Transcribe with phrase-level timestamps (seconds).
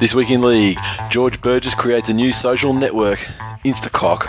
[0.00, 0.78] This week in league,
[1.10, 3.18] George Burgess creates a new social network,
[3.64, 4.20] Instacock.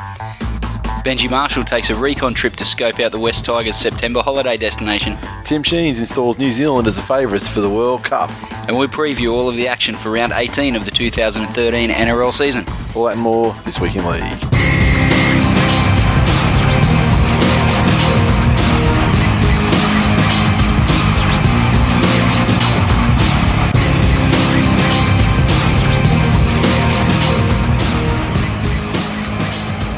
[1.03, 5.17] Benji Marshall takes a recon trip to scope out the West Tigers September holiday destination.
[5.45, 8.29] Tim Sheens installs New Zealand as the favourites for the World Cup.
[8.67, 12.65] And we preview all of the action for round 18 of the 2013 NRL season.
[12.93, 14.64] All that and more this week in league.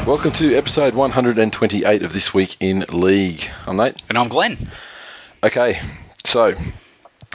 [0.08, 3.50] Welcome to episode 128 of This Week in League.
[3.66, 4.00] I'm Nate.
[4.08, 4.70] And I'm Glenn.
[5.44, 5.82] Okay,
[6.24, 6.54] so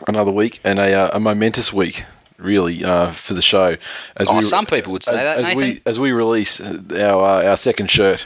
[0.08, 2.04] another week and a, uh, a momentous week,
[2.40, 3.78] really, uh, for the show.
[4.18, 7.48] As Oh, some people would say as, that, as we as we release our uh,
[7.48, 8.26] our second shirt.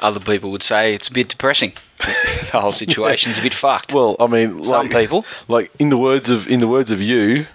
[0.00, 1.72] Other people would say it's a bit depressing.
[1.96, 3.94] the whole situation's a bit fucked.
[3.94, 5.24] Well, I mean, Some like, people.
[5.48, 7.46] like in the words of in the words of you.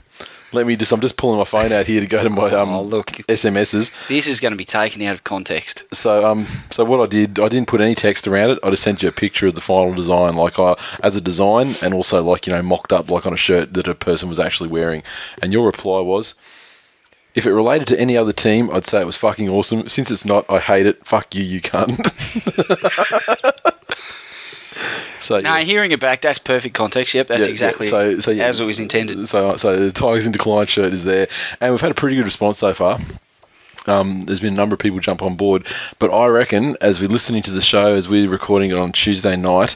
[0.56, 0.92] Let me just.
[0.92, 3.08] I'm just pulling my phone out here to go to my um, Oh, look.
[3.08, 4.08] SMSs.
[4.08, 5.84] this is going to be taken out of context.
[5.94, 8.60] So um, so what I did, I didn't put any text around it.
[8.64, 11.76] I just sent you a picture of the final design, like I, as a design,
[11.82, 14.40] and also like you know mocked up like on a shirt that a person was
[14.40, 15.04] actually wearing.
[15.42, 16.36] And your reply was,
[17.34, 19.90] if it related to any other team, I'd say it was fucking awesome.
[19.90, 21.06] Since it's not, I hate it.
[21.06, 22.00] Fuck you, you cunt.
[25.26, 25.62] so No, yeah.
[25.64, 27.14] hearing it back, that's perfect context.
[27.14, 27.52] Yep, that's Yeah, yeah.
[27.52, 29.28] exactly So- so, yeah, as it was intended.
[29.28, 31.28] So, so the Tigers in Decline shirt is there,
[31.60, 33.00] and we've had a pretty good response so far.
[33.88, 35.68] Um, there's been a number of people jump on board,
[36.00, 39.36] but I reckon as we're listening to the show, as we're recording it on Tuesday
[39.36, 39.76] night,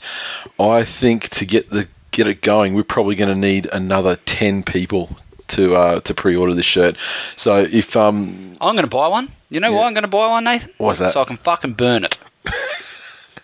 [0.59, 4.63] I think to get the get it going, we're probably going to need another ten
[4.63, 5.15] people
[5.49, 6.95] to uh, to pre-order this shirt.
[7.35, 9.31] So if um, I'm going to buy one.
[9.51, 9.77] You know Yeah.
[9.77, 10.71] why I'm going to buy one, Nathan?
[10.79, 11.13] What's that?
[11.13, 12.17] So I can fucking burn it.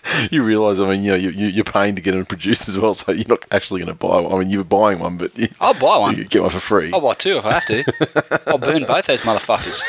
[0.32, 2.78] you realise, I mean, you know, you, you- you're paying to get it produced as
[2.80, 4.34] well, so you're not actually going to buy one.
[4.34, 6.16] I mean, you're buying one, but you, I'll buy one.
[6.18, 6.92] you get one for free.
[6.94, 8.44] I'll buy two if I have to.
[8.48, 9.82] I'll burn both those motherfuckers.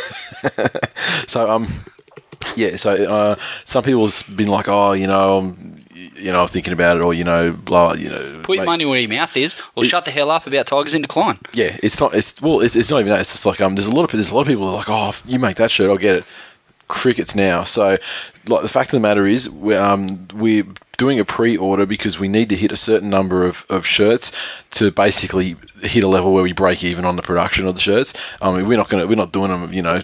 [1.28, 1.84] So um,
[2.56, 2.76] yeah.
[2.76, 6.98] So uh, some people's been like, oh, you know, um, you know, I'm thinking about
[6.98, 8.40] it, or you know, blah, you know.
[8.42, 10.66] Put your mate, money where your mouth is, or It- shut the hell up about
[10.66, 11.38] Tigers in decline.
[11.52, 12.14] Yeah, it's not.
[12.14, 13.20] It's well, it's, it's not even that.
[13.20, 14.76] It's just like um, there's a lot of there's a lot of people who are
[14.78, 16.24] like, oh, if you make that shirt, I'll get it.
[16.88, 17.64] Crickets now.
[17.64, 17.98] So,
[18.48, 20.64] like the fact of the matter is, we're um, we're
[20.96, 24.32] doing a pre-order because we need to hit a certain number of, of shirts
[24.70, 28.14] to basically hit a level where we break even on the production of the shirts.
[28.40, 30.02] I mean, we're not gonna we're not doing them, you know,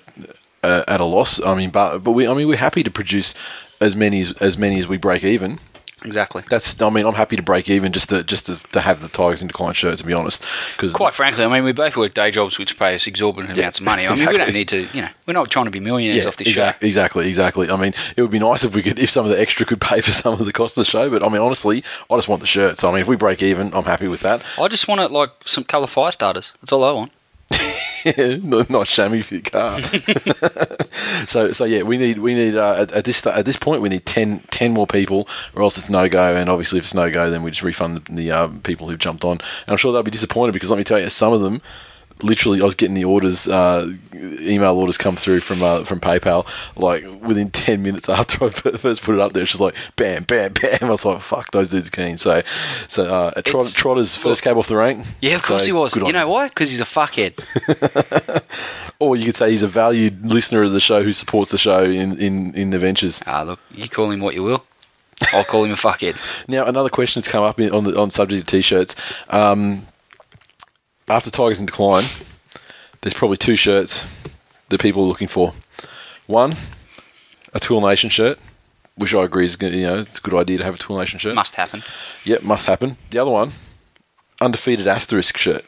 [0.63, 1.41] uh, at a loss.
[1.41, 3.35] I mean, but but we I mean we're happy to produce
[3.81, 5.59] as many as, as many as we break even.
[6.05, 6.43] Exactly.
[6.49, 9.09] That's I mean I'm happy to break even just to just to, to have the
[9.09, 10.45] Tigers in decline shirt to be honest
[10.77, 13.79] because Quite frankly, I mean, we both work day jobs which pay us exorbitant amounts
[13.79, 14.07] of money.
[14.07, 16.37] I mean, we don't need to, you know, we're not trying to be millionaires off
[16.37, 16.73] this show.
[16.81, 17.71] exactly, exactly.
[17.71, 19.81] I mean, it would be nice if we could, if some of the extra could
[19.81, 21.11] pay for some of the cost of the show.
[21.11, 22.85] But I mean, honestly, I just want the shirts.
[22.85, 24.43] I mean, if we break even, I'm happy with that.
[24.59, 26.53] I just want it like some colour fire starters.
[26.61, 27.13] That's all I want.
[28.69, 29.81] not, chamois for your car.
[31.27, 33.89] so so yeah, we need we need uh, at, at this at this point we
[33.89, 36.35] need 10, 10 more people, or else it's no go.
[36.35, 38.99] And obviously, if it's no go, then we just refund the, the um, people who've
[38.99, 39.33] jumped on.
[39.33, 41.63] And I'm sure they'll be disappointed because let me tell you, some of them.
[42.23, 46.47] Literally, I was getting the orders, uh, email orders come through from uh, from PayPal.
[46.77, 50.25] Like within ten minutes after I first put it up there, it's just like bam,
[50.25, 50.79] bam, bam.
[50.83, 52.43] I was like, "Fuck, those dudes are keen." So,
[52.89, 55.07] so uh, Trot, Trotter's first came off the rank.
[55.21, 55.97] Yeah, of course So, he was.
[55.97, 56.49] You know why?
[56.49, 57.39] Because he's a fuckhead.
[58.99, 61.83] Or you could say he's a valued listener of the show who supports the show
[61.83, 63.21] in, in, in the ventures.
[63.27, 64.65] ah, look, you call him what you will.
[65.33, 66.17] I'll call him a fuckhead.
[66.49, 68.95] Now, another question has come up in, on the on subject of t-shirts.
[69.29, 69.89] Um,
[71.09, 72.05] after Tigers in decline,
[73.01, 74.05] there's probably two shirts
[74.69, 75.53] that people are looking for.
[76.27, 76.55] One,
[77.53, 78.39] a Tool Nation shirt,
[78.97, 80.99] which I agree is good, you know it's a good idea to have a Tool
[80.99, 81.35] Nation shirt.
[81.35, 81.83] Must happen.
[82.25, 82.97] Yep, must happen.
[83.11, 83.53] The other one,
[84.41, 85.65] undefeated asterisk shirt.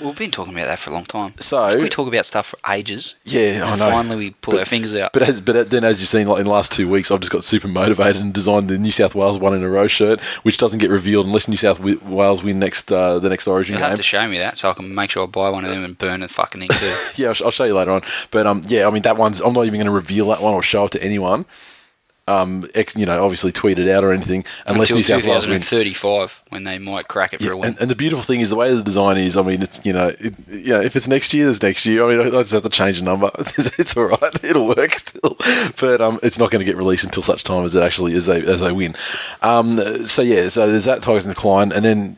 [0.00, 1.34] We've been talking about that for a long time.
[1.40, 3.16] So- we talk about stuff for ages.
[3.24, 3.90] Yeah, I know.
[3.90, 5.12] finally we pull But- our fingers out.
[5.12, 7.30] But as but then as you've seen like in the last two weeks, I've just
[7.32, 10.56] got super motivated and designed the New South Wales one in a row shirt, which
[10.56, 13.90] doesn't get revealed unless New South Wales win next uh, the next Origin You'll game.
[13.90, 15.84] have to show me that so I can make sure I buy one of them
[15.84, 16.96] and burn the fucking thing too.
[17.22, 18.02] yeah, I'll, sh- I'll show you later on.
[18.30, 19.40] But um, yeah, I mean that one's.
[19.40, 21.44] I'm not even going to reveal that one or show it to anyone
[22.30, 25.46] um, ex, you know, obviously tweet it out or anything unless Until New South Wales
[25.46, 25.60] win.
[25.60, 27.70] 2035, when they might crack it for a win.
[27.70, 29.36] And, and the beautiful thing is the way the design is.
[29.36, 32.04] I mean, it's you know, it, you know, if it's next year, there's next year.
[32.04, 33.30] I mean, I just have to change the number.
[33.38, 34.44] it's all right.
[34.44, 35.36] It'll work still,
[35.80, 38.26] but um, it's not going to get released until such time as it actually as
[38.26, 38.94] they as they win.
[39.42, 42.16] Um, so yeah, so there's that Tigers in decline, and then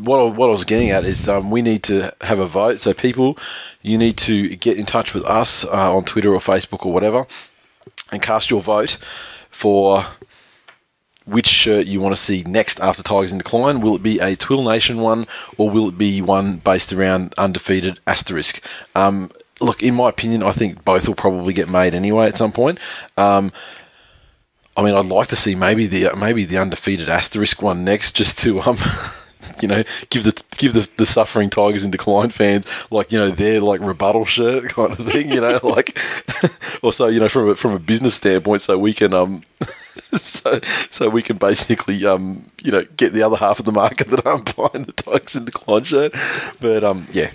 [0.00, 2.80] what I, what I was getting at is um, we need to have a vote.
[2.80, 3.38] So people,
[3.82, 7.26] you need to get in touch with us uh, on Twitter or Facebook or whatever,
[8.12, 8.98] and cast your vote
[9.56, 10.04] for
[11.24, 13.80] which shirt you want to see next after Tigers in Decline.
[13.80, 15.26] Will it be a Twill Nation one,
[15.56, 18.62] or will it be one based around undefeated asterisk?
[18.94, 22.52] Um, look, in my opinion, I think both will probably get made anyway at some
[22.52, 22.78] point.
[23.16, 23.50] Um,
[24.76, 28.38] I mean, I'd like to see maybe the maybe the undefeated asterisk one next, just
[28.40, 28.76] to um,
[29.60, 33.30] you know, give the give the, the suffering Tigers in decline fans like you know
[33.30, 35.98] their like rebuttal shirt kind of thing, you know, like
[36.82, 39.42] also you know from a, from a business standpoint, so we can um,
[40.16, 40.60] so
[40.90, 44.24] so we can basically um, you know get the other half of the market that
[44.26, 46.14] aren't buying the Tigers in decline shirt,
[46.60, 47.30] but um, yeah,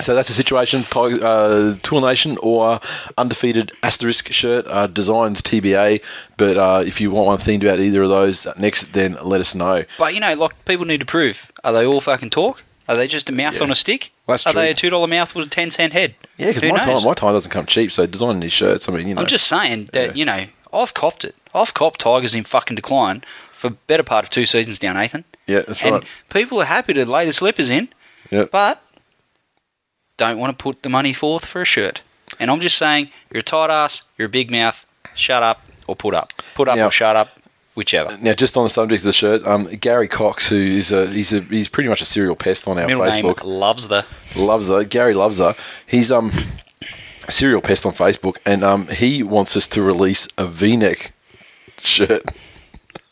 [0.00, 0.84] so that's the situation.
[0.84, 2.80] Tiger, uh, Tool Nation or
[3.18, 6.02] undefeated asterisk shirt uh, designs TBA.
[6.36, 9.54] But uh, if you want one themed about either of those next, then let us
[9.54, 9.84] know.
[9.98, 12.62] But you know, like people need to prove: are they all fucking talk?
[12.88, 13.62] Are they just a mouth Yeah.
[13.62, 14.10] on a stick?
[14.26, 14.62] That's are true.
[14.62, 16.14] they a two dollar mouth with a ten cent head?
[16.38, 16.84] Yeah, because my knows?
[16.84, 17.92] time my time doesn't come cheap.
[17.92, 20.14] So designing these shirts, I mean, you know, I'm just saying that Yeah.
[20.14, 21.34] you know I've copped it.
[21.54, 23.22] I've copped Tigers in fucking decline
[23.52, 25.24] for better part of two seasons now, Nathan.
[25.46, 25.92] yeah, that's right.
[25.94, 26.10] and right.
[26.30, 27.88] people are happy to lay the slippers in,
[28.30, 28.82] Yeah, but
[30.20, 32.02] don't want to put the money forth for a shirt.
[32.38, 34.86] And I'm just saying, you're a tight ass, you're a big mouth.
[35.14, 36.32] Shut up or put up.
[36.54, 37.30] Put up Now- or shut up,
[37.74, 38.16] whichever.
[38.22, 41.32] Now, just on the subject of the shirt, um, Gary Cox, who is a he's
[41.32, 43.42] a he's pretty much a serial pest on our Middle Facebook.
[43.42, 44.04] loves the.
[44.36, 45.56] loves the Gary loves her.
[45.86, 46.30] He's um
[47.26, 51.12] a serial pest on Facebook, and um he wants us to release a V-neck
[51.82, 52.24] shirt.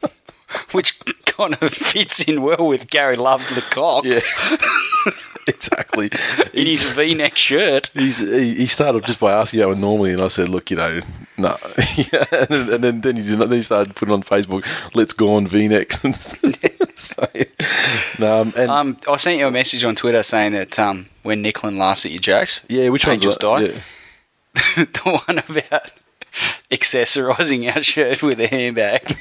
[0.72, 0.99] which
[1.38, 5.11] kind of fits in well with Gary loves the Cox Yeah,
[5.46, 6.11] exactly.
[6.52, 7.90] in his V-neck shirt.
[7.94, 11.00] He's, he, started just by asking how normally, and I said, "Look, you know,
[11.37, 11.56] no."
[11.96, 14.64] yeah, and, then- and then then he did, then he started putting on Facebook,
[14.94, 16.00] "Let's go on V-necks."
[16.96, 17.29] so,
[18.19, 21.43] no, um, and Um, I sent you a message on Twitter saying that um, when
[21.43, 23.41] Nicklin laughs at your jokes, yeah, which one's angels that?
[23.43, 23.61] die.
[23.62, 24.84] Yeah.
[24.93, 25.91] the one about
[26.70, 29.17] accessorising our shirt with a handbag.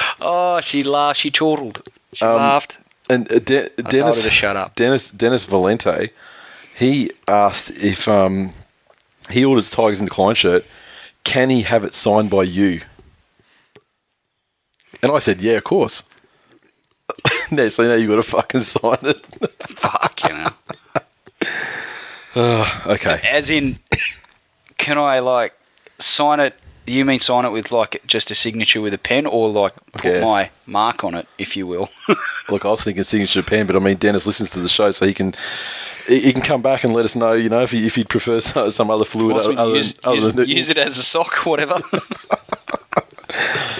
[0.20, 1.20] oh, she laughed.
[1.20, 1.82] She chortled.
[2.12, 2.78] She Um, laughed.
[3.10, 4.74] And uh, De- told Dennis, to shut up.
[4.74, 6.10] Dennis Dennis Valente,
[6.76, 8.52] he asked if um,
[9.30, 10.64] he orders Tigers in Decline shirt,
[11.24, 12.82] can he have it signed by you?
[15.02, 16.02] And I said, yeah, of course.
[17.50, 19.24] no, so now you got to fucking sign it.
[19.78, 20.50] Fuck, you know.
[22.86, 23.20] okay.
[23.24, 23.78] As in,
[24.76, 25.54] can I like
[25.98, 26.54] sign it?
[26.86, 30.04] You mean sign it with like just a signature with a pen, or like put
[30.06, 30.24] Yes.
[30.24, 31.90] my mark on it, if you will?
[32.48, 35.06] Look, I was thinking signature pen, but I mean, Dennis listens to the show, so
[35.06, 35.34] he can
[36.06, 37.32] he he can come back and let us know.
[37.34, 39.74] You know, if he, if he'd prefer some, some other fluid Wants me to other,
[39.74, 41.80] use, than, other use, than use it as a sock, whatever.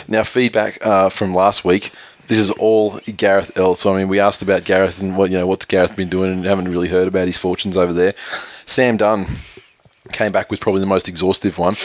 [0.06, 1.92] Now, feedback uh, from last week.
[2.28, 3.74] This is all Gareth L.
[3.74, 6.30] So, I mean, we asked about Gareth and what you know what's Gareth been doing,
[6.30, 8.14] and haven't really heard about his fortunes over there.
[8.66, 9.38] Sam Dunn
[10.12, 11.76] came back with probably the most exhaustive one.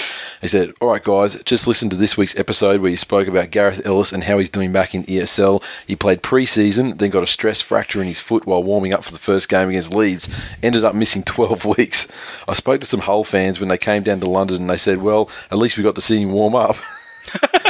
[0.41, 3.51] He said, "All right, guys, just listen to this week's episode where you spoke about
[3.51, 5.63] Gareth Ellis and how he's doing back in ESL.
[5.85, 9.11] He played pre-season, then got a stress fracture in his foot while warming up for
[9.11, 10.29] the first game against Leeds.
[10.61, 12.07] Ended up missing 12 weeks.
[12.47, 15.01] I spoke to some Hull fans when they came down to London, and they said,
[15.01, 16.77] well, at least we got to see him warm up."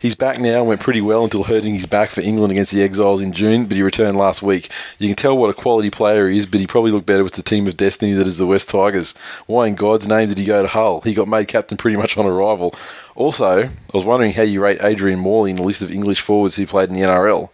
[0.00, 3.20] He's back now, went pretty well until hurting his back for England against the Exiles
[3.20, 4.70] in June, but he returned last week.
[4.98, 7.34] You can tell what a quality player he is, but he probably looked better with
[7.34, 9.12] the team of destiny that is the West Tigers.
[9.46, 11.02] Why in God's name did he go to Hull?
[11.02, 12.74] He got made captain pretty much on arrival.
[13.14, 16.56] Also, I was wondering how you rate Adrian Morley in the list of English forwards
[16.56, 17.50] who played in the NRL.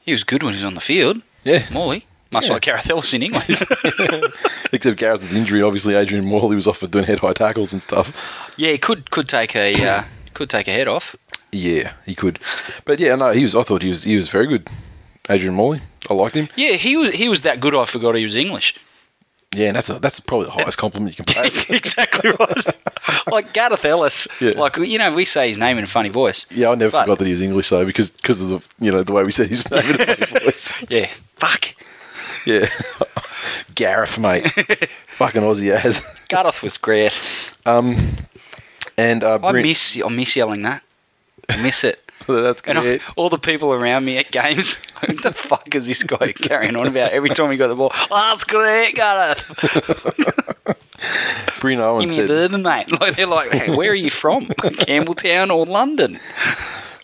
[0.00, 1.20] he was good when he was on the field.
[1.44, 1.66] Yeah.
[1.70, 2.54] Morley, much Yeah.
[2.54, 3.44] like Gareth Ellis in England.
[4.72, 8.10] Except Gareth's injury, obviously Adrian Morley was off for doing head high tackles and stuff.
[8.56, 11.16] yeah, he could could take a uh, could take a head off.
[11.52, 12.38] Yeah, he could.
[12.84, 14.68] But yeah, no, he was I thought he was he was very good.
[15.28, 15.80] Adrian Morley.
[16.08, 16.48] I liked him.
[16.56, 17.74] Yeah, he was he was that good.
[17.74, 18.74] I forgot he was English.
[19.54, 21.50] Yeah, and that's a, that's probably the highest compliment you can pay.
[21.76, 22.66] exactly right.
[23.32, 24.28] like Gareth Ellis.
[24.40, 24.52] Yeah.
[24.52, 26.46] Like you know, we say his name in a funny voice.
[26.50, 28.92] Yeah, I never But- forgot that he was English though, because because of the you
[28.92, 30.72] know the way we said his name in a funny voice.
[30.88, 31.10] Yeah.
[31.36, 31.74] Fuck.
[32.46, 32.68] Yeah,
[33.74, 34.48] Gareth, mate,
[35.16, 36.02] fucking Aussie as.
[36.28, 37.18] Gareth was great.
[37.66, 38.16] Um,
[38.96, 40.82] And uh, I miss I miss yelling that.
[41.48, 41.98] I miss it.
[42.28, 46.02] that's And I- all the people around me at games, what the fuck is this
[46.02, 47.90] guy carrying on about every time he got the ball?
[48.10, 49.40] Oh, that's great, Gareth.
[51.60, 52.90] Bryn Owen Give me a said, bourbon, mate.
[53.00, 54.46] Like they're like, hey, where are you from?
[54.46, 56.18] Campbelltown or London?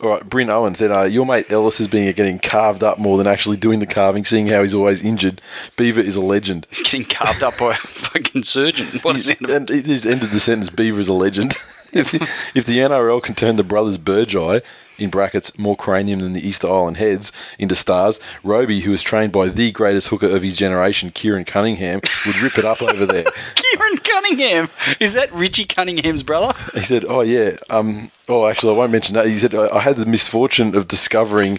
[0.02, 3.16] All right, Bryn Owen said, uh, your mate Ellis has been getting carved up more
[3.16, 5.40] than actually doing the carving, seeing how he's always injured.
[5.76, 6.66] Beaver is a legend.
[6.68, 8.86] He's getting carved up by a fucking surgeon.
[9.00, 9.50] What is He's- it?
[9.50, 11.54] and he just ended the sentence, Beaver is a legend.
[11.96, 12.14] If,
[12.54, 14.62] if the NRL can turn the brothers Burgeye,
[14.98, 19.32] in brackets, more cranium than the Easter Island heads, into stars, Roby, who was trained
[19.32, 23.24] by the greatest hooker of his generation, Keiron Cunningham, would rip it up over there.
[23.54, 24.68] Keiron Cunningham.
[25.00, 26.58] Is that Richie Cunningham's brother?
[26.74, 29.80] He said, "Oh yeah, um, oh actually, I won't mention that." He said, "I, I
[29.80, 31.58] had the misfortune of discovering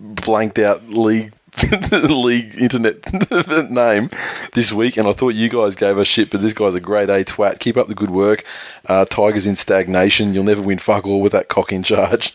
[0.00, 1.32] blanked out league."
[1.92, 4.10] league internet name
[4.54, 7.10] this week, and I thought you guys gave us shit, but this guy's a grade
[7.10, 7.58] A twat.
[7.58, 8.44] Keep up the good work.
[8.86, 10.34] Uh, Tigers in stagnation.
[10.34, 12.34] You'll never win fuck all with that cock in charge.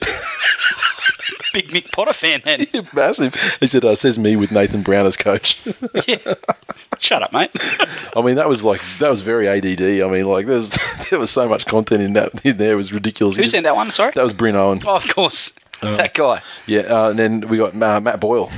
[1.52, 2.66] Big Mick Potter fan, man.
[2.92, 3.34] Massive.
[3.58, 5.60] He said, uh, "Says me with Nathan Brown as coach."
[6.06, 6.34] Yeah.
[7.00, 7.50] Shut up, mate.
[8.14, 9.80] I mean, that was like that was very ADD.
[9.80, 10.78] I mean, like there was
[11.10, 12.72] there was so much content in that in there.
[12.72, 13.36] It was ridiculous.
[13.36, 13.90] Who sent that one?
[13.90, 14.12] Sorry.
[14.14, 14.80] That was Bryn Owen.
[14.86, 15.52] Oh, of course.
[15.80, 16.42] That guy.
[16.66, 18.50] Yeah, uh, and then we got uh, Matt Boyle.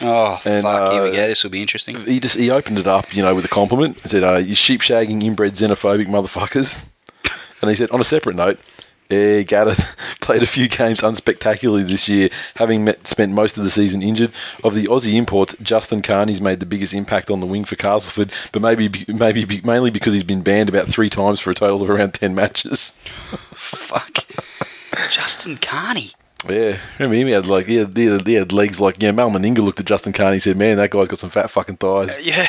[0.00, 0.92] Oh, And, fuck.
[0.92, 1.28] Here we uh, go.
[1.28, 1.96] This will be interesting.
[1.96, 4.00] He just he opened it up, you know, with a compliment.
[4.02, 6.84] He said, uh, "You sheep shagging, inbred, xenophobic motherfuckers."
[7.62, 8.58] And he said, on a separate note,
[9.08, 9.78] Gaddard
[10.20, 14.32] played a few games unspectacularly this year, having met, spent most of the season injured.
[14.64, 18.32] Of the Aussie imports, Justin Carney's made the biggest impact on the wing for Castleford,
[18.52, 21.90] but maybe maybe mainly because he's been banned about three times for a total of
[21.90, 22.90] around ten matches.
[23.54, 24.24] Fuck.
[25.10, 26.12] Justin Carney.
[26.48, 27.26] Yeah, remember him?
[27.28, 29.12] He had like he had, he had, he had legs like yeah.
[29.12, 31.76] Mal Meninga looked at Justin Carney and said, "Man, that guy's got some fat fucking
[31.76, 32.48] thighs." Yeah.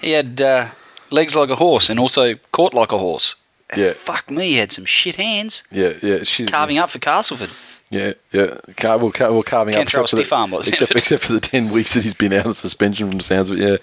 [0.00, 0.68] He had uh,
[1.10, 3.36] legs like a horse and also caught like a horse.
[3.76, 3.92] Yeah.
[3.92, 5.62] Fuck me, he had some shit hands.
[5.70, 6.22] Yeah, yeah.
[6.24, 7.50] She's, Carving up for Castleford.
[7.90, 8.58] Yeah, yeah.
[8.76, 10.64] Car- well, car- well, carving Can't up throw a except for, the, arm by the
[10.64, 13.24] sound except, except for the ten weeks that he's been out of suspension from the
[13.24, 13.68] sounds of it.
[13.68, 13.76] Yeah.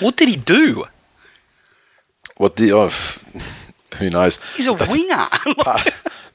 [0.00, 0.86] What did he do?
[2.36, 2.72] What the?
[2.72, 2.90] Oh,
[3.98, 4.40] who knows?
[4.56, 5.28] He's a That's winger.
[5.62, 5.88] Part,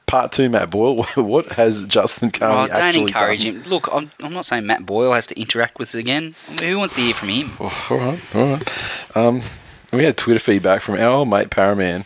[0.10, 1.04] part two, Matt Boyle.
[1.16, 2.72] What has Justin Carney?
[2.72, 3.56] Oh, don't encourage done?
[3.56, 3.64] him.
[3.64, 6.36] Look, I'm, I'm not saying Matt Boyle has to interact with us again.
[6.60, 7.52] Who wants to hear from him?
[7.60, 9.18] Oh, all right, all right.
[9.18, 9.42] Um,
[9.94, 12.06] we had Twitter feedback from our old mate Paraman.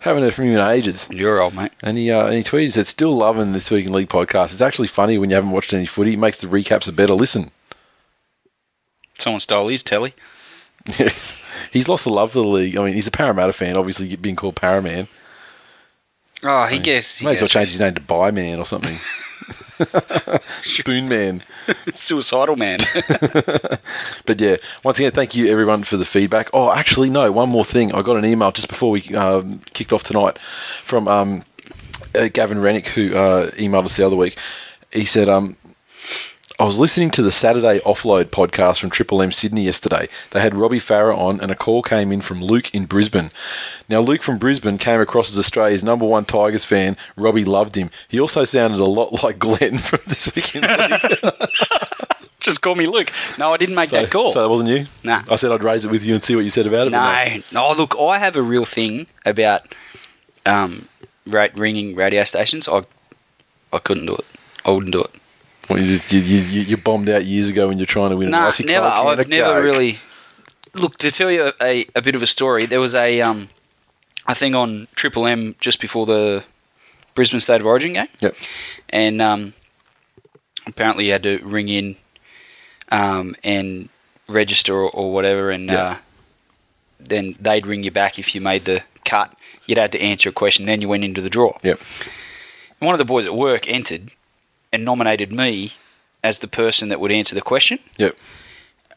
[0.00, 1.08] Haven't heard from him in ages.
[1.10, 1.72] You're old, mate.
[1.82, 4.52] And he, uh, and he tweeted, he said, still loving this Week in League podcast.
[4.52, 6.14] It's actually funny when you haven't watched any footy.
[6.14, 7.50] It makes the recaps a better listen.
[9.18, 10.14] Someone stole his telly.
[11.70, 12.78] he's lost the love for the league.
[12.78, 15.08] I mean, he's a Parramatta fan, obviously being called Paraman.
[16.42, 17.18] Oh, he guess.
[17.18, 18.98] He May as well change his name to Buy Man or something.
[20.62, 21.42] Spoon Man.
[21.94, 22.78] Suicidal man.
[24.26, 26.50] But yeah, once again, thank you everyone for the feedback.
[26.52, 27.92] Oh, actually, no, one more thing.
[27.92, 31.42] I got an email just before we um, kicked off tonight from um,
[32.14, 34.36] uh, Gavin Rennick, who uh, emailed us the other week.
[34.92, 35.56] He said, um,
[36.60, 40.10] I was listening to the Saturday Offload podcast from Triple M Sydney yesterday.
[40.32, 43.30] They had Robbie Farah on, and a call came in from Luke in Brisbane.
[43.88, 46.98] Now, Luke from Brisbane came across as Australia's number one Tigers fan.
[47.16, 47.90] Robbie loved him.
[48.08, 50.66] He also sounded a lot like Glenn from this weekend.
[52.40, 53.10] Just call me Luke.
[53.38, 54.32] No, I didn't make so, that call.
[54.32, 54.86] so that wasn't you?
[55.02, 55.22] Nah.
[55.30, 56.90] I said I'd raise it with you and see what you said about it.
[56.90, 57.72] no, no.
[57.72, 59.74] Look, I have a real thing about
[60.44, 60.90] um,
[61.24, 62.68] ringing radio stations.
[62.68, 62.84] I,
[63.72, 64.26] I couldn't do it.
[64.66, 65.19] I wouldn't do it.
[65.70, 68.48] Well, you, you, you, you bombed out years ago when you're trying to win No,
[68.48, 68.86] an never.
[68.86, 69.64] I've never Coke.
[69.64, 69.98] really.
[70.74, 72.66] Look to tell you a, a bit of a story.
[72.66, 73.48] There was a um,
[74.26, 76.44] a thing on Triple M just before the
[77.14, 78.34] Brisbane State of Origin game, Yep.
[78.88, 79.54] and um,
[80.66, 81.96] apparently you had to ring in
[82.90, 83.88] um, and
[84.28, 85.82] register or, or whatever, and Yeah.
[85.82, 85.96] uh,
[87.00, 89.34] then they'd ring you back if you made the cut.
[89.66, 91.58] You'd had to answer a question, then you went into the draw.
[91.62, 91.80] Yep.
[92.80, 94.12] And one of the boys at work entered
[94.72, 95.72] and nominated me
[96.22, 97.78] as the person that would answer the question.
[97.98, 98.16] Yep.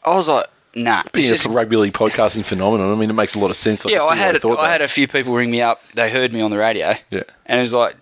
[0.03, 1.03] I was like, nah.
[1.13, 3.57] Being this a is- rugby league podcasting phenomenon, I mean, it makes a lot of
[3.57, 3.85] sense.
[3.87, 5.81] yeah, I had thought I had a few people ring me up.
[5.93, 7.23] They heard me on the radio, Yeah.
[7.45, 7.95] and it was like,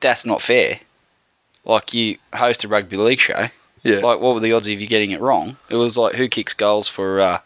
[0.00, 0.80] that's not fair.
[1.64, 3.48] Like you host a rugby league show.
[3.82, 3.96] Yeah.
[3.98, 5.56] Like, what were the odds of you getting it wrong?
[5.68, 7.40] It was like, who kicks goals for uh,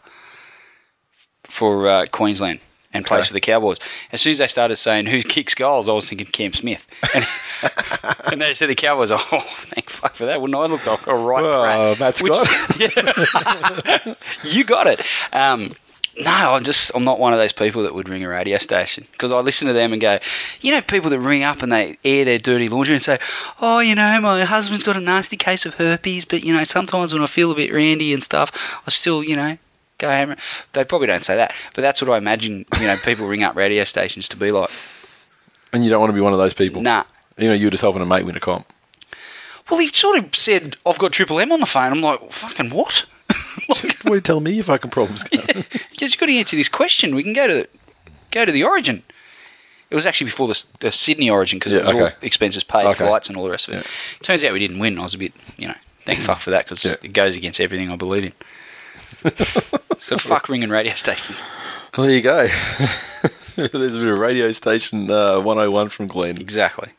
[1.43, 2.59] for uh, Queensland
[2.95, 3.27] and plays Okay.
[3.27, 3.77] for the Cowboys?
[4.11, 6.87] As soon as they started saying who kicks goals, I was thinking Cam Smith.
[7.13, 7.25] And,
[8.31, 9.11] and they said the Cowboys.
[9.11, 9.17] Oh,
[9.73, 10.41] thank fuck for that.
[10.41, 12.19] Wouldn't I look like a right Well, brat?
[12.21, 12.33] Which-
[14.43, 15.01] you got it.
[15.33, 15.71] Um,
[16.17, 19.05] no, I'm just I'm not one of those people that would ring a radio station
[19.11, 20.19] because I listen to them and go,
[20.61, 23.19] you know, people that ring up and they air their dirty laundry and say,
[23.59, 27.13] oh, you know, my husband's got a nasty case of herpes, but you know, sometimes
[27.13, 29.57] when I feel a bit randy and stuff, I still, you know,
[29.97, 30.35] go home.
[30.73, 32.65] They probably don't say that, but that's what I imagine.
[32.79, 34.69] You know, people ring up radio stations to be like,
[35.73, 36.81] And you don't want to be one of those people.
[36.81, 37.03] nah.
[37.37, 38.65] You know, you were just helping a mate win a comp.
[39.69, 41.91] Well, he sort of said, I've got Triple M on the phone.
[41.91, 43.05] I'm like, fucking what?
[43.67, 45.23] What are you telling me your fucking problems?
[45.29, 45.63] because
[46.01, 47.15] you've got to answer this question.
[47.15, 47.67] We can go to
[48.31, 49.01] go to the Origin.
[49.89, 52.85] It was actually before the, the Sydney Origin because Yeah, it was all expenses paid,
[52.85, 53.05] Okay.
[53.07, 53.87] flights, and all the rest of it.
[54.21, 54.99] Turns out we didn't win.
[54.99, 55.73] I was a bit, you know,
[56.05, 56.95] thank fuck for that because Yeah.
[57.01, 58.33] it goes against everything I believe in.
[59.97, 61.43] So fuck ringing radio stations.
[61.97, 62.47] Well, there you go.
[63.55, 66.37] There's a bit of radio station uh, 101 from Glenn.
[66.37, 66.91] Exactly.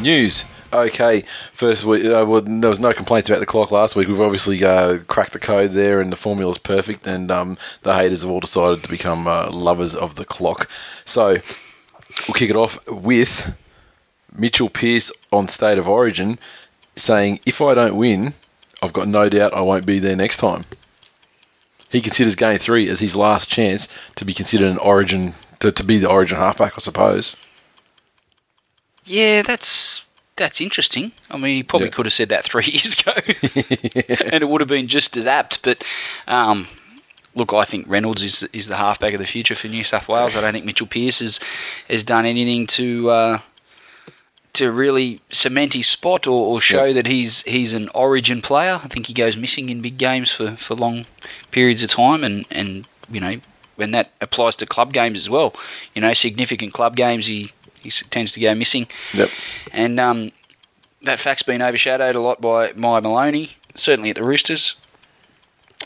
[0.00, 0.44] News.
[0.72, 4.06] Okay, first we, uh, well, there was no complaints about the clock last week.
[4.06, 7.06] We've obviously uh, cracked the code there, and the formula's perfect.
[7.06, 10.68] And um, the haters have all decided to become uh, lovers of the clock.
[11.04, 11.38] So
[12.26, 13.54] we'll kick it off with
[14.32, 16.38] Mitchell Pearce on State of Origin
[16.94, 18.34] saying, "If I don't win,
[18.82, 20.62] I've got no doubt I won't be there next time."
[21.90, 25.82] He considers Game Three as his last chance to be considered an Origin to, to
[25.82, 27.36] be the Origin halfback, I suppose.
[29.08, 30.04] Yeah, that's
[30.36, 31.12] that's interesting.
[31.30, 31.92] I mean, he probably Yeah.
[31.94, 33.12] could have said that three years ago,
[34.32, 35.62] and it would have been just as apt.
[35.62, 35.82] But
[36.26, 36.68] um,
[37.34, 40.36] look, I think Reynolds is is the halfback of the future for New South Wales.
[40.36, 41.40] I don't think Mitchell Pearce has
[41.88, 43.10] has done anything to.
[43.10, 43.38] Uh,
[44.54, 46.94] to really cement his spot or, or show Yeah.
[46.94, 48.80] that he's he's an origin player.
[48.82, 51.04] I think he goes missing in big games for, for long
[51.52, 53.36] periods of time and, and you know
[53.76, 55.54] when that applies to club games as well.
[55.94, 58.86] You know, significant club games he, he tends to go missing.
[59.14, 59.30] Yep.
[59.72, 60.32] And um,
[61.02, 64.76] that fact's been overshadowed a lot by Maya Maloney, certainly at the Roosters.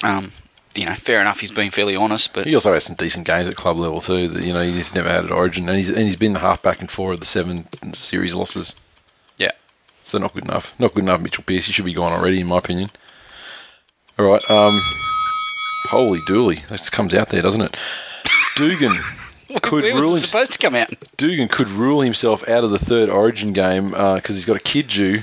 [0.03, 0.33] Um,
[0.75, 3.47] you know, fair enough, he's been fairly honest, but He also has some decent games
[3.47, 4.29] at club level too.
[4.29, 6.39] That you know he's just never had at Origin, and he's and he's been the
[6.39, 8.75] halfback in four of the seven series losses.
[9.37, 9.51] yeah.
[10.05, 10.75] So not good enough.
[10.81, 11.21] Not good enough.
[11.21, 11.67] Mitchell Pearce.
[11.67, 12.89] He should be gone already, in my opinion.
[14.19, 14.51] All right.
[14.51, 14.81] Um.
[15.87, 16.67] Holy dooly!
[16.69, 17.77] That just comes out there, doesn't it?
[18.57, 18.97] Dugan
[19.63, 20.91] could Where was rule it him, supposed to come out?
[21.17, 24.87] Dugan could rule himself out of the third Origin game because he's got a kid
[24.89, 25.23] due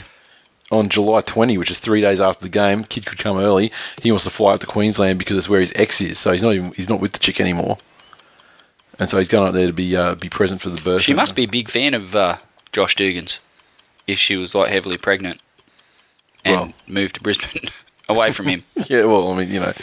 [0.72, 2.84] on July 20, which is three days after the game.
[2.84, 3.72] Kid could come early.
[4.04, 6.20] He wants to fly up to Queensland because it's where his ex is.
[6.20, 7.78] So he's not even he's not with the chick anymore.
[9.00, 11.02] And so he's going up there to be uh, be present for the birth.
[11.02, 12.38] She must be a big fan of uh,
[12.72, 13.40] Josh Dugan's
[14.08, 15.42] if she was like heavily pregnant
[16.44, 17.70] and Well- moved to Brisbane
[18.10, 18.62] away from him.
[18.88, 19.74] Yeah, well, I mean, you know,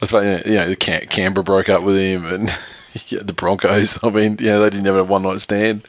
[0.00, 2.54] let's say, you know, Cam- Canberra broke up with him, and
[3.08, 4.02] yeah, the Broncos.
[4.02, 5.82] I mean, you know, they didn't have a one night stand.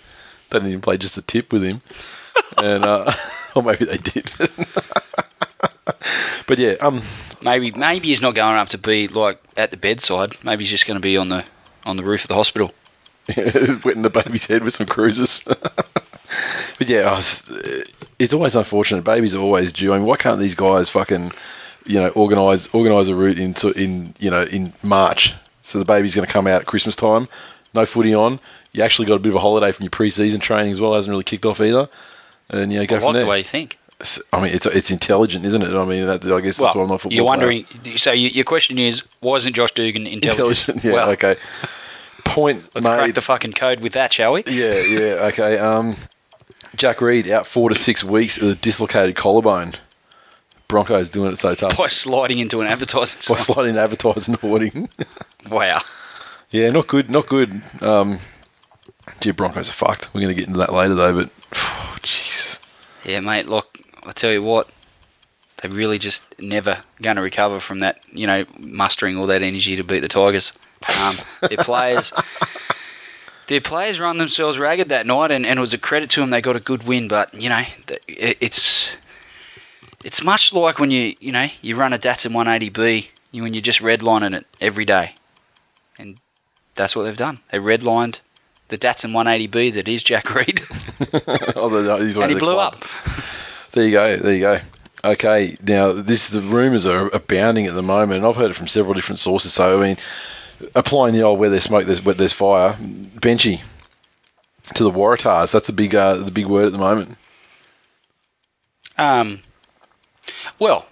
[0.49, 1.81] They didn't even play just a tip with him,
[2.57, 3.11] and uh,
[3.55, 4.31] or maybe they did.
[6.47, 7.01] but yeah, um,
[7.41, 10.35] Maybe maybe he's not going up to be like at the bedside.
[10.43, 11.45] Maybe he's just going to be on the
[11.85, 12.73] on the roof of the hospital.
[13.37, 15.41] wetting the baby's head with some cruises.
[15.45, 17.49] but yeah, was,
[18.17, 19.03] it's always unfortunate.
[19.03, 19.93] Babies are always due.
[19.93, 21.29] I mean, why can't these guys fucking,
[21.85, 25.35] you know, organize organize a route into in you know in March?
[25.69, 27.25] So the baby's going to come out at Christmas time.
[27.75, 28.39] No footy on.
[28.71, 30.95] You actually got a bit of a holiday from your pre-season training as well.
[30.95, 31.87] Hasn't really kicked off either.
[32.49, 33.23] And you know, go I from like there.
[33.23, 33.77] the way you think.
[34.33, 35.73] I mean, it's it's intelligent, isn't it?
[35.75, 37.63] I mean, that, I guess that's well, why I'm not football you're player.
[37.65, 37.97] wondering.
[37.97, 40.69] So you, your question is, why isn't Josh Dugan intelligent?
[40.69, 41.35] Intelligent, yeah, well, okay.
[42.23, 42.95] Point let's made.
[42.95, 44.43] crack the fucking code with that, shall we?
[44.47, 45.57] Yeah, yeah, okay.
[45.57, 45.93] Um,
[46.77, 49.73] Jack Reed out four to six weeks with a dislocated collarbone.
[50.69, 53.19] Broncos doing it so tough By sliding into an advertising.
[53.27, 54.87] by sliding advertising hoarding.
[55.51, 55.81] Wow.
[56.51, 57.61] yeah, not good, not good.
[57.81, 58.19] Um,
[59.19, 60.13] gee, Broncos are fucked.
[60.13, 61.97] We're going to get into that later though, but oh,
[63.03, 63.47] Yeah, mate.
[63.47, 64.69] Look, I tell you what,
[65.57, 68.05] they're really just never going to recover from that.
[68.13, 70.53] You know, mustering all that energy to beat the Tigers.
[71.03, 71.15] Um,
[71.49, 72.13] their players,
[73.47, 76.29] their players run themselves ragged that night, and, and it was a credit to them.
[76.29, 77.63] They got a good win, but you know,
[78.07, 78.91] it, it's
[80.03, 83.61] it's much like when you you know you run a Datsun 180B, you when you're
[83.61, 85.13] just redlining it every day,
[85.97, 86.19] and
[86.75, 87.37] that's what they've done.
[87.51, 88.21] They redlined
[88.69, 90.61] the Datsun 180B that is Jack Reed,
[91.55, 92.75] Oh, the- and he blew club.
[92.75, 92.85] up.
[93.71, 94.15] There you go.
[94.15, 94.57] There you go.
[95.05, 98.67] Okay, now this the rumours are abounding at the moment, and I've heard it from
[98.67, 99.53] several different sources.
[99.53, 99.97] So I mean,
[100.73, 102.73] applying the old where there's smoke, there's where there's fire.
[102.79, 103.61] Benji
[104.73, 105.51] to the Waratahs.
[105.51, 107.15] That's the big uh, the big word at the moment.
[108.97, 109.41] Um,
[110.59, 110.87] well,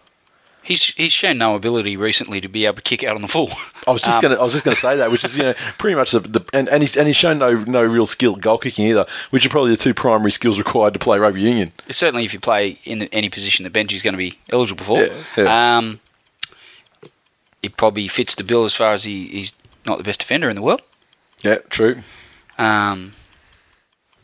[0.63, 3.49] he's he's shown no ability recently to be able to kick out on the full.
[3.87, 5.53] I was just Um, gonna I was just gonna say that, which is you know
[5.77, 8.57] pretty much the, the and, and he's and he's shown no no real skill goal
[8.57, 11.71] kicking either, which are probably the two primary skills required to play rugby union.
[11.91, 15.13] Certainly, if you play in any position that Benji's going to be eligible for, Yeah,
[15.37, 15.77] yeah.
[15.77, 15.99] um,
[17.63, 19.53] it probably fits the bill as far as he, he's
[19.85, 20.81] not the best defender in the world.
[21.41, 22.03] Yeah, true.
[22.57, 23.11] Um,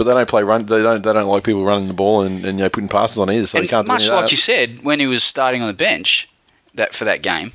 [0.03, 0.65] But they don't play run.
[0.65, 1.01] They don't.
[1.01, 3.47] They don't like people running the ball and, and you know putting passes on either.
[3.47, 3.87] So you and can't.
[3.87, 6.27] do much like you said, when he was starting on the bench
[6.73, 7.51] that for that game,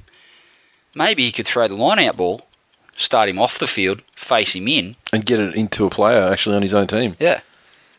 [0.95, 2.47] maybe he could throw the line out ball,
[2.97, 4.97] start him off the field, face him in.
[5.13, 7.13] and get it into a player actually on his own team.
[7.19, 7.41] Yeah.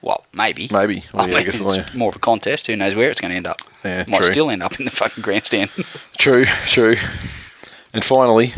[0.02, 0.70] Well, maybe.
[0.72, 1.04] Maybe.
[1.14, 1.98] Well, I yeah, I mean, guess it's yeah.
[1.98, 2.68] more of a contest.
[2.68, 3.58] Who knows where it's going to end up?
[3.84, 4.32] Yeah, Might true.
[4.32, 5.70] still end up in the fucking grandstand.
[6.18, 6.96] True, true.
[7.94, 8.54] And finally,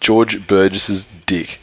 [0.00, 1.60] George Burgess's dick.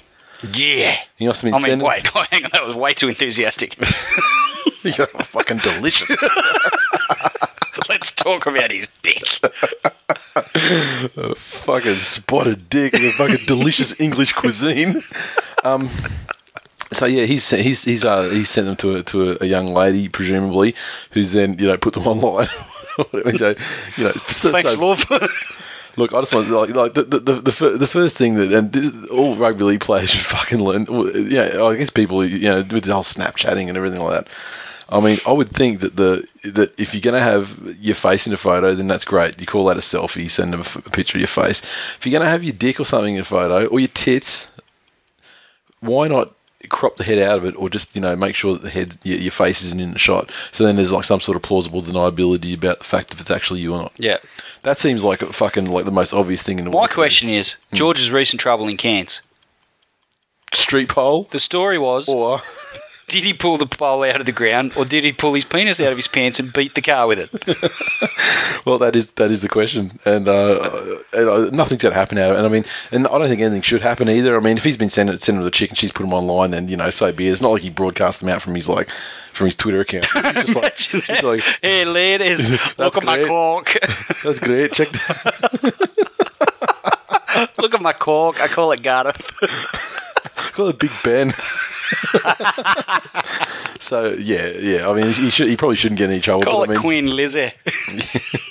[0.54, 0.98] Yeah.
[1.18, 3.78] He have been I mean, wait, hang on, that was way too enthusiastic.
[4.84, 6.10] You're fucking delicious.
[7.90, 9.26] Let's talk about his dick.
[11.38, 15.02] fucking spotted dick and a fucking delicious English cuisine.
[15.64, 15.90] Um,
[16.92, 19.68] so yeah, he's he's he's uh, he's sent them to a, to a, a young
[19.68, 20.76] lady, presumably,
[21.12, 22.48] who's then you know put them online.
[23.14, 23.56] you know,
[23.98, 25.06] you know, Thanks, so- love.
[25.96, 28.72] Look, I just want to, like like the the, the, the, first thing that and
[28.72, 30.88] this, all rugby league players should fucking learn.
[31.30, 34.28] Yeah, I guess people you know with the whole Snapchatting and everything like that.
[34.90, 38.28] I mean, I would think that the that if you're going to have your face
[38.28, 39.40] in a photo, then that's great.
[39.40, 40.30] You call that a selfie.
[40.30, 41.62] Send them a, f- a picture of your face.
[41.98, 44.52] If you're going to have your dick or something in a photo or your tits,
[45.80, 46.34] why not
[46.70, 48.98] crop the head out of it, or just you know make sure that the head
[49.04, 50.32] your, your face isn't in the shot?
[50.52, 53.62] So then there's like some sort of plausible deniability about the fact if it's actually
[53.62, 53.94] you or not.
[53.98, 54.18] yeah.
[54.64, 56.90] That seems like a fucking like the most obvious thing in the My world.
[56.90, 57.76] My question is Hmm.
[57.76, 59.22] George's recent trouble in Cairns.
[60.54, 62.40] Street pole The story was or
[63.14, 65.80] did he pull the pole out of the ground or did he pull his penis
[65.80, 67.30] out of his pants and beat the car with it?
[68.66, 72.18] well, that is that is the question, and, uh, and uh, nothing's going to happen
[72.18, 72.40] out of it.
[72.40, 74.36] And I mean, and I don't think anything should happen either.
[74.36, 76.50] I mean, if he's been sending sending her the chick and she's put him online,
[76.50, 77.34] then you know, so be it.
[77.34, 80.06] It's not like he broadcast them out from his like from his Twitter account.
[80.06, 81.22] Just like, that.
[81.22, 82.50] like hey, ladies,
[82.80, 83.78] look at my cork.
[84.24, 84.74] that's great.
[84.74, 84.92] Check.
[87.60, 88.42] look at my cork.
[88.42, 89.22] I call it Gareth.
[90.54, 91.34] Call it Big Ben.
[93.80, 94.90] so yeah, yeah.
[94.90, 95.50] I mean, he should.
[95.50, 96.44] He probably shouldn't get in any trouble.
[96.44, 97.52] Call but, it I mean, Queen Lizzie.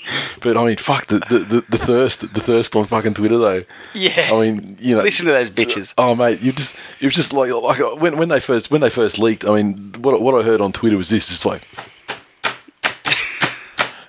[0.42, 3.62] But I mean, fuck the, the, the, the thirst, the thirst on fucking Twitter though.
[3.94, 4.30] Yeah.
[4.32, 5.94] I mean, you know, Listen to those bitches.
[5.96, 8.90] Oh mate, you just it was just like like when when they first when they
[8.90, 9.44] first leaked.
[9.44, 11.62] I mean, what what I heard on Twitter was this, just like,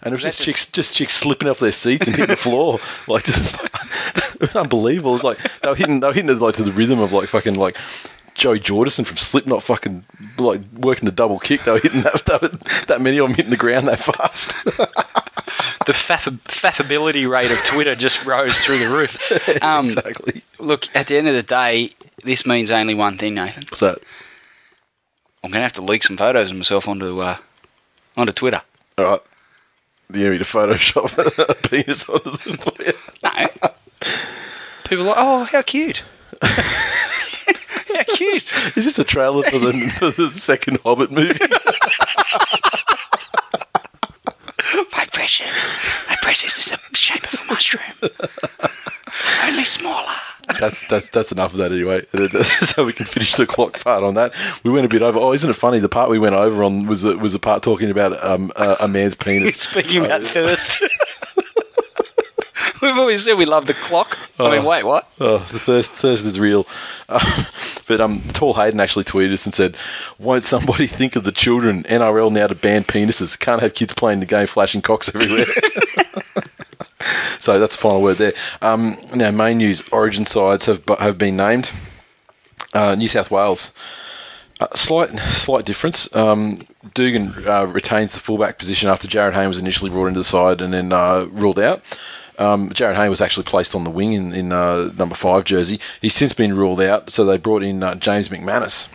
[0.04, 2.36] and it was just That chicks just chicks slipping off their seats and hitting the
[2.36, 3.56] floor, like just
[4.16, 5.12] it was unbelievable.
[5.12, 7.12] It was like they were hitting they were hitting it like to the rhythm of
[7.12, 7.78] like fucking like.
[8.36, 10.06] Joey Jordison from Slipknot fucking
[10.40, 11.66] like working the double kick.
[11.66, 14.56] They were hitting that that, that many of them hitting the ground that fast.
[15.86, 19.62] The faff- faffability rate of Twitter just rose through the roof.
[19.62, 20.42] Um, exactly.
[20.58, 21.92] Look, at the end of the day,
[22.24, 23.66] this means only one thing, Nathan.
[23.70, 24.00] What's that?
[25.44, 27.38] I'm going to have to leak some photos of myself onto uh,
[28.18, 28.62] onto Twitter.
[28.98, 29.20] All right.
[30.14, 31.18] Need to Photoshop
[31.50, 32.94] a penis onto them for you.
[33.24, 33.32] No.
[34.84, 36.04] People are like, oh, how cute.
[36.44, 38.54] how cute.
[38.78, 41.40] Is this a trailer for the, for the second Hobbit movie?
[45.24, 46.10] Precious.
[46.10, 47.94] My precious is the shape of a mushroom.
[49.46, 50.12] Only smaller.
[50.60, 52.02] that's that's that's enough of that anyway.
[52.66, 54.34] so we can finish the clock part on that.
[54.66, 55.18] We went a bit over.
[55.18, 55.80] Oh, isn't it funny?
[55.80, 58.76] The part we went over on was the, was the part talking about um, a,
[58.82, 59.56] a man's penis.
[59.56, 60.84] Speaking about thirst.
[62.84, 64.18] We've always said we love the clock.
[64.38, 65.10] I mean, wait, what?
[65.18, 66.68] Oh, the thirst, thirst is real.
[67.08, 67.46] Uh,
[67.88, 69.78] but um, Tall Hayden actually tweeted us and said,
[70.20, 71.84] "Won't somebody think of the children?
[71.84, 73.40] NRL now to ban penises.
[73.40, 75.46] Can't have kids playing the game, flashing cocks everywhere."
[77.40, 78.34] so that's the final word there.
[78.62, 81.72] Um, now, main news: Origin sides have have been named.
[82.74, 83.72] Uh, New South Wales.
[84.60, 86.14] Uh, slight, slight difference.
[86.14, 86.60] Um,
[86.94, 90.62] Dugan uh, retains the fullback position after Jarryd Hayne was initially brought into the side
[90.62, 91.82] and then uh, ruled out.
[92.40, 95.80] Um, Jarryd Hayne was actually placed on the wing in, in uh, number five jersey.
[96.02, 98.88] He's since been ruled out, so they brought in uh, James McManus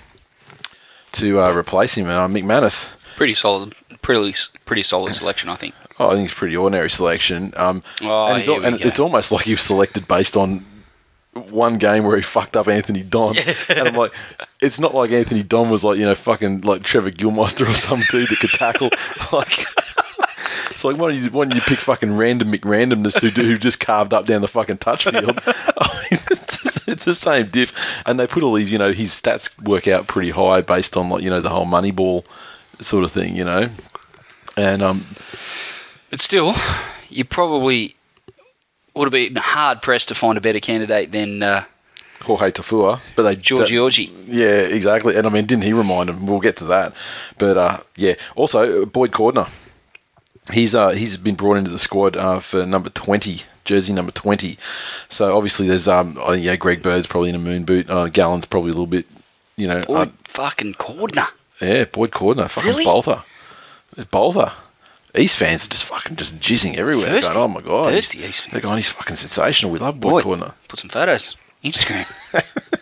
[1.12, 2.08] to uh, replace him.
[2.08, 5.74] Uh, McManus, Pretty solid, pretty pretty solid selection, I think.
[5.98, 7.52] oh, I think it's a pretty ordinary selection.
[7.56, 10.36] Um, Oh, and, it's, here al- we and it's almost like he was selected based
[10.36, 10.64] on
[11.50, 13.36] one game where he fucked up Anthony Don.
[13.68, 14.12] and I'm like,
[14.60, 18.02] it's not like Anthony Don was like, you know, fucking like Trevor Gilmeister or some
[18.10, 18.90] dude that could tackle.
[19.32, 19.64] like,
[20.78, 23.58] it's like, why don't you, why don't you pick fucking random McRandomness who, do, who
[23.58, 25.40] just carved up down the fucking touch field?
[25.46, 27.72] I mean, it's, it's the same diff.
[28.06, 31.08] And they put all these, you know, his stats work out pretty high based on,
[31.08, 32.24] like, you know, the whole money ball
[32.80, 33.70] sort of thing, you know?
[34.56, 35.16] And, um,
[36.10, 36.54] But still,
[37.08, 37.96] you probably
[38.94, 41.64] would have been hard pressed to find a better candidate than uh,
[42.20, 44.12] Jorge Taufua, but they George Georgie.
[44.28, 45.16] Yeah, exactly.
[45.16, 46.24] And I mean, didn't he remind him?
[46.24, 46.94] We'll get to that.
[47.36, 49.48] But uh, yeah, also uh, Boyd Cordner.
[50.52, 54.58] He's uh, he's been brought into the squad uh, for number twenty, jersey number twenty.
[55.08, 57.88] So obviously there's um yeah Greg Bird's probably in a moon boot.
[57.90, 59.06] Uh, Gallen's probably a little bit,
[59.56, 59.82] you know.
[59.84, 61.28] Boy, un- fucking Cordner.
[61.60, 62.84] Yeah, Boyd Cordner, fucking Really?
[62.84, 63.22] bolter,
[64.10, 64.52] bolter.
[65.16, 67.08] East fans are just fucking just jizzing everywhere.
[67.10, 67.34] Thirsty.
[67.34, 68.52] Going, oh my god, Thirsty East fans.
[68.52, 69.72] They're going, he's fucking sensational.
[69.72, 70.52] We love Boyd, Boyd, Cordner.
[70.68, 71.36] put some photos.
[71.64, 72.06] Instagram.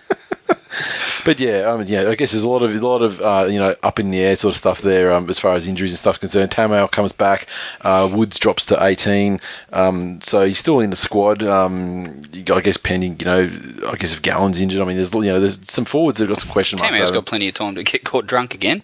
[1.24, 3.46] But yeah, I mean, yeah, I guess there's a lot of a lot of uh,
[3.48, 5.92] you know up in the air sort of stuff there um, as far as injuries
[5.92, 6.50] and stuff concerned.
[6.50, 7.46] Tamou comes back,
[7.80, 9.40] uh, Woods drops to 18,
[9.72, 11.42] um, so he's still in the squad.
[11.42, 13.50] Um, I guess pending, you know,
[13.88, 16.36] I guess if Gallen's injured, I mean, there's you know there's some forwards that have
[16.36, 16.98] got some question marks.
[16.98, 18.82] Tamou's got plenty of time to get caught drunk again.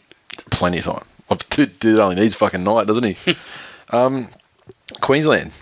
[0.51, 1.05] plenty of time.
[1.51, 3.37] Dude, dude only needs fucking night, doesn't he?
[3.91, 4.29] um,
[5.01, 5.53] Queensland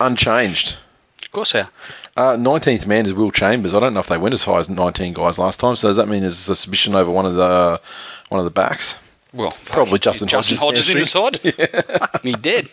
[0.00, 0.76] unchanged.
[1.22, 1.68] Of course, how.
[2.16, 3.72] Uh, 19th man is Will Chambers.
[3.72, 5.76] I don't know if they went as high as 19 guys last time.
[5.76, 7.80] So does that mean there's a suspicion over one of the
[8.28, 8.96] one of the backs?
[9.32, 11.98] Well, Probably Justin Justin Hodges' Hodges in the side.
[12.00, 12.68] Fuck me dead.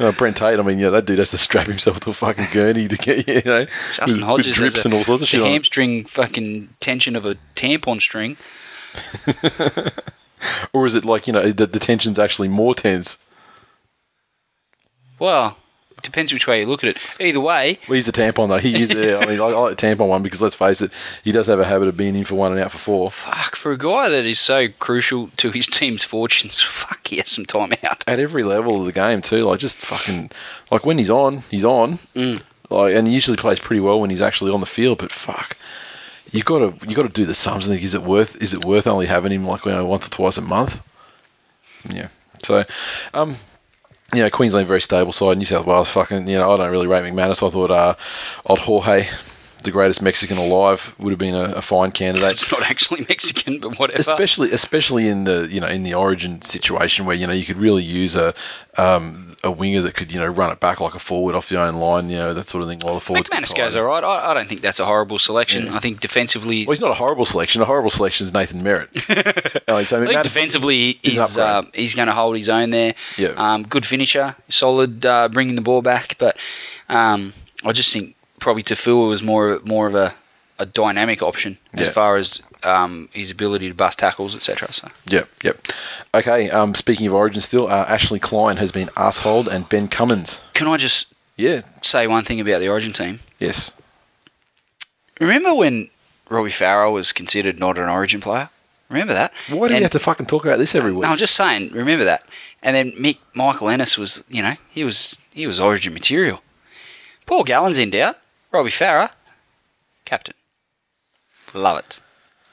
[0.00, 0.58] Uh, Brent Tate.
[0.58, 3.28] I mean, yeah, that dude has to strap himself to a fucking gurney to get
[3.44, 5.40] you know Justin with, Hodges with drips a, and all sorts of the shit.
[5.42, 8.36] on hamstring fucking tension of a tampon string.
[10.72, 13.18] Or is it like you know the, the tension's actually more tense?
[15.18, 15.56] Well,
[16.04, 16.98] depends which way you look at it.
[17.20, 18.58] Either way, Well, he's the tampon though.
[18.58, 18.90] He is.
[18.94, 20.90] yeah, I mean, I, I like the tampon one because let's face it,
[21.24, 23.10] he does have a habit of being in for one and out for four.
[23.10, 26.62] fuck for a guy that is so crucial to his team's fortunes.
[26.62, 28.04] Fuck, he has some time out.
[28.06, 29.44] at every level of the game too.
[29.44, 30.30] Like just fucking
[30.70, 31.98] like when he's on, he's on.
[32.14, 32.42] Mm.
[32.70, 34.98] Like and he usually plays pretty well when he's actually on the field.
[34.98, 35.56] But fuck,
[36.32, 38.52] you got to you got to do the sums and think is it worth is
[38.54, 40.80] it worth only having him like you know, once or twice a month?
[41.88, 42.08] Yeah.
[42.42, 42.64] So,
[43.12, 43.36] um.
[44.14, 45.38] You know, Queensland very stable side.
[45.38, 46.28] New South Wales, fucking.
[46.28, 47.46] You know, I don't really rate McManus.
[47.46, 47.94] I thought uh,
[48.46, 49.08] old Jorge,
[49.64, 52.30] the greatest Mexican alive, would have been a, a fine candidate.
[52.32, 53.98] It's not actually Mexican, but whatever.
[54.00, 57.58] especially especially in the you know in the origin situation where you know you could
[57.58, 58.32] really use a
[58.76, 61.60] um, a winger that could you know run it back like a forward off your
[61.60, 64.02] own line you know that sort of thing while the forwards McManus goes all right.
[64.02, 65.68] I, I don't think that's a horrible selection.
[65.68, 67.60] I think defensively, Well, he's not a horrible selection.
[67.62, 68.90] A horrible selection is Nathan Merritt.
[69.08, 69.12] I
[69.68, 72.94] I mean, think McManus- defensively, he's he's uh, he's going to hold his own there.
[73.16, 73.28] Yeah.
[73.36, 76.16] Um, good finisher, solid, uh, bringing the ball back.
[76.18, 76.36] But
[76.88, 77.32] um,
[77.64, 80.14] I just think probably Taufua was more more of a,
[80.58, 81.92] a dynamic option as Yeah.
[81.92, 84.72] far as um, his ability to bust tackles, etc.
[84.72, 85.66] So Yep, yep.
[86.14, 86.50] Okay.
[86.50, 90.40] Um, speaking of origin, still, uh, Ashley Klein has been assholed, and Ben Cummins.
[90.54, 91.62] can I just Yeah.
[91.82, 93.20] say one thing about the Origin team?
[93.40, 93.72] Yes.
[95.20, 95.90] Remember when
[96.28, 98.50] Robbie Farah was considered not an Origin player?
[98.90, 99.32] Remember that?
[99.48, 101.02] Why do we And- have to fucking talk about this every week?
[101.04, 101.70] No, I'm just saying.
[101.72, 102.22] Remember that.
[102.62, 106.40] And then Mick Michael Ennis was, you know, he was he was Origin material.
[107.26, 108.16] Paul Gallen's in doubt.
[108.54, 109.10] Robbie Farah,
[110.04, 110.34] captain.
[111.52, 112.00] Love it,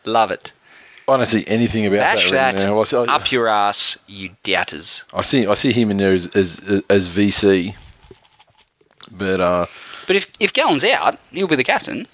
[0.04, 0.52] love it.
[1.08, 2.56] I don't see anything about Bash that.
[2.56, 2.80] that now.
[2.80, 5.04] I see, I, up your ass, you doubters.
[5.14, 5.46] I see.
[5.46, 6.60] I see him in there as as,
[6.90, 7.76] as VC.
[9.12, 9.66] But uh,
[10.08, 12.08] But if if Gallen's out, he'll be the captain.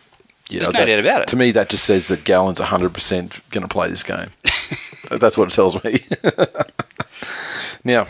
[0.49, 1.27] Yeah, There's no that- doubt about it.
[1.29, 4.31] To me, that just says that Gallen's 100% going to play this game.
[5.11, 6.05] That's what it tells me.
[7.83, 8.07] now,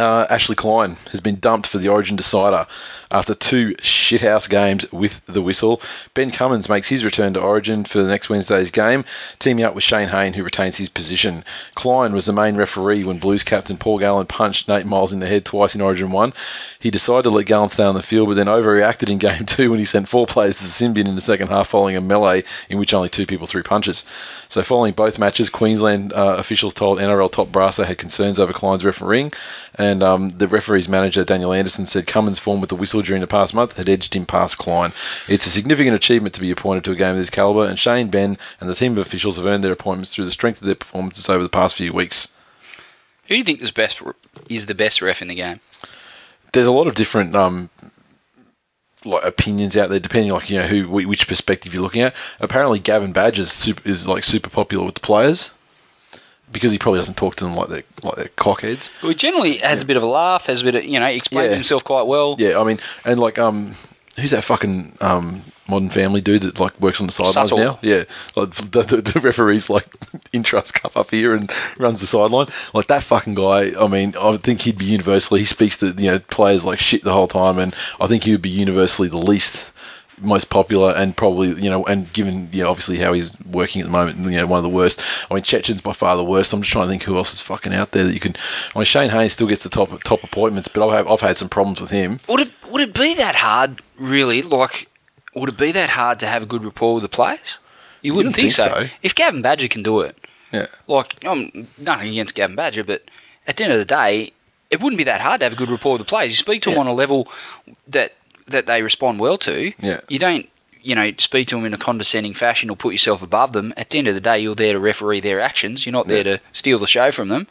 [0.00, 2.66] uh, Ashley Klein has been dumped for the Origin decider
[3.10, 5.80] after two shithouse games with the whistle.
[6.14, 9.04] Ben Cummins makes his return to Origin for the next Wednesday's game,
[9.38, 11.44] teaming up with Shayne Hayne, who retains his position.
[11.74, 15.26] Klein was the main referee when Blues captain Paul Gallen punched Nate Miles in the
[15.26, 16.32] head twice in Origin 1.
[16.78, 19.70] He decided to let Gallen stay on the field, but then overreacted in Game 2
[19.70, 22.00] when he sent four players to the sin bin in the second half following a
[22.00, 24.04] melee in which only two people threw punches.
[24.48, 28.52] So, following both matches, Queensland uh, officials told NRL top brass they had concerns over
[28.52, 29.32] Klein's refereeing,
[29.80, 33.26] and um, the referee's manager, Daniel Anderson, said Cummins' form with the whistle during the
[33.26, 34.92] past month had edged him past Klein.
[35.26, 38.08] It's a significant achievement to be appointed to a game of this calibre, and Shayne,
[38.08, 40.74] Ben, and the team of officials have earned their appointments through the strength of their
[40.74, 42.28] performances over the past few weeks.
[43.24, 44.02] Who do you think is best
[44.48, 45.60] is the best ref in the game?
[46.52, 47.70] there's a lot of different um,
[49.04, 52.14] like opinions out there, depending like you know who which perspective you're looking at.
[52.38, 55.50] Apparently, Gavin Badger is super, is like super popular with the players
[56.52, 58.90] because he probably doesn't talk to them like they're like they're cockheads.
[59.02, 61.08] Well, he generally has a bit of a laugh, has a bit of you know,
[61.08, 61.54] he explains Yeah.
[61.56, 62.36] himself quite well.
[62.38, 63.76] Yeah, I mean, and like um,
[64.16, 67.78] who's that fucking um Modern Family dude that like works on the sidelines now?
[67.80, 68.02] Yeah,
[68.34, 69.86] like the, the, the referee's like
[70.32, 72.48] in trust cup up here and runs the sideline.
[72.74, 73.72] Like that fucking guy.
[73.80, 75.40] I mean, I think he'd be universally.
[75.40, 78.32] He speaks to you know players like shit the whole time, and I think he
[78.32, 79.70] would be universally the least
[80.20, 83.86] most popular and probably you know and given you know obviously how he's working at
[83.86, 86.52] the moment you know one of the worst I mean Chechen's by far the worst
[86.52, 88.34] I'm just trying to think who else is fucking out there that you can
[88.74, 91.48] I mean Shayne Haynes still gets the top top appointments but I've, I've had some
[91.48, 94.42] problems with him Would it would it be that hard, really?
[94.42, 94.88] Like,
[95.34, 97.58] would it be that hard to have a good rapport with the players?
[98.00, 98.82] You wouldn't think, think so.
[98.82, 98.88] so.
[99.02, 100.16] If Gavin Badger can do it,
[100.52, 103.02] yeah like, I'm nothing against Gavin Badger, but
[103.46, 104.32] at the end of the day,
[104.70, 106.30] it wouldn't be that hard to have a good rapport with the players.
[106.30, 106.80] You speak to them Yeah.
[106.82, 107.26] on a level
[107.88, 108.12] that
[108.50, 109.72] that they respond well to.
[109.80, 110.00] Yeah.
[110.08, 110.48] You don't
[110.82, 113.74] you know, speak to them in a condescending fashion or put yourself above them.
[113.76, 115.84] At the end of the day, you're there to referee their actions.
[115.84, 117.46] You're not there to steal the show from them.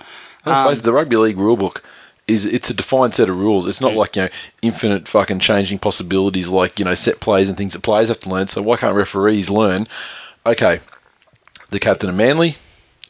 [0.47, 1.83] Let's Um, face it, the rugby league rule book
[2.27, 3.67] is it's a defined set of rules.
[3.67, 3.89] It's Mm.
[3.89, 4.29] not like you know
[4.63, 8.29] infinite fucking changing possibilities, like you know set plays and things that players have to
[8.29, 8.47] learn.
[8.47, 9.87] So why can't referees learn?
[10.47, 10.79] Okay,
[11.69, 12.55] the captain of Manly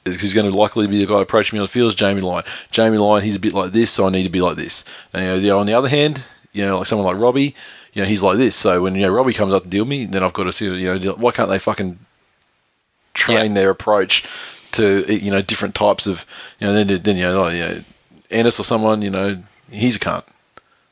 [0.03, 2.19] is who's going to likely be the guy approaching me on the field is Jamie
[2.21, 2.43] Lyon.
[2.71, 4.83] Jamie Lyon, he's a bit like this, so I need to be like this.
[5.13, 6.23] And you know, on the other hand,
[6.53, 7.55] you know, like someone like Robbie,
[7.93, 8.55] you know, he's like this.
[8.55, 10.65] So when you know Robbie comes up to deal me, then I've got to see,
[10.65, 11.99] you know, why can't they fucking
[13.13, 14.23] train their approach
[14.71, 16.25] to you know different types of
[16.59, 17.83] you know then then you know, like, you know
[18.29, 20.23] Ennis or someone you know he's a cunt.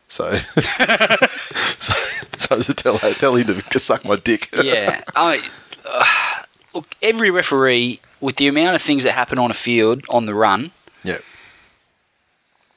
[0.10, 0.38] So,
[1.80, 1.93] so,
[2.38, 4.50] so just tell tell him to, to suck my dick.
[4.63, 5.02] yeah.
[5.15, 5.41] I,
[5.86, 6.43] uh,
[6.74, 10.34] look, every referee, with the amount of things that happen on a field on the
[10.34, 10.72] run,
[11.04, 11.17] yeah,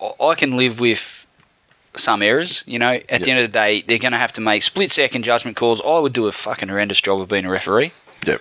[0.00, 1.19] I- I can live with
[1.96, 2.62] some errors.
[2.66, 4.92] You know, at the end of the day, they're going to have to make split
[4.92, 5.80] second judgment calls.
[5.84, 7.92] I would do a fucking horrendous job of being a referee.
[8.26, 8.38] yeah,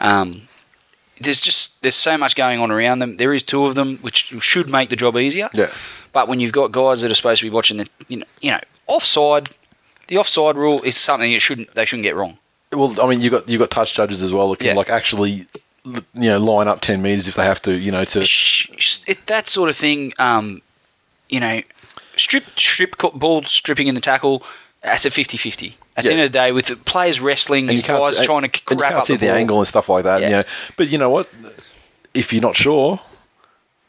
[0.00, 0.48] Um,
[1.20, 3.16] there's just there's so much going on around them.
[3.18, 5.48] There is two of them, which should make the job easier.
[5.54, 5.70] yeah.
[6.12, 8.50] But when you've got guys that are supposed to be watching the, you know, you
[8.50, 9.50] know, offside,
[10.08, 12.38] the offside rule is something that shouldn't they shouldn't get wrong.
[12.72, 14.74] Well, I mean, you got you got touch judges as well that can Yeah.
[14.74, 15.46] like actually
[15.84, 17.72] you know line up ten meters if they have to.
[17.78, 18.20] You know to
[19.06, 20.62] it, that sort of thing, um,
[21.28, 21.62] you know,
[22.20, 24.42] strip strip ball stripping in the tackle.
[24.82, 25.74] That's a 50-50.
[25.96, 28.48] At the end of the day, with the players wrestling, and guys see, trying to
[28.48, 29.34] can't up see the, ball.
[29.34, 30.22] angle and stuff like that.
[30.22, 30.26] Yeah.
[30.28, 30.44] You know,
[30.76, 31.28] but you know what?
[32.14, 33.00] If you're not sure,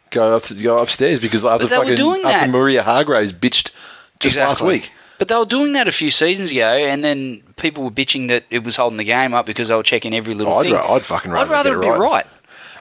[0.09, 2.51] go up to, go upstairs because after fucking doing after.
[2.51, 3.71] Maria Hargraves bitched
[4.19, 4.91] just last week.
[5.17, 8.43] But they were doing that a few seasons ago, and then people were bitching that
[8.49, 10.73] it was holding the game up because they were checking every little I'd thing.
[10.73, 11.99] ra- I'd fucking rather I'd rather it it be right.
[11.99, 12.27] right.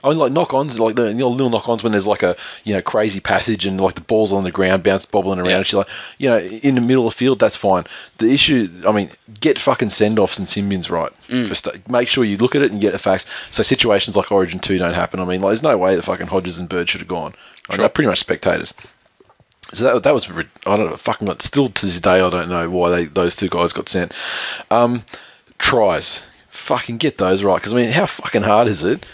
[0.03, 2.73] I mean, like knock-ons, like the you know, little knock-ons when there's like a you
[2.73, 5.49] know crazy passage and like the ball's on the ground, bounce bobbling around.
[5.49, 5.57] Yeah.
[5.57, 7.85] And she's like, you know, in the middle of the field, that's fine.
[8.17, 11.11] The issue, I mean, get fucking send-offs and sin bins right.
[11.27, 11.67] Mm.
[11.67, 13.25] Uh, make sure you look at it and get the facts.
[13.51, 15.19] So situations like Origin Two don't happen.
[15.19, 17.33] I mean, like, there's no way that fucking Hodges and Bird should have gone.
[17.69, 18.73] I mean, they're pretty much spectators.
[19.73, 22.69] So that that was I don't know fucking still to this day I don't know
[22.69, 24.13] why they those two guys got sent.
[24.69, 25.03] Um,
[25.59, 29.05] tries, fucking get those right because I mean how fucking hard is it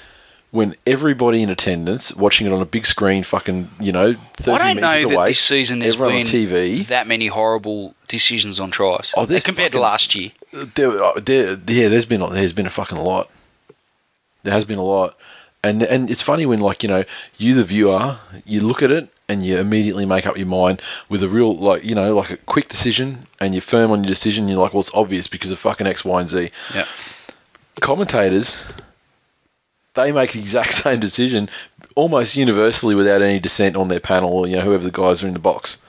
[0.57, 4.73] when everybody in attendance watching it on a big screen, fucking you know thirty I
[4.73, 6.87] don't know that away, this season there's been on TV.
[6.87, 10.31] that many horrible decisions on tries Oh, there's compared to last year.
[10.51, 13.29] there, uh, there, yeah, there's been there's been a fucking lot.
[14.41, 15.15] There has been a lot,
[15.63, 17.03] and and it's funny when like you know
[17.37, 21.21] you the viewer you look at it and you immediately make up your mind with
[21.21, 24.47] a real like you know like a quick decision and you're firm on your decision.
[24.47, 26.49] You're like, well, it's obvious because of fucking X, Y, and Z.
[26.73, 26.85] Yeah.
[27.79, 28.55] Commentators,
[29.97, 31.49] they make the exact same decision
[31.95, 35.27] almost universally without any dissent on their panel or you know whoever the guys are
[35.27, 35.79] in the box.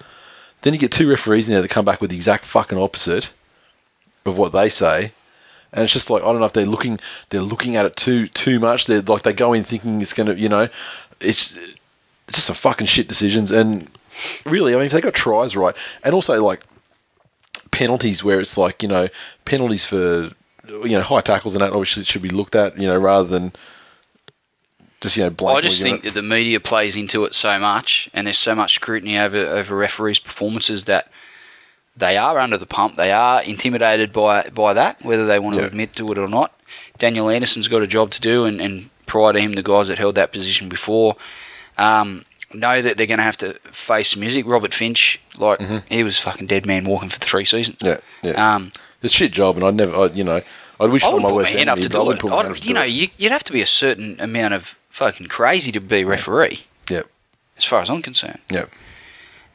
[0.62, 3.30] Then you get two referees in there that come back with the exact fucking opposite
[4.24, 5.12] of what they say,
[5.72, 8.26] and it's just like I don't know if they're looking they're looking at it too
[8.26, 8.86] too much.
[8.86, 10.68] They're like they go in thinking it's gonna you know
[11.20, 11.76] it's, it's
[12.32, 13.52] just some fucking shit decisions.
[13.52, 13.88] And
[14.44, 16.64] really, I mean, if they got tries right, and also like
[17.70, 19.08] penalties where it's like you know
[19.44, 20.30] penalties for
[20.66, 23.52] you know high tackles and that obviously should be looked at you know rather than
[25.00, 28.26] just you know I just think that the media plays into it so much, and
[28.26, 31.10] there's so much scrutiny over over referees' performances that
[31.96, 32.96] they are under the pump.
[32.96, 35.66] They are intimidated by by that, whether they want to Yeah.
[35.68, 36.52] admit to it or not.
[36.98, 39.98] Daniel Anderson's got a job to do, and, and prior to him, the guys that
[39.98, 41.16] held that position before
[41.76, 44.46] um, know that they're going to have to face music.
[44.46, 47.78] Robert Finch, like he was fucking dead man walking for three seasons.
[47.78, 48.26] Mm-hmm.
[48.26, 48.54] yeah, yeah.
[48.56, 50.42] Um, it's a shit job, and I'd never, I, you know,
[50.80, 52.18] I'd wish I on my worst up enemy, to do it.
[52.18, 54.54] put my hand up I'd, you know, you, you'd have to be a certain amount
[54.54, 57.06] of fucking crazy to be a referee, Yep,
[57.56, 58.40] as far as I'm concerned.
[58.50, 58.70] yep.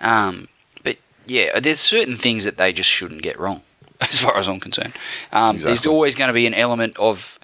[0.02, 0.48] Um,
[0.84, 3.62] but yeah, there's certain things that they just shouldn't get wrong,
[4.02, 4.94] as far as I'm concerned.
[5.32, 7.40] Um, There's always going to be an element of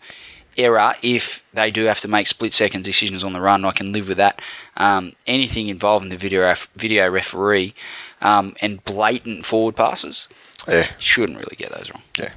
[0.58, 3.64] error if they do have to make split second decisions on the run.
[3.64, 4.42] I can live with that.
[4.76, 7.74] Um, anything involving the video video referee
[8.22, 10.28] um, and blatant forward passes,
[10.68, 12.04] Yeah, shouldn't really get those wrong.
[12.18, 12.34] yeah.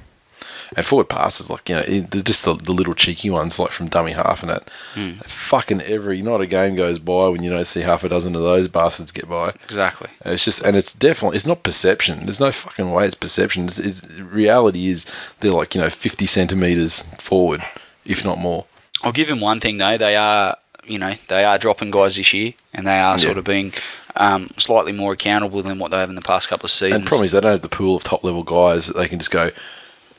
[0.75, 3.87] And forward passes, like you know, it, just the, the little cheeky ones, like from
[3.87, 4.69] dummy half and that.
[4.95, 5.11] Hmm.
[5.25, 8.41] Fucking every not a game goes by when you don't see half a dozen of
[8.41, 9.49] those bastards get by.
[9.63, 10.09] Exactly.
[10.21, 12.25] And It's just, and it's definitely, it's not perception.
[12.25, 13.65] There's no fucking way it's perception.
[13.67, 15.05] It's, it's reality is
[15.39, 17.63] they're like you know fifty centimeters forward,
[18.05, 18.65] if not more.
[19.03, 19.97] I'll give him one thing though.
[19.97, 23.39] They are, you know, they are dropping guys this year, and they are sort Yeah.
[23.39, 23.73] of being
[24.15, 26.95] um, slightly more accountable than what they have in the past couple of seasons.
[26.99, 29.07] And the problem is they don't have the pool of top level guys that they
[29.07, 29.49] can just go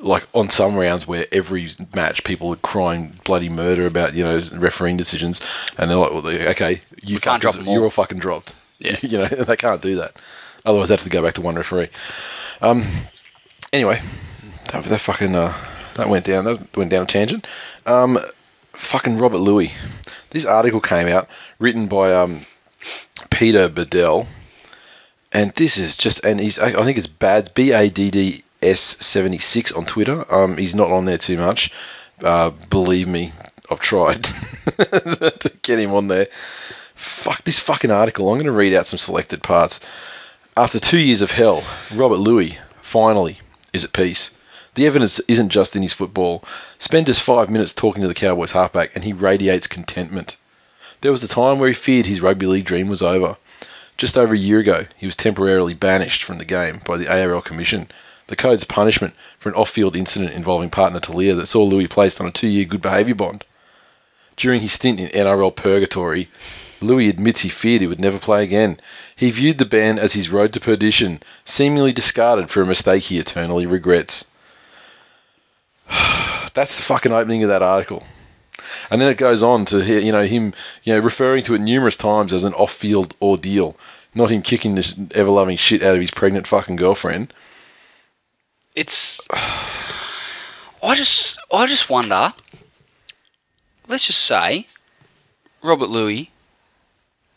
[0.04, 4.40] like on some rounds where every match people are crying bloody murder about you know
[4.52, 5.40] refereeing decisions,
[5.78, 8.54] and they're like, well, okay, you We can't drop them you're all fucking dropped.
[8.78, 8.98] Yeah.
[9.02, 10.16] you know they can't do that.
[10.64, 11.88] Otherwise, they have to go back to one referee.
[12.60, 12.86] Um.
[13.72, 14.00] Anyway,
[14.70, 15.52] that was that fucking uh,
[15.94, 16.44] that went down.
[16.44, 17.46] That went down a tangent.
[17.86, 18.18] Um,
[18.72, 19.72] fucking Robert Lui.
[20.30, 21.28] This article came out,
[21.58, 22.46] written by um,
[23.30, 24.26] Peter Badel,
[25.32, 28.43] and this is just and he's I I think it's bad B A D D
[28.64, 30.24] S seventy six on Twitter.
[30.32, 31.70] Um, he's not on there too much.
[32.22, 33.32] Uh, believe me,
[33.70, 34.24] I've tried
[34.64, 36.28] to get him on there.
[36.94, 38.28] Fuck this fucking article.
[38.28, 39.80] I'm going to read out some selected parts.
[40.56, 43.40] After two years of hell, Robert Lui finally
[43.72, 44.30] is at peace.
[44.74, 46.44] The evidence isn't just in his football.
[46.78, 50.36] Spend just five minutes talking to the Cowboys halfback, and he radiates contentment.
[51.00, 53.36] There was a time where he feared his rugby league dream was over.
[53.96, 57.40] Just over a year ago, he was temporarily banished from the game by the ARL
[57.40, 57.88] Commission,
[58.26, 62.20] the code's punishment for an off field incident involving partner Talia that saw Lui placed
[62.20, 63.44] on a two year good behaviour bond.
[64.36, 66.28] During his stint in NRL purgatory,
[66.80, 68.78] Lui admits he feared he would never play again.
[69.14, 73.18] He viewed the ban as his road to perdition, seemingly discarded for a mistake he
[73.18, 74.30] eternally regrets.
[76.54, 78.04] That's the fucking opening of that article.
[78.90, 81.60] And then it goes on to hear, you know him you know referring to it
[81.60, 83.76] numerous times as an off-field ordeal,
[84.14, 87.32] not him kicking the ever-loving shit out of his pregnant fucking girlfriend.
[88.74, 89.20] It's.
[90.82, 92.34] I just, I just wonder.
[93.86, 94.66] Let's just say,
[95.62, 96.30] Robert Lui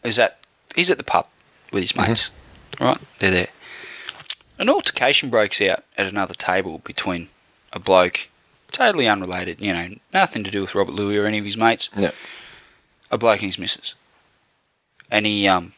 [0.03, 0.39] is at
[0.75, 1.27] he's at the pub
[1.71, 2.29] with his mates,
[2.79, 2.97] right?
[3.19, 3.47] They're there.
[4.57, 7.29] An altercation breaks out at another table between
[7.73, 8.27] a bloke,
[8.71, 11.89] totally unrelated, you know, nothing to do with Robert Lui or any of his mates,
[11.95, 12.11] Yeah,
[13.11, 13.93] a bloke and his missus.
[15.11, 15.73] And he, um,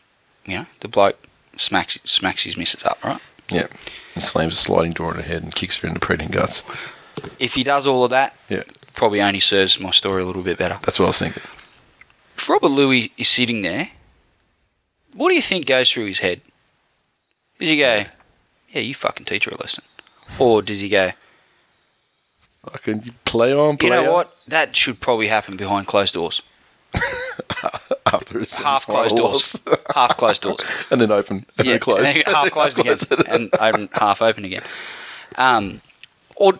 [0.45, 3.21] you know, the bloke smacks smacks his missus up, right?
[3.51, 3.67] Yeah.
[4.15, 6.63] And slams a sliding door on her head and kicks her in the pregnant guts.
[7.37, 10.57] If he does all of that, Yeah, probably only serves my story a little bit
[10.57, 10.79] better.
[10.83, 11.43] that's what I was thinking.
[12.37, 13.89] If Robert Lui is sitting there,
[15.13, 16.41] what do you think goes through his head?
[17.59, 18.05] Does he go,
[18.71, 19.83] "Yeah, you fucking teach her a lesson,"
[20.37, 21.11] or does he go,
[22.71, 24.35] Fucking play on, play "You know what?
[24.47, 26.41] That should probably happen behind closed doors,
[28.05, 29.55] After a half closed doors,
[29.95, 30.59] half closed doors."
[30.91, 34.63] and then open, and yeah, then close, half closed again, and open, half open again.
[35.37, 35.81] Um,
[36.35, 36.53] or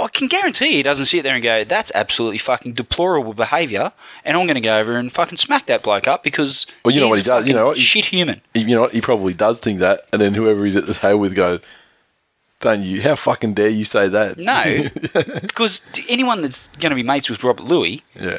[0.00, 3.92] I can guarantee he doesn't sit there and go, "That's absolutely fucking deplorable behaviour,"
[4.24, 7.00] and I'm going to go over and fucking smack that bloke up because Well, you
[7.00, 7.76] know what he does, you know what?
[7.76, 8.42] He- shit human.
[8.54, 8.92] you know what?
[8.92, 11.60] He probably does think that, and then whoever he's at the table with goes,
[12.60, 13.02] "Don't you?
[13.02, 14.88] How fucking dare you say that?" No,
[15.40, 18.38] because anyone that's going to be mates with Robert Lui yeah,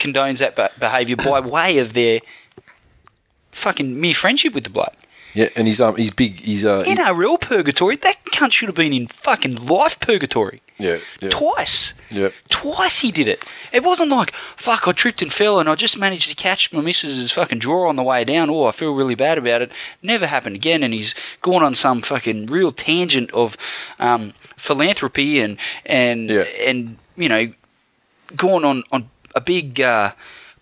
[0.00, 2.20] condones that be- behaviour by way of their
[3.52, 4.94] fucking mere friendship with the bloke.
[5.34, 6.40] yeah, and he's um, he's big.
[6.40, 7.96] He's uh, he- NRL purgatory.
[7.96, 10.62] That cunt should have been in fucking life purgatory.
[10.78, 11.94] yeah, yeah, Twice.
[12.10, 12.30] yeah.
[12.48, 13.44] Twice he did it.
[13.72, 16.80] It wasn't like, fuck, I tripped and fell and I just managed to catch my
[16.80, 18.48] missus's fucking drawer on the way down.
[18.50, 19.70] Oh, I feel really bad about it.
[20.02, 20.82] Never happened again.
[20.82, 23.56] And he's gone on some fucking real tangent of
[23.98, 26.42] um, philanthropy and, and, Yeah.
[26.66, 27.52] and, you know,
[28.36, 30.12] gone on, on a big uh,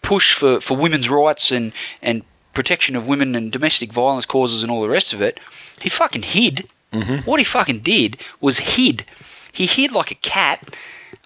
[0.03, 4.71] push for, for women's rights and, and protection of women and domestic violence causes and
[4.71, 5.39] all the rest of it.
[5.81, 6.69] He fucking hid.
[6.93, 7.29] Mm-hmm.
[7.29, 9.05] What he fucking did was hid.
[9.53, 10.77] He hid like a cat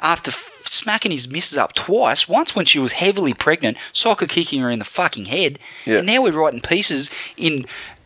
[0.00, 2.28] after f- smacking his missus up twice.
[2.28, 5.58] Once when she was heavily pregnant, soccer kicking her in the fucking head.
[5.86, 5.98] Yeah.
[5.98, 7.62] And now we're writing pieces in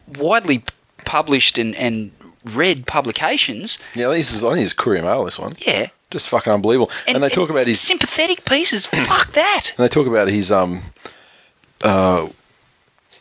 [0.07, 0.63] widely
[1.05, 2.11] published and, and
[2.45, 3.79] read publications.
[3.95, 4.09] yeah.
[4.09, 5.25] This is I think it's Courier Mail.
[5.25, 5.89] This one, Yeah.
[6.11, 6.91] Just fucking unbelievable.
[7.07, 8.87] And, they talk about his sympathetic pieces.
[8.87, 9.73] Fuck that.
[9.77, 10.83] And they talk about his um
[11.83, 12.29] uh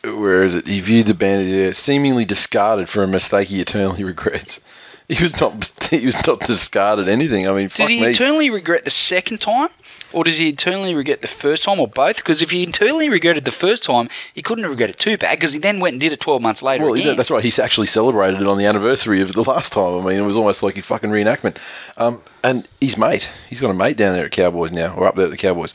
[0.03, 0.67] where is it?
[0.67, 4.59] He viewed the bandage yeah, seemingly discarded for a mistake he eternally regrets.
[5.07, 7.47] He was not he was not discarded anything.
[7.47, 8.07] I mean, Does he me.
[8.07, 9.69] eternally regret the second time?
[10.13, 12.17] Or does he internally regret the first time, or both?
[12.17, 15.37] Because if he internally regretted the first time, he couldn't have regretted it too bad,
[15.37, 17.15] because he then went and did it 12 months later well, again.
[17.15, 17.43] that's right.
[17.43, 20.05] He actually celebrated it on the anniversary of the last time.
[20.05, 21.57] I mean, it was almost like a fucking reenactment.
[21.97, 25.15] Um, and his mate, he's got a mate down there at Cowboys now, or up
[25.15, 25.73] there at the Cowboys.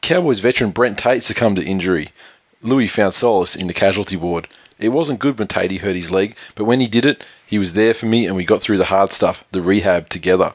[0.00, 2.10] Cowboys veteran Brent Tate succumbed to injury.
[2.60, 4.48] Lui found solace in the casualty ward.
[4.78, 7.74] It wasn't good when Tatey hurt his leg, but when he did it, he was
[7.74, 10.54] there for me and we got through the hard stuff, the rehab, together.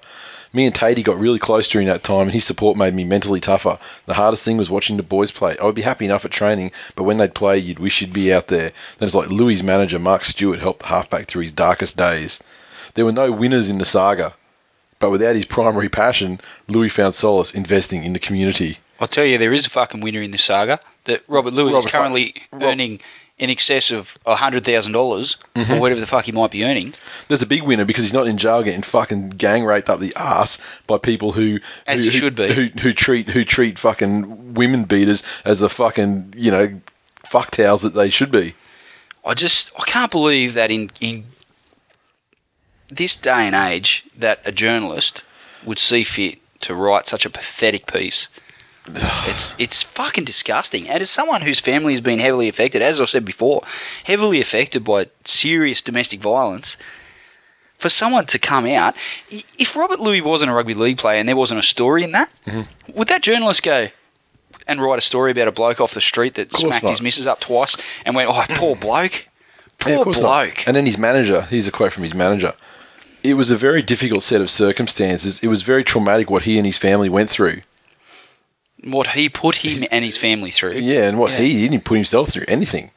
[0.52, 3.40] Me and Tatey got really close during that time and his support made me mentally
[3.40, 3.78] tougher.
[4.06, 5.56] The hardest thing was watching the boys play.
[5.58, 8.34] I would be happy enough at training, but when they'd play, you'd wish you'd be
[8.34, 8.72] out there.
[8.98, 12.42] Then it's like Lui's manager, Mark Stewart, helped the halfback through his darkest days.
[12.96, 14.34] There were no winners in the saga,
[14.98, 18.80] but without his primary passion, Lui found solace investing in the community.
[19.00, 20.80] I'll tell you, there is a fucking winner in this saga.
[21.06, 23.00] That Robert Lui Robert is currently earning
[23.40, 25.74] in excess of hundred thousand dollars, Mm-hmm.
[25.74, 26.94] or whatever the fuck he might be earning.
[27.28, 30.14] There's a big winner because he's not in jail getting fucking gang raped up the
[30.16, 32.54] ass by people who As who, he should be.
[32.54, 36.80] who, who treat who treat fucking women beaters as the fucking you know
[37.26, 38.56] fuck towels that they should be.
[39.26, 41.26] I just I can't believe that in in
[42.88, 45.24] this day and age that a journalist
[45.66, 48.28] would see fit to write such a pathetic piece.
[49.28, 50.88] It's it's fucking disgusting.
[50.90, 53.62] And as someone whose family has been heavily affected, as I said before,
[54.06, 56.78] heavily affected by serious domestic violence,
[57.78, 58.96] for someone to come out,
[59.30, 62.30] if Robert Lui wasn't a rugby league player and there wasn't a story in that,
[62.46, 62.92] Mm-hmm.
[62.98, 63.90] would that journalist go
[64.68, 66.90] and write a story about a bloke off the street that smacked not.
[66.92, 69.28] his missus up twice and went, "Oh, poor bloke,
[69.80, 70.44] poor of course not.
[70.46, 72.54] bloke." And then his manager, here's a quote from his manager.
[73.22, 75.40] It was a very difficult set of circumstances.
[75.44, 77.62] It was very traumatic what he and his family went through.
[78.84, 80.74] What he put him and his family through.
[80.74, 81.38] Yeah, and what Yeah.
[81.40, 82.92] he, he didn't put himself through anything.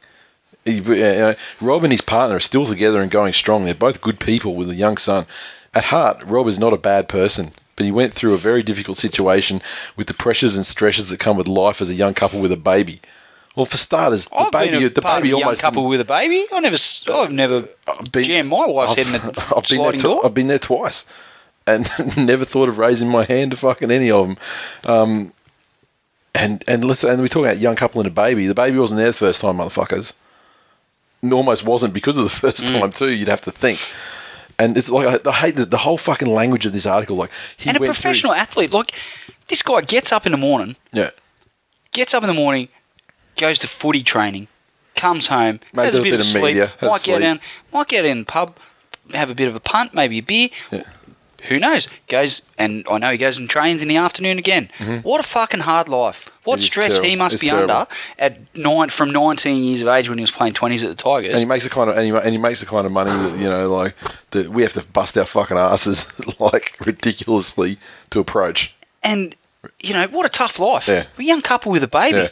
[0.65, 3.65] He, you know, Rob and his partner are still together and going strong.
[3.65, 5.25] They're both good people with a young son.
[5.73, 8.97] At heart, Rob is not a bad person, but he went through a very difficult
[8.97, 9.61] situation
[9.97, 12.57] with the pressures and stresses that come with life as a young couple with a
[12.57, 13.01] baby.
[13.55, 16.05] Well, for starters, the I've baby, been a the baby a almost couple with a
[16.05, 16.47] baby.
[16.51, 16.77] I never,
[17.11, 20.01] I've never I've been- jammed my wife's head in I've- a I've been there sliding
[20.01, 20.25] door.
[20.25, 21.05] I've been there twice,
[21.67, 24.37] and never thought of raising my hand to fucking any of them.
[24.85, 25.33] Um,
[26.35, 28.47] and and let's and we talk about young couple and a baby.
[28.47, 30.13] The baby wasn't there the first time, motherfuckers.
[31.21, 32.79] It almost wasn't because of the first Mm.
[32.79, 33.11] time too.
[33.11, 33.79] You'd have to think.
[34.59, 37.15] And it's like I, I hate the, the whole fucking language of this article.
[37.15, 38.93] Like he and a went through- professional athlete, like
[39.47, 41.09] this guy, gets up in the morning, yeah,
[41.91, 42.67] gets up in the morning,
[43.37, 44.47] goes to footy training,
[44.95, 47.15] comes home, Mate, has a bit, bit of of sleep, media, might sleep.
[47.15, 47.39] get down,
[47.73, 48.55] might get in the pub,
[49.13, 50.49] have a bit of a punt, maybe a beer.
[50.71, 50.83] Yeah.
[51.49, 51.87] Who knows?
[52.07, 54.69] Goes and I know he goes and trains in the afternoon again.
[55.03, 56.29] What a fucking hard life!
[56.43, 56.65] What Mm-hmm.
[56.65, 57.73] Stress he must It's be terrible.
[57.75, 57.87] under
[58.19, 61.31] at nine from nineteen years of age when he was playing twenties at the Tigers.
[61.31, 63.11] and he makes the kind of and he, and he makes the kind of money
[63.11, 63.95] that you know like
[64.31, 66.05] that we have to bust our fucking asses
[66.39, 67.77] like ridiculously
[68.09, 68.73] to approach.
[69.03, 69.35] And
[69.79, 70.87] you know what a tough life.
[70.87, 71.05] Yeah.
[71.17, 72.29] A young couple with a baby Yeah,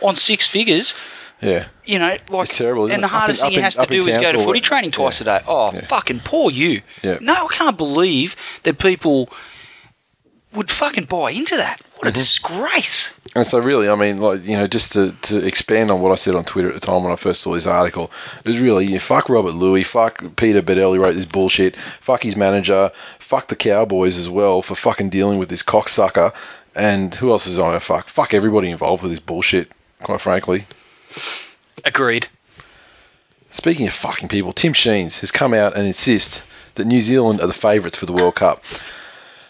[0.00, 0.94] on six figures.
[1.40, 1.66] Yeah.
[1.84, 3.86] You know, like It's terrible, And the hardest in- thing he up in- has to
[3.86, 5.36] do is go to footy training twice yeah.
[5.36, 5.44] a day.
[5.46, 5.86] Oh, Yeah.
[5.86, 6.82] fucking poor you.
[7.02, 7.18] Yeah.
[7.20, 8.34] No, I can't believe
[8.64, 9.28] that people
[10.52, 11.80] would fucking buy into that.
[11.96, 12.08] What Mm-hmm.
[12.08, 13.12] a disgrace.
[13.36, 16.14] And so, really, I mean, like you know, just to, to expand on what I
[16.16, 18.10] said on Twitter at the time when I first saw this article,
[18.44, 21.76] it was really you know, fuck Robert Lui, fuck Peter Badel who wrote this bullshit,
[21.76, 26.34] fuck his manager, fuck the Cowboys as well for fucking dealing with this cocksucker,
[26.74, 28.08] and who else is I gonna fuck?
[28.08, 29.70] Fuck everybody involved with this bullshit.
[30.02, 30.66] Quite frankly.
[31.84, 32.28] Agreed.
[33.50, 36.42] Speaking of fucking people, Tim Sheens has come out and insists
[36.74, 38.62] that New Zealand are the favourites for the World Cup.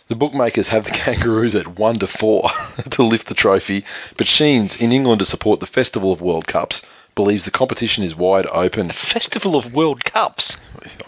[0.07, 2.51] The bookmakers have the Kangaroos at one to four
[2.91, 3.85] to lift the trophy,
[4.17, 6.81] but Sheens, in England to support the Festival of World Cups,
[7.15, 8.91] believes the competition is wide open.
[8.91, 10.57] Festival of World Cups.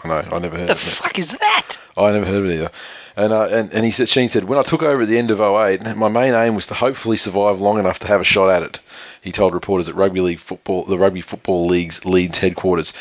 [0.03, 0.91] I know, I never heard The of it.
[0.91, 1.77] fuck is that?
[1.97, 2.71] I never heard of it either.
[3.15, 5.31] And, uh, and and he said, Sheen said, when I took over at the end
[5.31, 8.49] of 08, my main aim was to hopefully survive long enough to have a shot
[8.49, 8.79] at it.
[9.21, 12.93] He told reporters at Rugby League Football, the Rugby Football League's Leeds headquarters.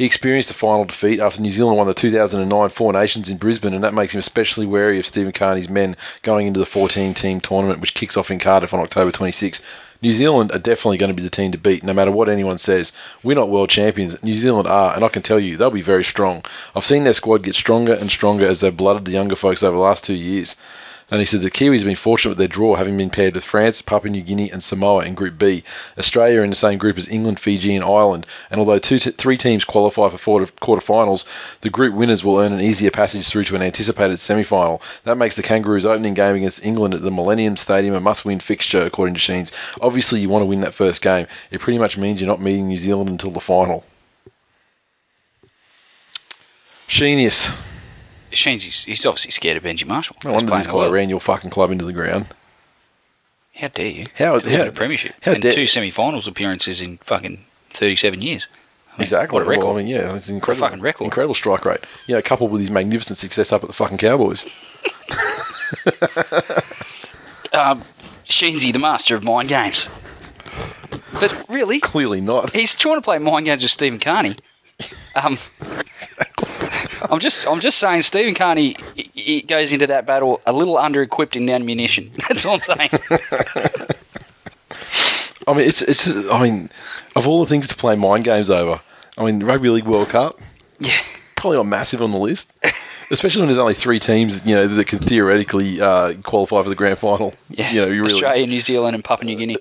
[0.00, 3.74] He experienced a final defeat after New Zealand won the 2009 Four Nations in Brisbane,
[3.74, 7.82] and that makes him especially wary of Stephen Kearney's men going into the 14-team tournament,
[7.82, 9.60] which kicks off in Cardiff on October 26.
[10.02, 12.56] New Zealand are definitely going to be the team to beat, no matter what anyone
[12.56, 12.92] says.
[13.22, 14.20] We're not world champions.
[14.22, 16.42] New Zealand are, and I can tell you, they'll be very strong.
[16.74, 19.76] I've seen their squad get stronger and stronger as they've blooded the younger folks over
[19.76, 20.56] the last two years.
[21.10, 23.44] And he said the Kiwis have been fortunate with their draw, having been paired with
[23.44, 25.64] France, Papua New Guinea, and Samoa in Group B.
[25.98, 28.26] Australia in the same group as England, Fiji, and Ireland.
[28.50, 31.24] And although two three teams qualify for quarter- quarterfinals,
[31.62, 34.80] the group winners will earn an easier passage through to an anticipated semi-final.
[35.04, 38.82] That makes the Kangaroos' opening game against England at the Millennium Stadium a must-win fixture,
[38.82, 39.52] according to Sheens.
[39.80, 41.26] Obviously, you want to win that first game.
[41.50, 43.84] It pretty much means you're not meeting New Zealand until the final.
[48.30, 48.36] Sheenius.
[48.36, 50.16] Sheen's he's, he's obviously scared of Benji Marshall.
[50.24, 50.90] No wonder playing this guy well.
[50.90, 52.26] ran your fucking club into the ground.
[53.54, 54.06] How dare you?
[54.18, 58.22] How- to win how- a premiership how and dare- two semi-finals appearances in fucking thirty-seven
[58.22, 58.46] years.
[58.88, 59.34] I mean, Exactly.
[59.34, 59.64] What a record!
[59.64, 60.66] Well, I mean, yeah, it's incredible.
[60.66, 61.04] fucking record.
[61.04, 61.80] Incredible strike rate.
[62.06, 64.46] You know, coupled with his magnificent success up at the fucking Cowboys.
[67.52, 67.84] um,
[68.26, 69.88] Sheensy, the master of mind games.
[71.12, 72.52] But really, Clearly not.
[72.52, 74.36] he's trying to play mind games with Stephen Kearney.
[75.16, 75.38] Um,
[77.10, 80.76] I'm just, I'm just saying, Stephen Kearney he- he goes into that battle a little
[80.76, 82.10] under-equipped in ammunition.
[82.28, 82.90] That's all I'm saying.
[85.46, 86.06] I mean, it's it's.
[86.28, 86.70] I mean,
[87.16, 88.80] of all the things to play mind games over,
[89.18, 90.38] I mean, Rugby League World Cup
[90.78, 91.00] yeah,
[91.36, 92.52] probably not massive on the list,
[93.10, 96.74] especially when there's only three teams, you know, that can theoretically uh, qualify for the
[96.74, 97.34] grand final.
[97.48, 97.70] yeah.
[97.72, 98.14] You know, you really.
[98.14, 99.56] Australia, New Zealand, and Papua New Guinea.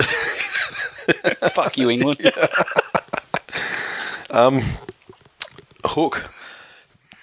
[1.54, 2.32] Fuck you, England.
[4.30, 4.62] Um,
[5.86, 6.30] Hook.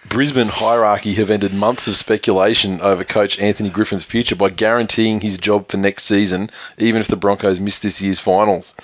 [0.08, 5.38] Brisbane hierarchy have ended months of speculation over coach Anthony Griffin's future by guaranteeing his
[5.38, 8.74] job for next season, even if the Broncos miss this year's finals.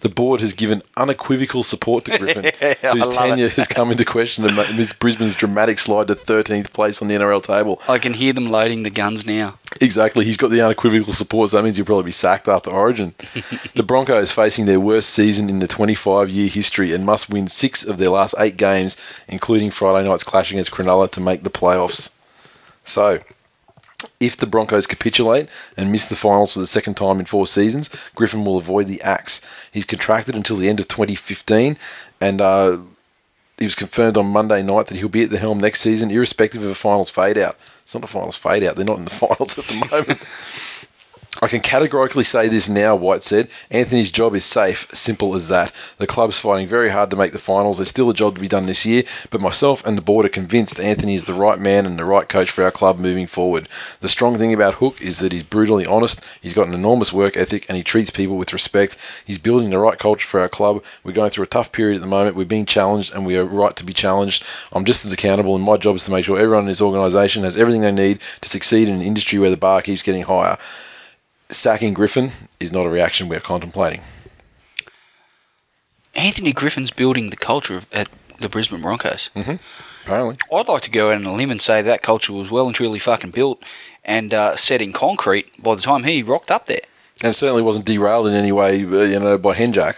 [0.00, 2.44] The board has given unequivocal support to Griffin,
[2.92, 3.52] whose tenure it.
[3.52, 7.80] has come into question amidst Brisbane's dramatic slide to 13th place on the NRL table.
[7.88, 9.58] I can hear them loading the guns now.
[9.80, 10.24] Exactly.
[10.24, 13.14] He's got the unequivocal support, so that means he'll probably be sacked after Origin.
[13.74, 17.84] the Broncos facing their worst season in the 25 year history and must win six
[17.84, 18.96] of their last eight games,
[19.28, 22.10] including Friday night's clash against Cronulla, to make the playoffs.
[22.84, 23.20] So,
[24.20, 27.90] if the Broncos capitulate and miss the finals for the second time in four seasons,
[28.14, 29.40] Griffin will avoid the axe.
[29.70, 31.76] He's contracted until the end of 2015,
[32.20, 32.78] and uh,
[33.58, 36.64] he was confirmed on Monday night that he'll be at the helm next season, irrespective
[36.64, 37.56] of a finals fade out.
[37.82, 38.76] It's not a finals fade out.
[38.76, 40.20] They're not in the finals at the moment.
[41.42, 43.48] I can categorically say this now, White said.
[43.68, 45.72] Anthony's job is safe, simple as that.
[45.98, 47.78] The club's fighting very hard to make the finals.
[47.78, 50.30] There's still a job to be done this year, but myself and the board are
[50.30, 53.68] convinced Anthony is the right man and the right coach for our club moving forward.
[54.00, 57.36] The strong thing about Hook is that he's brutally honest, he's got an enormous work
[57.36, 58.96] ethic, and he treats people with respect.
[59.24, 60.84] He's building the right culture for our club.
[61.02, 62.36] We're going through a tough period at the moment.
[62.36, 64.44] We're being challenged, and we are right to be challenged.
[64.72, 67.42] I'm just as accountable, and my job is to make sure everyone in this organisation
[67.42, 70.58] has everything they need to succeed in an industry where the bar keeps getting higher
[71.50, 74.00] sacking Griffin is not a reaction we're contemplating.
[76.14, 78.08] Anthony Griffin's building the culture of, at
[78.40, 79.30] the Brisbane Broncos.
[80.04, 82.66] Apparently, I'd like to go out on a limb and say that culture was well
[82.66, 83.62] and truly fucking built
[84.04, 86.82] and uh, set in concrete by the time he rocked up there.
[87.22, 89.96] and it certainly wasn't derailed in any way, uh, you know, by Henjak.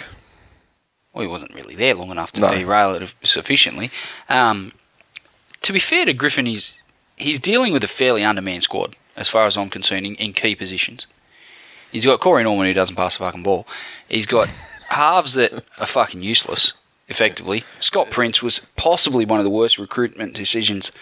[1.13, 2.51] Well, he wasn't really there long enough to No.
[2.55, 3.91] derail it sufficiently.
[4.29, 4.73] Um,
[5.63, 6.75] to be fair to Griffin, he's
[7.17, 10.55] he's dealing with a fairly undermanned squad, as far as I'm concerned, in, in key
[10.55, 11.07] positions.
[11.93, 13.67] He's got Corey Norman who doesn't pass the fucking ball.
[14.09, 14.49] He's got
[14.91, 16.73] halves that are fucking useless,
[17.09, 17.65] effectively.
[17.81, 20.93] Scott Prince was possibly one of the worst recruitment decisions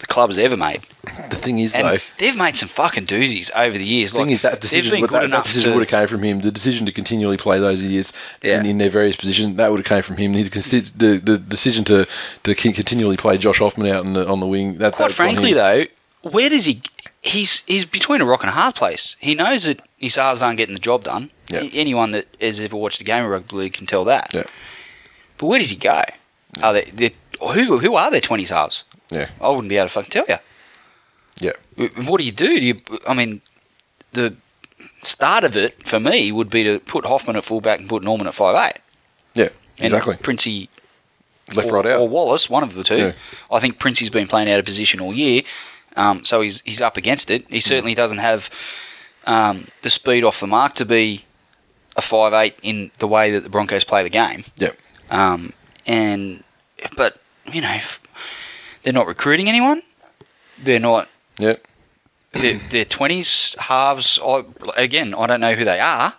[0.00, 0.82] the club has ever made.
[1.30, 4.10] The thing is, And though, they've made some fucking doozies over the years.
[4.12, 5.88] the thing Like, is that decision, been but good that, that enough decision to- would
[5.88, 6.40] have came from him.
[6.40, 8.58] The decision to continually play those idiots Yeah.
[8.58, 10.32] in, in their various positions that would have came from him.
[10.32, 12.08] The, the, the decision to
[12.42, 14.78] to continually play Josh Hoffman out on the on the wing.
[14.78, 15.84] That, Quite frankly, though,
[16.22, 16.82] where does he?
[17.24, 19.16] He's he's between a rock and a hard place.
[19.18, 21.30] He knows that his halves aren't getting the job done.
[21.50, 24.32] Anyone that has ever watched a game of rugby league can tell that.
[24.34, 24.44] Yeah.
[25.38, 26.02] But where does he go?
[26.62, 28.84] Are they who who are their twenties halves?
[29.10, 30.36] yeah, I wouldn't be able to fucking tell you.
[31.40, 31.52] yeah,
[32.04, 32.60] What do you do?
[32.60, 32.80] Do you?
[33.06, 33.40] I mean,
[34.12, 34.34] the
[35.02, 38.26] start of it for me would be to put Hoffman at fullback and put Norman
[38.26, 38.80] at five eight.
[39.34, 39.48] yeah,
[39.78, 40.16] And exactly.
[40.16, 40.68] Princey
[41.54, 42.00] Left, or, right out.
[42.00, 42.96] or Wallace, one of the two.
[42.96, 43.12] Yeah.
[43.52, 45.42] I think Princey's been playing out of position all year,
[45.96, 47.44] um, so he's he's up against it.
[47.48, 48.50] He certainly doesn't have
[49.26, 51.24] um, the speed off the mark to be
[51.96, 54.44] a five eight in the way that the Broncos play the game.
[54.56, 54.70] yeah,
[55.10, 55.52] Um,
[55.86, 56.42] and
[56.96, 57.20] but
[57.52, 57.78] you know
[58.82, 59.82] they're not recruiting anyone.
[60.62, 61.08] They're not.
[61.38, 61.54] yeah.
[62.32, 64.18] They're, they're twenties halves.
[64.24, 64.42] I,
[64.76, 66.14] again, I don't know who they are,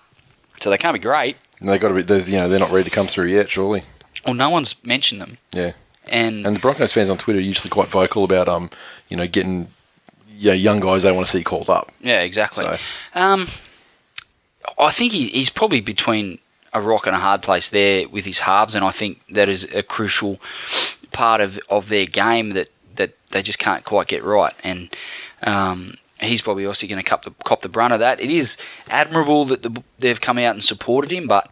[0.62, 1.36] so they can't be great.
[1.60, 2.04] And they got to be.
[2.04, 3.50] There's, you know, they're not ready to come through yet.
[3.50, 3.84] Surely.
[4.26, 5.74] Well, no one's mentioned them, Yeah.
[6.08, 8.70] And And the Broncos fans on Twitter are usually quite vocal about um,
[9.10, 9.68] you know, getting
[10.38, 11.92] yeah, young guys they want to see called up.
[12.02, 12.66] Yeah, exactly.
[12.66, 12.78] So-
[13.14, 13.48] Um,
[14.80, 16.40] I think he, he's probably between
[16.74, 19.64] a rock and a hard place there with his halves, and I think that is
[19.74, 20.40] a crucial
[21.12, 24.54] part of, of their game that, that they just can't quite get right.
[24.64, 24.90] And
[25.44, 28.20] um, he's probably also going to cop the, cop the brunt of that.
[28.20, 28.58] It is
[28.90, 31.50] admirable that the, they've come out and supported him, but,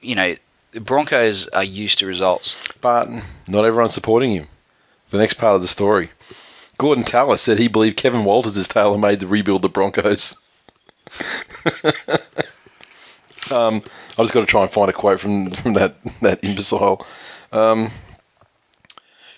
[0.00, 0.34] you know,
[0.76, 2.68] the Broncos are used to results.
[2.82, 3.08] But
[3.48, 4.48] not everyone's supporting him.
[5.08, 6.10] The next part of the story.
[6.76, 10.36] Gordon Tallis said he believed Kevin Walters is tailor made to rebuild the Broncos.
[13.50, 13.80] um,
[14.18, 17.06] I just got to try and find a quote from, from that, that imbecile.
[17.52, 17.90] Um,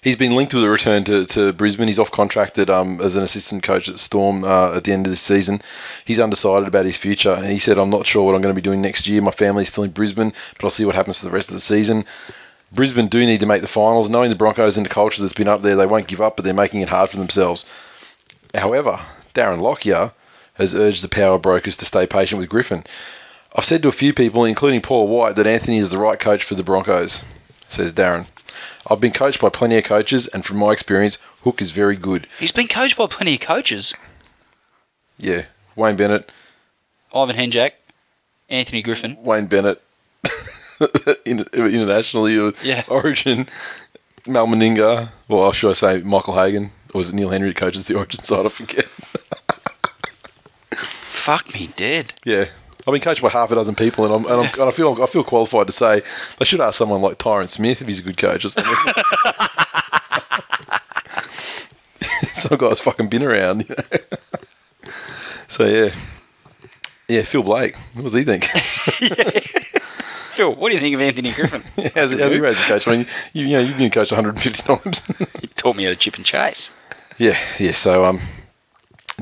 [0.03, 1.88] he's been linked with a return to, to Brisbane.
[1.88, 5.11] He's off contracted um, as an assistant coach at Storm uh, at the end of
[5.11, 5.61] this season.
[6.05, 7.44] He's undecided about his future.
[7.44, 9.22] He said, I'm not sure what I'm going to be doing next year.
[9.22, 11.61] My family's still in Brisbane, but I'll see what happens for the rest of the
[11.61, 12.05] season.
[12.70, 14.11] Brisbane do need to make the finals.
[14.11, 16.44] Knowing the Broncos and the culture that's been up there, they won't give up, but
[16.44, 17.64] they're making it hard for themselves.
[18.55, 19.01] However,
[19.34, 20.12] Darren Lockyer
[20.55, 22.84] has urged the power brokers to stay patient with Griffin.
[23.55, 26.44] I've said to a few people, including Paul White, that Anthony is the right coach
[26.44, 27.24] for the Broncos,
[27.68, 28.26] says Darren.
[28.90, 32.26] I've been coached by plenty of coaches, and from my experience, Hook is very good.
[32.38, 33.94] He's been coached by plenty of coaches.
[35.18, 35.46] Yeah,
[35.76, 36.30] Wayne Bennett,
[37.14, 37.72] Ivan Henjak,
[38.48, 39.16] Anthony Griffin.
[39.22, 39.82] Wayne Bennett,
[41.26, 42.84] internationally, or Yeah.
[42.88, 43.48] Origin,
[44.26, 47.94] Mal Meninga, well, should I say Michael Hagan, or was it Neil Henry coaches the
[47.96, 48.46] Origin side?
[48.46, 48.86] I forget.
[50.74, 52.14] Fuck me dead.
[52.24, 52.46] Yeah.
[52.89, 54.97] I've been coached by half a dozen people, and, I'm, and, I'm, and I feel
[55.03, 56.01] I feel qualified to say
[56.39, 58.74] they should ask someone like Tyron Smith if he's a good coach or something.
[62.32, 63.68] some guy's fucking been around.
[63.68, 63.84] You know?
[65.49, 65.95] so yeah,
[67.09, 67.24] yeah.
[67.24, 68.45] Phil Blake, what does he think?
[70.32, 71.61] Phil, what do you think of Anthony Griffin?
[71.95, 72.89] how's, he, how's he raised the coach?
[72.89, 75.05] I mean, you, you know, you've been coached 150 times.
[75.43, 76.70] he taught me how to chip and chase.
[77.18, 77.72] yeah, yeah.
[77.72, 78.22] So um,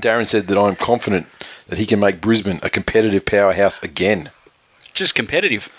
[0.01, 1.27] Darren said that I'm confident
[1.69, 4.31] that he can make Brisbane a competitive powerhouse again.
[4.93, 5.71] Just competitive.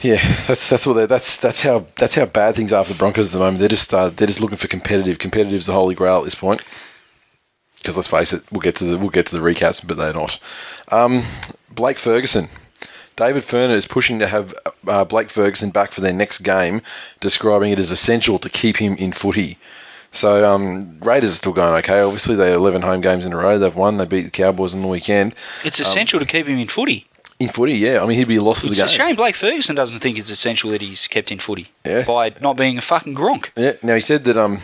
[0.00, 2.98] Yeah, that's that's what they, that's that's how that's how bad things are for the
[2.98, 3.60] Broncos at the moment.
[3.60, 5.18] They're just uh, they're just looking for competitive.
[5.18, 6.62] Competitive is the holy grail at this point.
[7.78, 10.12] Because let's face it, we'll get to the we'll get to the recaps, but they're
[10.12, 10.38] not.
[10.88, 11.24] Um,
[11.70, 12.48] Blake Ferguson,
[13.16, 14.54] David Furner is pushing to have
[14.86, 16.82] uh, Blake Ferguson back for their next game,
[17.20, 19.58] describing it as essential to keep him in footy.
[20.16, 22.00] So um, Raiders are still going okay.
[22.00, 23.58] Obviously, they are 11 home games in a row.
[23.58, 23.98] They've won.
[23.98, 25.34] They beat the Cowboys on the weekend.
[25.64, 27.06] It's essential to keep him in footy.
[27.38, 28.00] In footy, yeah.
[28.02, 28.86] I mean, he'd be lost to the It's game.
[28.86, 32.02] a shame Blake Ferguson doesn't think it's essential that he's kept in footy Yeah.
[32.06, 33.50] by not being a fucking gronk.
[33.56, 33.72] Yeah.
[33.82, 34.60] Now he said that um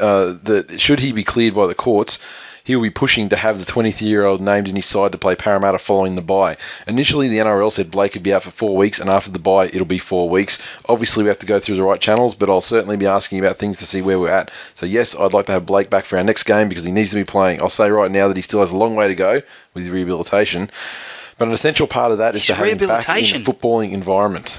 [0.00, 2.20] uh, that should he be cleared by the courts,
[2.64, 5.78] he will be pushing to have the 23-year-old named in his side to play Parramatta
[5.78, 6.56] following the bye.
[6.86, 9.66] Initially, the NRL said Blake could be out for four weeks, and after the bye,
[9.66, 10.58] it'll be four weeks.
[10.88, 13.58] Obviously, we have to go through the right channels, but I'll certainly be asking about
[13.58, 14.50] things to see where we're at.
[14.72, 17.10] So yes, I'd like to have Blake back for our next game because he needs
[17.10, 17.60] to be playing.
[17.60, 19.42] I'll say right now that he still has a long way to go
[19.74, 20.70] with rehabilitation.
[21.36, 23.92] But an essential part of that is His to have him back in a footballing
[23.92, 24.58] environment.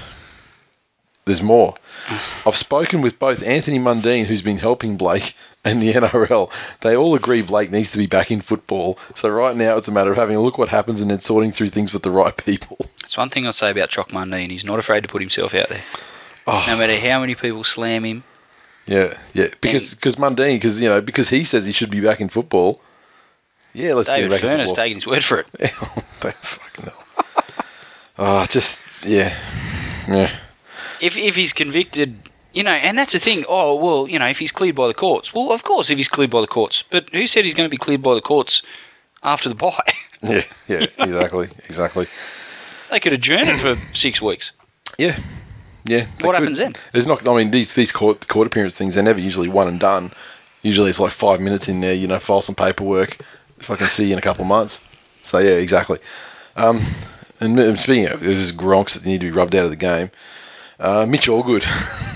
[1.24, 1.74] There's more.
[2.46, 5.34] I've spoken with both Anthony Mundine, who's been helping Blake,
[5.66, 6.50] and the NRL.
[6.80, 8.98] They all agree Blake needs to be back in football.
[9.14, 11.50] So right now it's a matter of having a look what happens and then sorting
[11.52, 12.78] through things with the right people.
[13.02, 14.50] It's one thing I'll say about Choc Mundine.
[14.50, 15.82] He's not afraid to put himself out there.
[16.46, 16.64] Oh.
[16.66, 18.24] No matter how many people slam him.
[18.86, 19.48] Yeah, yeah.
[19.60, 22.80] Because because Mundine, because you know, because he says he should be back in football.
[23.74, 24.74] Yeah, let's David back football.
[24.74, 25.46] taking his word for it.
[25.82, 27.04] Oh, they fucking hell.
[28.18, 29.36] oh, just yeah,
[30.08, 30.30] yeah.
[31.00, 32.25] If, if he's convicted,
[32.56, 33.44] you know, and that's the thing.
[33.50, 35.34] Oh, well, you know, if he's cleared by the courts.
[35.34, 36.84] Well, of course, if he's cleared by the courts.
[36.88, 38.62] But who said he's going to be cleared by the courts
[39.22, 39.72] after the bye?
[40.22, 42.06] Yeah, yeah, exactly, exactly.
[42.90, 44.52] they could adjourn it for six weeks.
[44.96, 45.20] Yeah,
[45.84, 46.06] yeah.
[46.22, 46.74] What happens then?
[46.90, 47.28] There's not.
[47.28, 48.94] I mean, these these court court appearance things.
[48.94, 50.12] They're never usually one and done.
[50.62, 51.92] Usually it's like five minutes in there.
[51.92, 53.18] You know, file some paperwork.
[53.60, 54.82] If I can see you in a couple of months.
[55.20, 55.98] So yeah, exactly.
[56.56, 56.86] Um,
[57.38, 60.10] and speaking of, there's gronks that need to be rubbed out of the game.
[60.80, 61.62] Uh, Mitch Allgood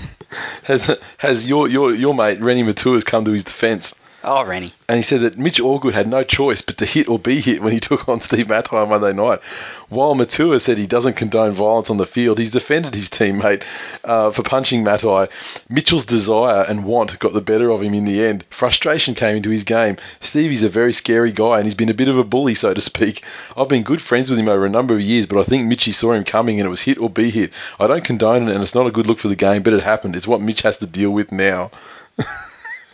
[0.63, 3.95] has has your your your mate Reni Maitua has come to his defence.
[4.23, 4.73] Oh, Reni.
[4.87, 7.59] And he said that Mitch Allgood had no choice but to hit or be hit
[7.61, 9.41] when he took on Steve Matai on Monday night.
[9.89, 13.63] While Maitua said he doesn't condone violence on the field, he's defended his teammate
[14.03, 15.27] uh, for punching Matai.
[15.69, 18.45] Mitchell's desire and want got the better of him in the end.
[18.51, 19.97] Frustration came into his game.
[20.19, 22.81] Stevie's a very scary guy and he's been a bit of a bully, so to
[22.81, 23.25] speak.
[23.57, 25.91] I've been good friends with him over a number of years, but I think Mitchy
[25.91, 27.51] saw him coming and it was hit or be hit.
[27.79, 29.81] I don't condone it and it's not a good look for the game, but it
[29.81, 30.15] happened.
[30.15, 31.71] It's what Mitch has to deal with now.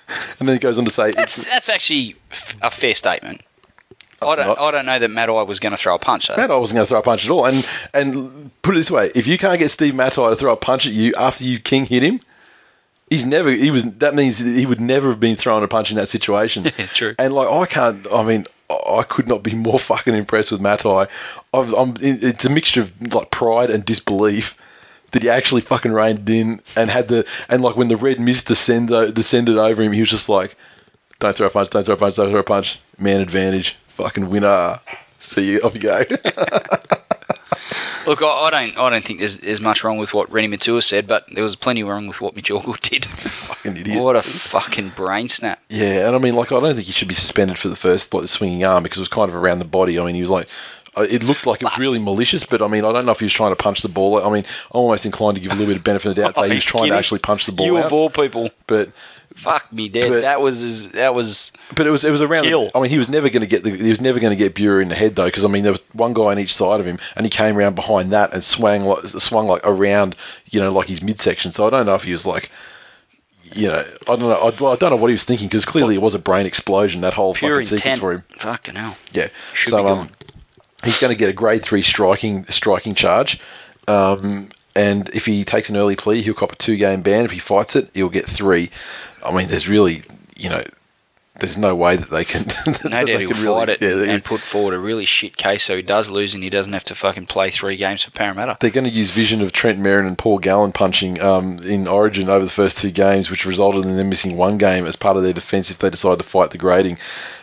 [0.40, 3.42] and then he goes on to say, That's that's actually f- a fair statement.
[4.22, 6.30] I don't, not- I don't know that Matai was going to throw a punch.
[6.30, 7.46] I wasn't going to throw a punch at all.
[7.46, 10.58] And and put it this way: if you can't get Steve Matai to throw a
[10.58, 12.20] punch at you after you King hit him,
[13.12, 13.52] he's never.
[13.52, 13.84] He was.
[13.84, 16.64] That means he would never have been throwing a punch in that situation.
[16.78, 17.16] Yeah, true.
[17.20, 18.08] And like I can't.
[18.12, 21.06] I mean, I could not be more fucking impressed with Matai.
[21.54, 21.94] I've, I'm.
[22.02, 24.58] It's a mixture of like pride and disbelief.
[25.12, 28.48] That he actually fucking reined in and had the and like when the red mist
[28.48, 30.58] descended descended over him, he was just like,
[31.20, 31.70] "Don't throw a punch!
[31.70, 32.16] Don't throw a punch!
[32.16, 32.80] Don't throw a punch!
[33.00, 33.78] Man advantage!
[33.88, 34.80] Fucking winner!"
[35.20, 36.04] See you off you go.
[38.06, 40.82] Look, I, I don't, I don't think there's, there's much wrong with what Reni Maitua
[40.82, 43.06] said, but there was plenty wrong with what Mitch Allgood did.
[43.06, 44.02] fucking idiot.
[44.02, 45.60] what a fucking brain snap!
[45.68, 48.14] Yeah, and I mean, like, I don't think he should be suspended for the first,
[48.14, 50.00] like, the swinging arm because it was kind of around the body.
[50.00, 50.50] I mean, he was like, uh,
[51.02, 53.26] it looked like it was really malicious, but I mean, I don't know if he
[53.26, 54.18] was trying to punch the ball.
[54.24, 56.38] I mean, I'm almost inclined to give a little bit of benefit of the doubt,
[56.38, 57.86] and say he was trying to actually punch the ball You out.
[57.86, 58.92] of all people, But
[59.36, 60.10] fuck me dead.
[60.10, 62.44] But- that was his, that was but it was it was around.
[62.44, 62.72] the- Kill.
[62.74, 64.56] I mean, he was never going to get the he was never going to get
[64.56, 66.80] Bureau in the head though, because I mean, there was one guy on each side
[66.80, 70.16] of him, and he came around behind that and swung like swung like around,
[70.50, 71.52] you know, like his midsection.
[71.52, 72.50] So I don't know if he was like.
[73.54, 74.34] You know, I don't know.
[74.34, 76.46] I, well, I don't know what he was thinking because clearly it was a brain
[76.46, 77.00] explosion.
[77.00, 78.24] That whole pure fucking sequence for him.
[78.38, 78.98] Fucking hell.
[79.14, 79.30] Yeah.
[79.54, 80.10] Should so um.
[80.84, 83.40] He's going to get a grade three striking striking charge.
[83.88, 87.26] Um, and if he takes an early plea, he'll cop a two game ban.
[87.26, 88.70] If he fights it, he'll get three.
[89.26, 90.04] I mean, there's really,
[90.36, 90.64] you know,
[91.40, 92.44] there's no way that they can.
[92.66, 95.64] that No doubt he'll really- fight it Yeah, and put forward a really shit case
[95.64, 98.58] so he does lose and he doesn't have to fucking play three games for Parramatta.
[98.60, 102.28] they're going to use vision of Trent Merrin and Paul Gallen punching um, in Origin
[102.30, 105.24] over the first two games, which resulted in them missing one game as part of
[105.24, 106.98] their defence if they decide to fight the grading.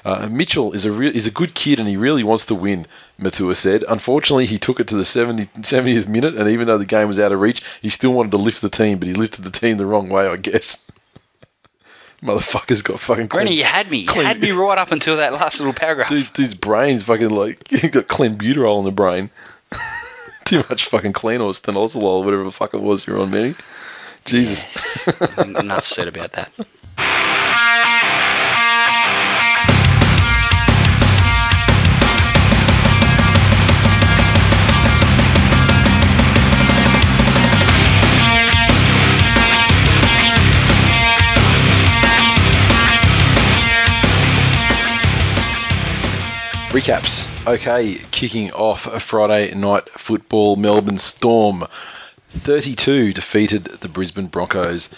[0.04, 2.86] Uh, Mitchell is a re- is a good kid and he really wants to win.
[3.20, 3.84] Maitua said.
[3.88, 7.18] Unfortunately, he took it to the 70, 70th minute, and even though the game was
[7.18, 9.76] out of reach, he still wanted to lift the team, but he lifted the team
[9.76, 10.84] the wrong way, I guess.
[12.22, 13.46] Motherfucker's got fucking clean.
[13.46, 13.98] Reni, you had me.
[13.98, 16.08] You clean- had me right up until that last little paragraph.
[16.08, 19.30] Dude, dude's brain's fucking like he got clenbuterol in the brain.
[20.44, 23.54] Too much fucking clean or stenosyl or whatever the fuck it was you're on, Manny.
[24.24, 24.66] Jesus.
[25.38, 26.52] Enough said about that.
[46.74, 47.28] Recaps.
[47.46, 50.56] Okay, kicking off a Friday night football.
[50.56, 51.68] Melbourne Storm
[52.30, 54.88] 32 defeated the Brisbane Broncos.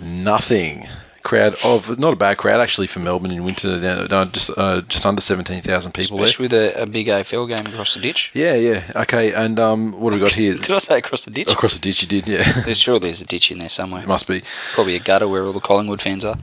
[0.00, 0.88] Nothing.
[1.22, 3.78] Crowd of not a bad crowd actually for Melbourne in winter.
[4.08, 6.24] down- Just uh, just under seventeen thousand people there.
[6.24, 8.30] Especially with a, a big AFL game across the ditch.
[8.32, 8.90] Yeah, yeah.
[8.96, 10.54] Okay, and um, what have we got here?
[10.58, 11.48] Did I say across the ditch?
[11.52, 12.26] Across the ditch, you did.
[12.26, 14.00] Yeah, There's surely there's a ditch in there somewhere.
[14.02, 14.42] it must be.
[14.72, 16.38] Probably a gutter where all the Collingwood fans are.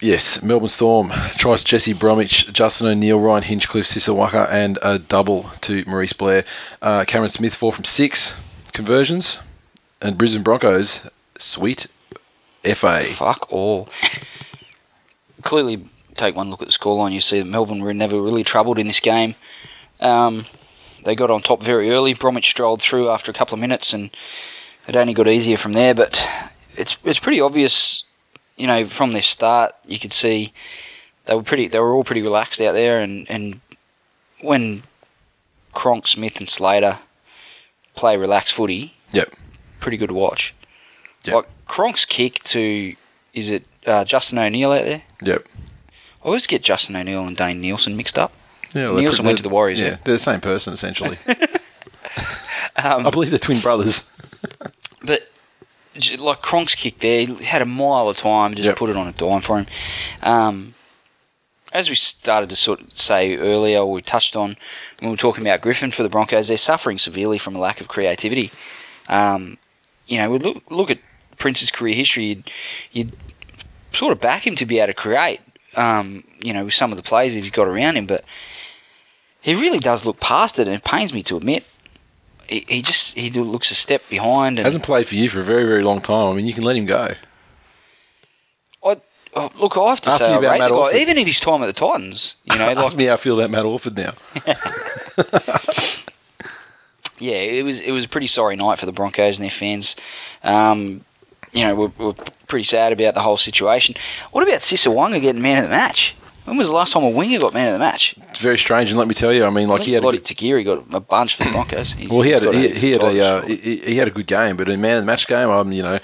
[0.00, 5.50] Yes, Melbourne Storm tries Jesse Bromwich, Justin O'Neill, Ryan Hinchcliffe, Sisa Waqa, and a double
[5.62, 6.44] to Maurice Blair.
[6.82, 8.36] Uh, Cameron Smith, four from six
[8.72, 9.38] conversions.
[10.02, 11.86] And Brisbane Broncos, sweet
[12.64, 13.04] FA.
[13.04, 13.88] Fuck all.
[15.42, 17.12] Clearly, take one look at the scoreline.
[17.12, 19.34] You see that Melbourne were never really troubled in this game.
[20.00, 20.46] Um,
[21.04, 22.14] they got on top very early.
[22.14, 24.10] Bromwich strolled through after a couple of minutes, and
[24.86, 25.94] it only got easier from there.
[25.94, 26.26] But
[26.76, 28.04] it's it's pretty obvious,
[28.56, 29.74] you know, from their start.
[29.86, 30.52] You could see
[31.26, 31.68] they were pretty.
[31.68, 33.60] They were all pretty relaxed out there, and and
[34.40, 34.82] when
[35.72, 36.98] Cronk, Smith, and Slater
[37.94, 39.34] play relaxed footy, Yep.
[39.80, 40.54] pretty good to watch.
[41.24, 41.34] Yep.
[41.34, 42.94] Like Cronk's kick to
[43.32, 45.02] is it uh, Justin O'Neill out there?
[45.22, 45.46] Yep.
[46.22, 48.32] I always get Justin O'Neill and Dane Nielsen mixed up.
[48.74, 49.96] Yeah, well, Nielsen they're- went to the Warriors, Yeah, yeah.
[50.04, 51.18] they're the same person, essentially.
[52.76, 54.02] Um, I believe they're twin brothers.
[55.02, 55.26] But j-
[56.18, 58.76] like Cronk's kick there, he had a mile of time, just Yep.
[58.76, 59.66] put it on a dime for him.
[60.22, 60.74] Um,
[61.72, 64.56] as we started to sort of say earlier, we touched on
[65.00, 67.80] when we were talking about Griffin for the Broncos, they're suffering severely from a lack
[67.80, 68.52] of creativity.
[69.08, 69.58] Um,
[70.06, 70.98] you know, we look look at
[71.36, 72.50] Prince's career history, you'd,
[72.92, 73.16] you'd
[73.92, 75.40] sort of back him to be able to create.
[75.76, 78.24] Um, you know, with some of the plays that he's got around him, but
[79.40, 81.64] he really does look past it, and it pains me to admit.
[82.48, 85.44] He, he just he looks a step behind, and Hasn't played for you for a
[85.44, 86.32] very, very long time.
[86.32, 87.14] I mean, you can let him go.
[88.84, 89.00] I,
[89.34, 90.96] oh, look, I have to Ask say, me about Matt the guy, Orford.
[90.96, 93.38] even in his time at the Titans, you know, Ask like, me how I feel
[93.40, 94.14] about Matt Orford now.
[97.18, 99.96] yeah, it was it was a pretty sorry night for the Broncos and their fans.
[100.42, 101.04] Um,
[101.52, 102.14] you know, we're, we're
[102.48, 103.94] pretty sad about the whole situation.
[104.32, 106.14] What about Sisa Waqa getting man of the match?
[106.44, 108.14] When was the last time a winger got man of the match?
[108.30, 110.02] It's very strange, and let me tell you, I mean, like I he had.
[110.02, 111.92] A, Lote Tuqiri got a bunch for the Broncos.
[111.92, 114.10] He's- Well, he had a, got he, he had a uh, he, he had a
[114.10, 115.98] good game, but in man of the match game, I'm you know,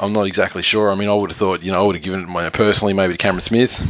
[0.00, 0.90] I'm not exactly sure.
[0.90, 2.94] I mean, I would have thought you know I would have given it my, personally
[2.94, 3.86] maybe to Cameron Smith,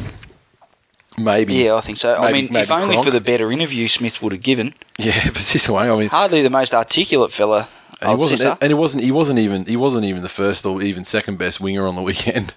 [1.17, 2.17] maybe yeah, I think so.
[2.17, 4.75] I mean, maybe if only for the better interview Smith would have given.
[4.99, 7.69] yeah, but Sisawang, I mean, Hardly the most articulate fella.
[8.01, 10.83] and he wasn't and it wasn't he wasn't even he wasn't even the first or
[10.83, 12.55] even second best winger on the weekend.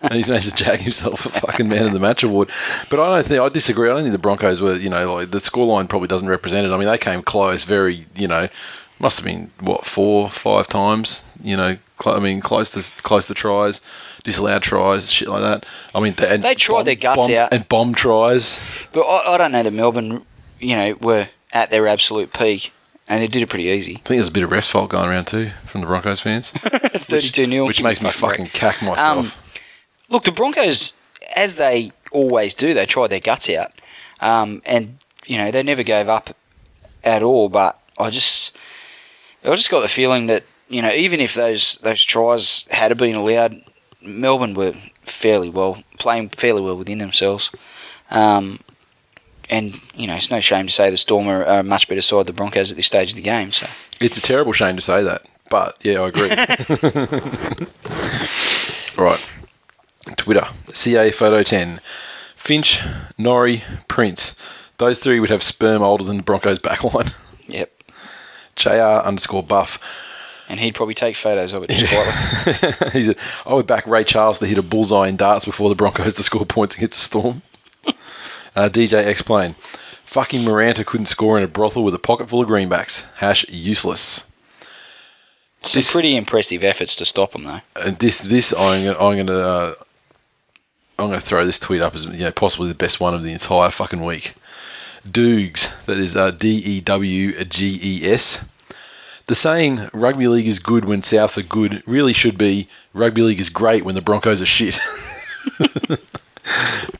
[0.00, 2.50] And he's managed to jag himself a fucking man of the match award.
[2.88, 3.90] But I don't think I disagree.
[3.90, 6.72] I don't think the Broncos were, you know, like the scoreline probably doesn't represent it.
[6.72, 8.48] I mean, they came close, very, you know,
[9.00, 11.24] must have been what four, five times.
[11.42, 13.80] You know, cl- I mean, close to close to tries,
[14.22, 15.66] disallowed tries, shit like that.
[15.94, 17.52] I mean, and They tried their guts bomb, out.
[17.52, 18.60] and bomb tries.
[18.92, 20.24] But I, I don't know that Melbourne,
[20.60, 22.72] you know, were at their absolute peak,
[23.08, 23.92] and they did it pretty easy.
[23.92, 26.50] I think there's a bit of rest fault going around too from the Broncos fans,
[26.54, 29.36] Thirty-two 0 which makes me fucking cack myself.
[29.36, 29.42] Um,
[30.08, 30.92] look, the Broncos,
[31.34, 33.72] as they always do, they tried their guts out,
[34.20, 36.34] um, and you know they never gave up
[37.04, 37.48] at all.
[37.48, 38.56] But I just,
[39.44, 43.16] I just got the feeling that you know even if those those tries had been
[43.16, 43.62] allowed,
[44.00, 47.50] Melbourne were fairly well playing fairly well within themselves.
[48.10, 48.60] Um,
[49.50, 52.02] and you know, it's no shame to say the Storm are are a much better
[52.02, 53.52] side than the Broncos at this stage of the game.
[53.52, 53.66] So
[54.00, 56.28] It's a terrible shame to say that, but yeah, I agree.
[58.96, 59.20] right.
[60.16, 61.80] Twitter, CA Photo 10.
[62.36, 62.80] Finch,
[63.18, 64.34] Norrie, Prince.
[64.78, 67.12] Those three would have sperm older than the Broncos backline.
[67.48, 67.72] yep,
[68.56, 69.80] JR underscore buff.
[70.48, 73.02] and he'd probably take photos of it just quietly.
[73.02, 76.14] said, I would back Ray Charles to hit a bullseye in darts before the Broncos
[76.14, 77.42] to score points against the Storm.
[78.56, 79.56] uh, DJ explain.
[80.04, 83.04] Fucking Miranda couldn't score in a brothel with a pocket full of greenbacks.
[83.16, 84.30] Hash useless.
[85.60, 87.60] Some This- pretty impressive efforts to stop him, though.
[87.76, 89.74] and this this I'm I'm gonna uh,
[90.98, 93.32] I'm gonna throw this tweet up as you know possibly the best one of the
[93.32, 94.34] entire fucking week.
[95.06, 98.44] Doogs, that is uh, D E W G E S.
[99.26, 103.40] The saying "rugby league is good when Souths are good" really should be "rugby league
[103.40, 104.78] is great when the Broncos are shit."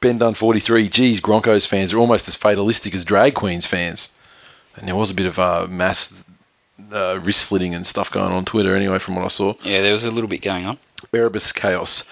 [0.00, 0.88] Ben Dunn 43.
[0.88, 4.12] Geez, Broncos fans are almost as fatalistic as Dragons fans.
[4.76, 6.22] And there was a bit of uh, mass
[6.92, 9.54] uh, wrist slitting and stuff going on Twitter anyway, from what I saw.
[9.64, 10.78] Yeah, there was a little bit going on.
[11.12, 12.04] Erebus Chaos.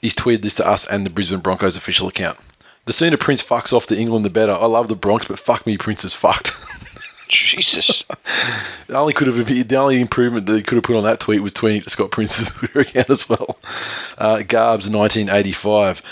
[0.00, 2.38] He's tweeted this to us and the Brisbane Broncos official account.
[2.84, 4.52] The sooner Prince fucks off to England, the better.
[4.52, 6.52] I love the Bronx, but fuck me, Prince is fucked.
[7.28, 8.04] Jesus.
[8.86, 11.42] the only could have the only improvement that he could have put on that tweet
[11.42, 13.58] was tweeting to Scott Prince's Twitter account as well.
[14.16, 16.02] Uh, Garbs, 1985.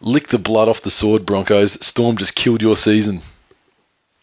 [0.00, 1.74] Lick the blood off the sword, Broncos.
[1.84, 3.22] Storm just killed your season.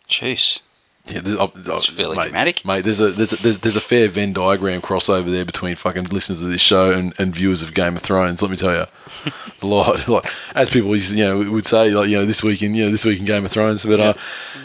[0.10, 0.60] Jeez.
[1.08, 2.64] Yeah, there's, uh, It's fairly mate, dramatic.
[2.66, 2.82] mate.
[2.82, 6.44] There's a there's a, there's, there's a fair Venn diagram crossover there between fucking listeners
[6.44, 8.42] of this show and, and viewers of Game of Thrones.
[8.42, 8.86] Let me tell you,
[9.62, 10.08] a lot.
[10.08, 12.92] Like, as people you know would say, like you know this week in you know
[12.92, 13.84] this week in Game of Thrones.
[13.84, 14.14] But uh,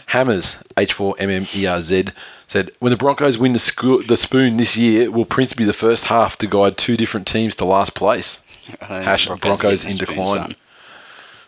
[0.06, 2.04] Hammers H four M M E R Z
[2.46, 5.72] said when the Broncos win the sco- the spoon this year, will Prince be the
[5.72, 8.40] first half to guide two different teams to last place?
[8.82, 10.24] Hash think Broncos in decline.
[10.26, 10.56] son.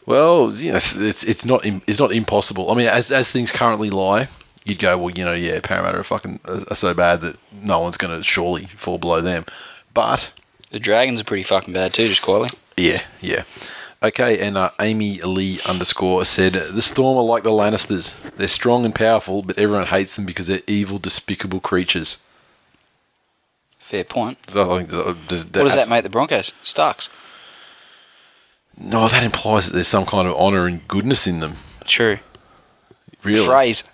[0.07, 2.71] Well, you know, it's it's it's not it's not impossible.
[2.71, 4.29] I mean, as as things currently lie,
[4.69, 7.97] you'd go, well, you know, yeah, Parramatta are fucking are so bad that no one's
[7.97, 9.45] going to surely fall below them.
[9.95, 10.31] But
[10.71, 12.51] The Dragons are pretty fucking bad too, just quietly.
[12.77, 13.45] yeah, yeah.
[14.01, 18.15] Okay, and uh, Amy Lee underscore said the Storm are like the Lannisters.
[18.37, 22.23] They're strong and powerful, but everyone hates them because they're evil, despicable creatures.
[23.81, 24.39] Fair point.
[24.49, 24.91] So I think
[25.27, 26.53] does, does What does that make the Broncos?
[26.63, 27.09] Starks.
[28.77, 31.57] No, that implies that there's some kind of honour and goodness in them.
[31.85, 32.19] True.
[33.23, 33.47] Really?
[33.47, 33.85] Freys.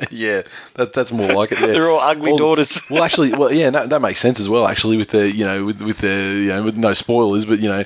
[0.10, 0.42] yeah,
[0.74, 1.60] that, that's more like it.
[1.60, 1.66] Yeah.
[1.66, 2.80] They're all ugly Well, daughters.
[2.90, 4.66] Well, actually, well, yeah, that, that makes sense as well.
[4.66, 7.68] Actually, with their, you know, with with their, you know, with no spoilers, but you
[7.68, 7.84] know,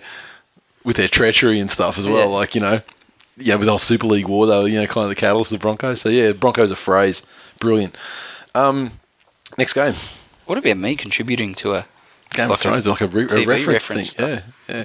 [0.84, 2.28] with their treachery and stuff as well.
[2.28, 2.36] Yeah.
[2.36, 2.82] Like you know,
[3.36, 5.52] yeah, with the whole Super League war, they were, you know, kind of the catalyst
[5.52, 6.00] of the Broncos.
[6.00, 7.24] So yeah, Broncos a Freys,
[7.58, 7.96] brilliant.
[8.54, 8.92] Um,
[9.58, 9.94] next game,
[10.46, 11.86] What about me contributing to a
[12.30, 14.28] Game Like of Thrones, a like a, re- a reference, reference thing.
[14.28, 14.84] Yeah, yeah.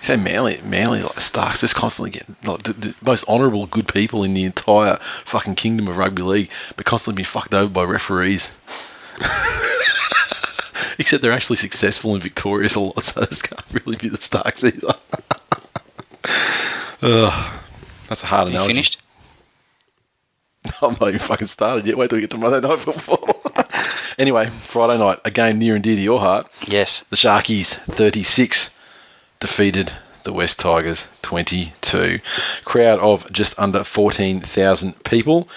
[0.00, 3.86] You say Manly, Manly, like Starks, just constantly getting like the, the most honourable, good
[3.86, 4.96] people in the entire
[5.26, 8.54] fucking kingdom of rugby league, but constantly being fucked over by referees.
[10.98, 14.64] Except they're actually successful and victorious a lot, so this can't really be the Starks
[14.64, 14.94] either.
[17.02, 17.60] Ugh,
[18.08, 18.72] that's a hard you analogy.
[18.72, 19.00] finished?
[20.82, 21.96] I'm not even fucking started yet.
[21.98, 23.42] Wait till we get to Monday Night Football.
[24.18, 26.50] anyway, Friday night, a game near and dear to your heart.
[26.66, 27.04] Yes.
[27.10, 28.70] The Sharkies 36
[29.40, 32.20] defeated the West Tigers 22.
[32.64, 35.48] Crowd of just under 14,000 people.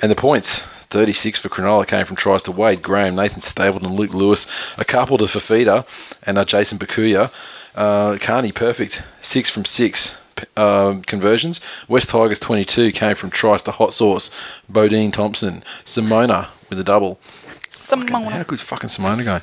[0.00, 4.14] And the points 36 for Cronulla came from tries to Wade Graham, Nathan Stapleton, Luke
[4.14, 4.46] Lewis,
[4.78, 5.86] a couple to Fifita,
[6.22, 7.32] and uh, Jayson Bukuya.
[7.74, 10.16] Uh, Carney perfect, six from six.
[10.56, 11.60] Um, conversions.
[11.86, 14.28] West Tigers 22 came from tries to Hot Sauce,
[14.70, 17.20] Bodene Thompson, Simona with a double.
[17.68, 19.42] Simona, How good's fucking Simona going?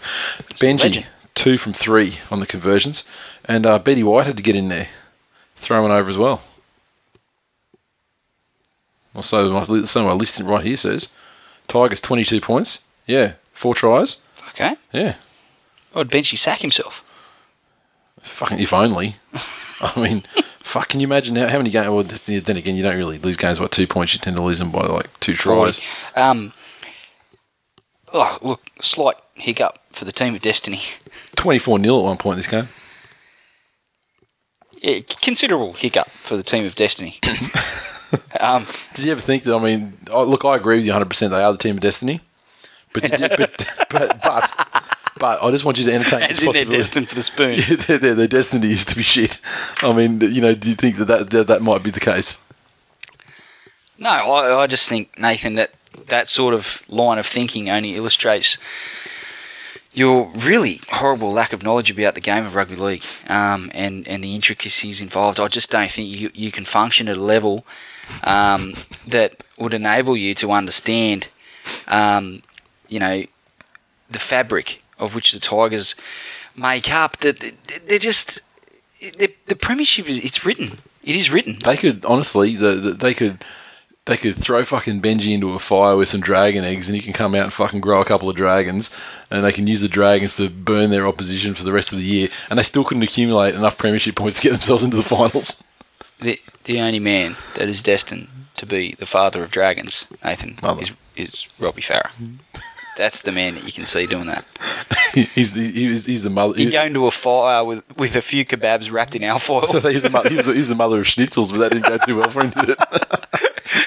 [0.60, 3.06] Benji, two from three on the conversions.
[3.46, 4.90] And uh, Betty White had to get in there,
[5.56, 6.42] throw one over as well.
[9.16, 11.10] Also, my, so my listing right here says
[11.68, 12.84] Tigers 22 points.
[13.08, 14.22] Yeah, four tries.
[14.50, 14.76] Okay.
[14.94, 15.16] Yeah,
[15.96, 17.04] I'd Benchy sack himself.
[18.22, 19.16] fucking if only.
[19.82, 20.24] I mean,
[20.60, 21.90] fuck, can you imagine how, how many games?
[21.90, 24.14] Well, then again, you don't really lose games by two points.
[24.14, 25.80] You tend to lose them by like two tries.
[26.16, 26.54] Um,
[28.14, 30.82] oh, look, slight hiccup for the team of Destiny.
[31.36, 32.70] 24 0 at one point in this game.
[34.82, 37.20] Yeah, considerable hiccup for the team of Destiny.
[38.40, 39.56] um, Did you ever think that?
[39.56, 41.06] I mean, oh, look, I agree with you 100.
[41.06, 42.22] percent They are the team of destiny,
[42.94, 44.86] but you, but, but but
[45.20, 47.60] but I just want you to entertain as in they're destined for the spoon.
[47.68, 49.42] Yeah, their, their, their destiny is to be shit.
[49.82, 52.38] I mean, you know, do you think that that, that, that might be the case?
[53.98, 55.72] No, I, I just think, Nathan, that
[56.08, 58.58] that sort of line of thinking only illustrates
[60.00, 64.24] your really horrible lack of knowledge about the game of rugby league um, and, and
[64.24, 65.40] the intricacies involved.
[65.42, 67.66] I just don't think you, you can function at a level
[68.24, 68.76] um,
[69.08, 71.28] that would enable you to understand,
[71.88, 72.42] um,
[72.88, 73.26] you know,
[74.10, 75.96] the fabric of which the Tigers
[76.56, 77.18] make up.
[77.18, 77.54] That
[77.86, 78.40] they're just
[79.02, 80.80] the, the premiership is it's written.
[81.04, 81.58] It is written.
[81.64, 83.44] They could honestly, the, the, they could.
[84.10, 87.14] They could throw fucking Benji into a fire with some dragon eggs, and he can
[87.14, 88.90] come out and fucking grow a couple of dragons,
[89.30, 92.04] and they can use the dragons to burn their opposition for the rest of the
[92.04, 95.64] year, and they still couldn't accumulate enough premiership points to get themselves into the finals.
[96.20, 100.82] the the only man that is destined to be the father of dragons, Nathan, Mother.
[100.82, 102.10] is is Robbie Farah.
[102.20, 102.36] Mm-hmm.
[103.00, 104.44] That's the man that you can see doing that.
[105.34, 106.60] he's the he's, he's the mother.
[106.60, 109.68] You go into a fire with, with a few kebabs wrapped in alfoil.
[109.68, 111.88] So he's the, mother, he was the, he's the mother of schnitzels, but that didn't
[111.88, 112.80] go too well for him, did it?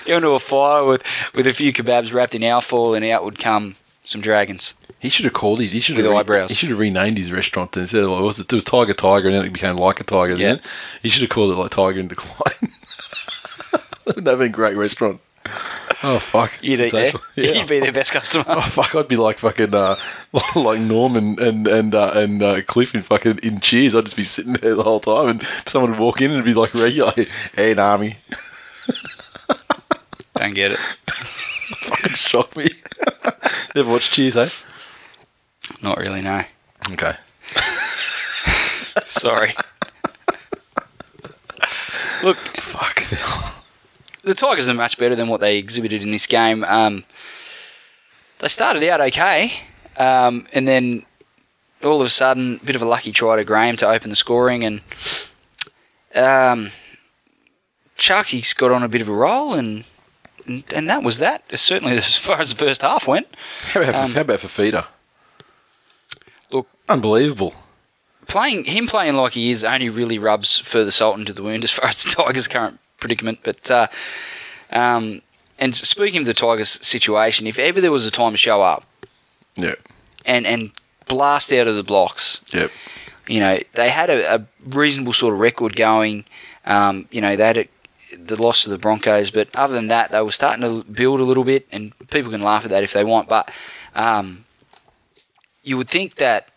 [0.07, 1.05] go into a fire with,
[1.35, 4.77] with a few kebabs wrapped in alfoil, and out would come some dragons.
[4.99, 5.61] He should have called.
[5.61, 6.49] He, he should With have eyebrows.
[6.49, 8.51] He should have renamed his restaurant instead of oh, like, was it?
[8.51, 10.37] It was Tiger Tiger, and then it became like a Tiger.
[10.37, 10.55] Yeah.
[10.55, 10.61] Then
[11.03, 12.73] he should have called it like Tiger in Decline.
[14.07, 15.21] That'd have been a great restaurant.
[16.05, 16.53] Oh fuck!
[16.63, 17.13] You'd eat there.
[17.37, 17.53] Yeah.
[17.53, 18.45] You'd be their best customer.
[18.49, 18.95] Oh fuck!
[18.95, 19.97] I'd be like fucking uh,
[20.57, 23.95] like Norman and and uh, and uh, Cliff in fucking in Cheers.
[23.95, 26.55] I'd just be sitting there the whole time, and someone would walk in and be
[26.55, 27.13] like regular,
[27.55, 28.19] "Hey, Nami,"
[30.35, 30.79] Don't get it.
[30.79, 32.71] fucking shock me.
[33.75, 34.49] Never watched Cheers, eh?
[35.83, 36.43] Not really, no.
[36.91, 37.15] Okay.
[39.07, 39.55] Sorry.
[42.23, 43.05] Look, Fuck.
[44.25, 46.63] The Tigers are much better than what they exhibited in this game.
[46.65, 47.05] Um,
[48.39, 49.53] they started out okay,
[49.97, 51.05] um, and then
[51.83, 54.17] all of a sudden, a bit of a lucky try to Graham to open the
[54.17, 54.81] scoring, and
[56.15, 56.71] um,
[57.97, 59.85] Sharkies got on a bit of a roll, and
[60.47, 61.43] and, and that was that.
[61.53, 63.27] Certainly, as far as the first half went.
[63.73, 64.87] How about Um, how about Fifita?
[66.51, 67.55] Look, Unbelievable.
[68.27, 71.73] playing him playing like he is only really rubs further salt into the wound as
[71.73, 73.41] far as the Tigers' current predicament.
[73.43, 73.87] But uh,
[74.71, 75.21] um,
[75.59, 78.85] and speaking of the Tigers' situation, if ever there was a time to show up
[79.57, 79.79] Yep.
[80.25, 80.71] and and
[81.07, 82.71] blast out of the blocks, Yep.
[83.29, 86.25] you know they had a, a reasonable sort of record going.
[86.65, 87.69] Um, you know they had a,
[88.17, 91.25] the loss of the Broncos, but other than that, they were starting to build a
[91.25, 93.29] little bit, and people can laugh at that if they want.
[93.29, 93.51] But
[93.95, 94.45] um,
[95.63, 96.49] you would think that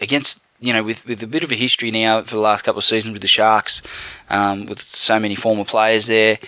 [0.00, 2.78] against you know with with a bit of a history now for the last couple
[2.78, 3.82] of seasons with the Sharks,
[4.30, 6.38] um, with so many former players there,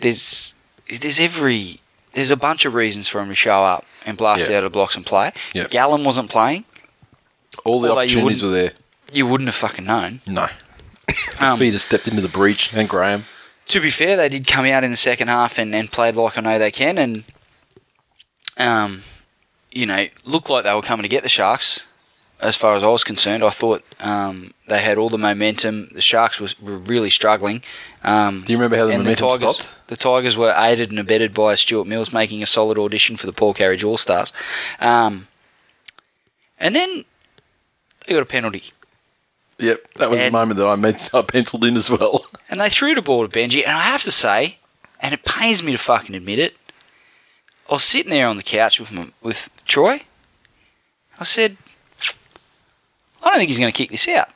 [0.00, 0.54] there's
[1.00, 1.80] there's every
[2.12, 4.58] there's a bunch of reasons for him to show up and blast Yeah.
[4.58, 5.32] out of blocks and play.
[5.52, 5.66] Yeah.
[5.68, 6.64] Gallen wasn't playing.
[7.64, 8.72] All the opportunities were there.
[9.12, 10.20] You wouldn't have fucking known.
[10.26, 10.48] No.
[11.38, 13.26] Um, Fifita stepped into the breach, and Graham.
[13.66, 16.38] to be fair, they did come out in the second half and, and played like
[16.38, 17.24] I know they can, and
[18.56, 19.02] um,
[19.70, 21.80] you know, looked like they were coming to get the Sharks.
[22.44, 25.88] As far as I was concerned, I thought um, they had all the momentum.
[25.94, 27.62] The Sharks was, were really struggling.
[28.02, 29.70] Um, Do you remember how the and momentum Tigers, stopped?
[29.86, 33.32] The Tigers were aided and abetted by Stuart Mills making a solid audition for the
[33.32, 34.30] Paul Carige All Stars,
[34.78, 35.26] um,
[36.58, 37.06] and then
[38.06, 38.64] they got a penalty.
[39.58, 42.26] Yep, that was the moment that I meant I penciled in as well.
[42.50, 44.58] And they threw the ball to Benji, and I have to say,
[45.00, 46.54] and it pains me to fucking admit it,
[47.68, 50.02] I was sitting there on the couch with my, with Troy.
[51.18, 51.56] I said,
[53.24, 54.28] I don't think he's going to kick this out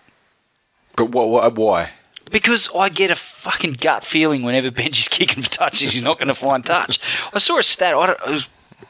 [0.96, 1.28] But what?
[1.28, 1.90] what why?
[2.30, 6.28] because I get a fucking gut feeling whenever Benji's kicking for touches, he's not going
[6.28, 7.00] to find touch.
[7.32, 7.94] I saw a stat.
[7.94, 8.48] I, don't, it was,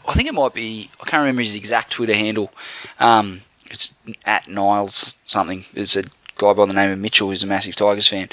[0.08, 0.90] I think it might be.
[1.00, 2.52] I can't remember his exact Twitter handle.
[2.98, 3.94] Um, it's
[4.24, 5.66] at Niles something.
[5.72, 6.04] It's a
[6.38, 8.28] guy by the name of Mitchell who's a massive Tigers fan,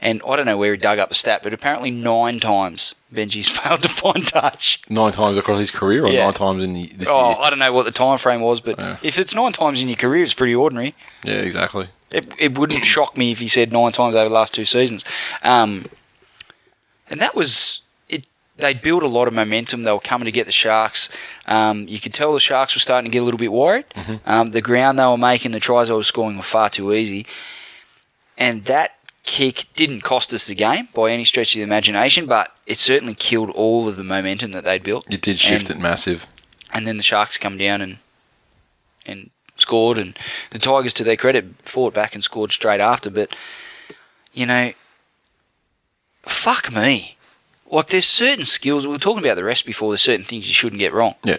[0.00, 3.48] and I don't know where he dug up the stat, but apparently nine times Benji's
[3.58, 4.80] failed to find touch.
[4.88, 6.24] Nine times across his career, or Yeah.
[6.24, 7.36] nine times in the, this Oh, year?
[7.40, 8.96] I don't know what the time frame was, but Yeah.
[9.02, 10.94] if it's nine times in your career, it's pretty ordinary.
[11.24, 11.88] Yeah, exactly.
[12.10, 15.04] It, it wouldn't shock me if he said nine times over the last two seasons.
[15.42, 15.84] Um,
[17.08, 17.82] and that was
[18.62, 18.66] it.
[18.66, 19.82] They built a lot of momentum.
[19.82, 21.08] They were coming to get the Sharks.
[21.46, 23.86] Um, you could tell the Sharks were starting to get a little bit worried.
[24.26, 27.26] Um, the ground they were making, the tries they were scoring were far too easy.
[28.38, 28.92] And that
[29.22, 33.14] kick didn't cost us the game by any stretch of the imagination, but it certainly
[33.14, 35.06] killed all of the momentum that they'd built.
[35.12, 36.26] It did shift And- it massive.
[36.72, 37.98] and then the Sharks come down and
[39.06, 40.18] and scored, and
[40.50, 43.10] the Tigers, to their credit, fought back and scored straight after.
[43.10, 43.34] But
[44.32, 44.72] you know,
[46.22, 47.16] fuck me,
[47.70, 48.86] like there's certain skills.
[48.86, 49.90] We were talking about the rest before.
[49.90, 51.14] There's certain things you shouldn't get wrong.
[51.24, 51.38] Yeah.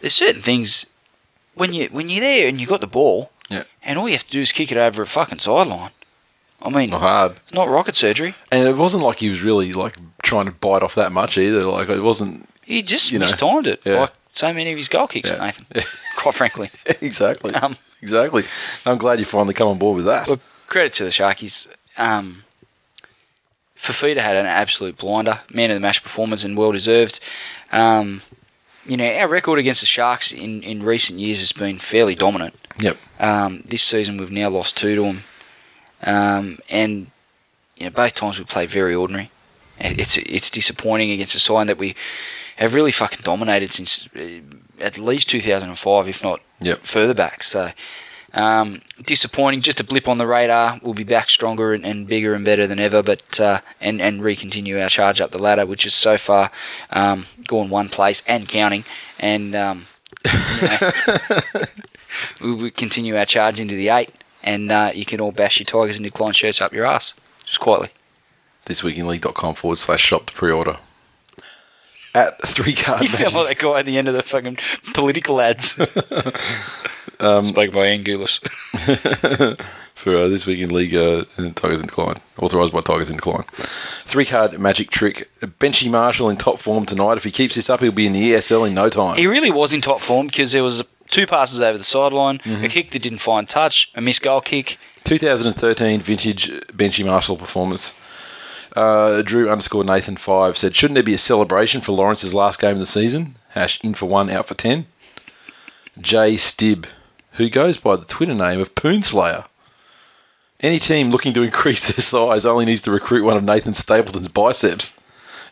[0.00, 0.86] There's certain things
[1.54, 3.64] when you when you're there and you got the ball, Yeah.
[3.82, 5.90] and all you have to do is kick it over a fucking sideline.
[6.62, 7.40] I mean, Not hard.
[7.52, 8.34] not rocket surgery.
[8.50, 11.64] And it wasn't like he was really like trying to bite off that much either.
[11.64, 12.48] Like it wasn't.
[12.64, 14.00] He just You know, mistimed it, yeah.
[14.00, 15.38] like so many of his goal kicks, Yeah.
[15.44, 15.66] Nathan.
[15.74, 15.82] Yeah.
[16.16, 16.70] Quite frankly.
[17.00, 17.54] exactly.
[17.54, 18.44] Um, exactly.
[18.84, 20.28] I'm glad you finally come on board with that.
[20.28, 21.68] Look, credit to the Sharkies.
[21.96, 22.42] Um,
[23.86, 27.20] Fifita had an absolute blinder, man of the match performance, and well deserved.
[27.72, 28.22] Um,
[28.84, 32.54] you know, our record against the Sharks in, in recent years has been fairly dominant.
[32.78, 32.96] Yep.
[33.18, 35.24] Um, this season, we've now lost two to them,
[36.04, 37.08] um, and
[37.76, 39.30] you know both times we played very ordinary.
[39.78, 41.94] It's it's disappointing against a side that we
[42.56, 44.40] have really fucking dominated since uh,
[44.80, 46.80] at least 2005, if not Yep.
[46.80, 47.42] further back.
[47.42, 47.72] So
[48.36, 50.78] um, disappointing, just a blip on the radar.
[50.82, 54.20] We'll be back stronger and, and bigger and better than ever, but uh, and and
[54.20, 56.50] recontinue our charge up the ladder, which is so far
[56.90, 58.84] um, gone one place and counting.
[59.18, 59.86] And um,
[60.24, 60.90] you know,
[62.42, 65.64] we will continue our charge into the eight, and uh, you can all bash your
[65.64, 67.14] Tigers and Decline shirts up your ass,
[67.44, 67.90] just quietly.
[68.66, 70.76] Thisweekinleague.com forward slash shop to pre order.
[72.14, 74.58] at three card You sound like that guy at the end of the fucking
[74.92, 75.78] political ads.
[77.20, 78.40] Um, Spoken by Anguillus.
[79.94, 81.24] for uh, this week in League uh,
[81.54, 83.44] Tigers in Decline, authorised by Tigers in Decline.
[84.04, 85.30] Three card magic trick.
[85.40, 87.16] Benchy Marshall in top form tonight.
[87.16, 89.16] If he keeps this up, he'll be in the ESL in no time.
[89.16, 92.64] He really was in top form because there was two passes over the sideline, Mm-hmm.
[92.64, 94.78] a kick that didn't find touch, a missed goal kick.
[95.04, 97.94] 2013 vintage Benchy Marshall performance.
[98.74, 102.72] Uh, Drew underscore Nathan five said, "Shouldn't there be a celebration for Lawrence's last game
[102.72, 104.86] of the season?" Hash in for one, out for ten.
[105.98, 106.84] Jay Stib,
[107.36, 109.46] who goes by the Twitter name of Poonslayer.
[110.60, 114.28] Any team looking to increase their size only needs to recruit one of Nathan Stapleton's
[114.28, 114.98] biceps.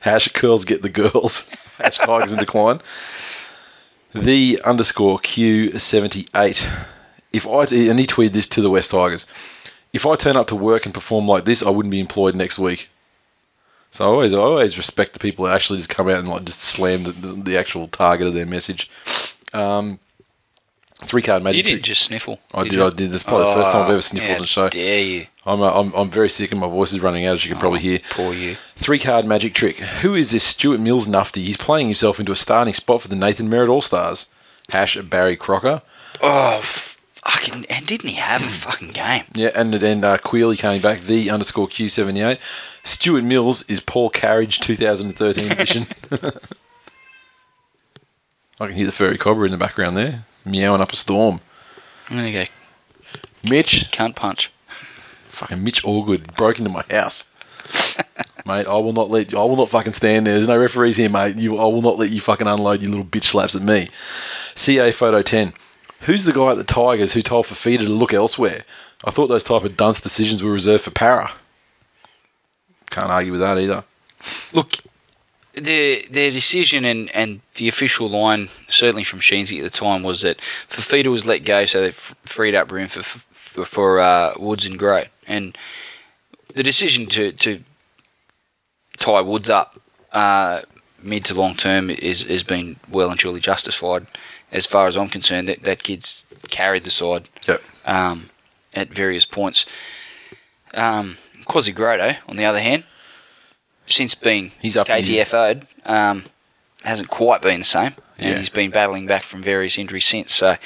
[0.00, 1.48] Hash curls get the girls.
[1.78, 2.80] Hash Tigers in decline.
[4.14, 6.86] The underscore Q78.
[7.32, 9.26] If I and he tweeted this to the West Tigers.
[9.92, 12.58] If I turn up to work and perform like this, I wouldn't be employed next
[12.58, 12.88] week.
[13.92, 16.44] So I always, I always respect the people that actually just come out and like
[16.44, 18.90] just slam the, the, the actual target of their message.
[19.52, 20.00] Um,
[21.04, 21.58] three card magic.
[21.58, 21.84] You didn't trick.
[21.84, 22.40] just sniffle.
[22.52, 22.80] I did.
[22.80, 23.10] I did.
[23.12, 24.68] That's probably the first time I've ever Oh, sniffled how on the show.
[24.68, 25.26] dare you?
[25.46, 27.60] I'm, uh, I'm, I'm very sick and my voice is running out, as you can
[27.60, 27.98] probably hear.
[28.10, 28.56] Poor you.
[28.76, 29.76] Three card magic trick.
[29.78, 31.42] Who is this Stuart Mills nufty?
[31.44, 34.26] He's playing himself into a starting spot for the Nathan Merritt All Stars.
[34.70, 35.82] Hash Barry Crocker.
[36.22, 37.66] Oh, fucking.
[37.68, 39.24] And didn't he have a fucking game?
[39.34, 42.38] Yeah, and then uh, Queely came back, the underscore Q78.
[42.82, 45.86] Stuart Mills is Paul Carige 2013 edition.
[48.60, 51.40] I can hear the furry cobra in the background there, meowing up a storm.
[52.08, 54.50] I'm going to go Mitch, cunt punch.
[55.28, 57.28] fucking Mitch Allgood broke into my house.
[58.46, 60.34] mate, I will not let I will not fucking stand there.
[60.34, 61.36] There's no referees here, mate.
[61.36, 63.88] You, I will not let you fucking unload your little bitch slaps at me.
[64.54, 65.52] CA photo 10.
[66.02, 68.64] Who's the guy at the Tigers who told Fifita to look elsewhere?
[69.04, 71.32] I thought those type of dunce decisions were reserved for Para.
[72.90, 73.84] Can't argue with that either.
[74.52, 74.76] Look,
[75.56, 80.22] their their decision and, and the official line, certainly from Sheensy at the time, was
[80.22, 84.34] that Fifita was let go, so they f- freed up room for for, for uh,
[84.38, 85.08] Woods and Gray.
[85.26, 85.56] And
[86.54, 87.62] the decision to to
[88.98, 89.80] tie Woods up
[90.12, 90.62] uh,
[91.02, 94.06] mid to long term is has been well and truly justified.
[94.52, 97.62] As far as I'm concerned, that that kid's carried the side Yep.
[97.86, 98.30] um,
[98.72, 99.66] at various points.
[100.74, 102.84] Um, Quasi Grotto, on the other hand,
[103.86, 106.24] since being He's up KTFO'd, um,
[106.82, 108.38] hasn't quite been the same, and Yeah.
[108.38, 110.34] he's been battling back from various injuries since.
[110.34, 110.56] So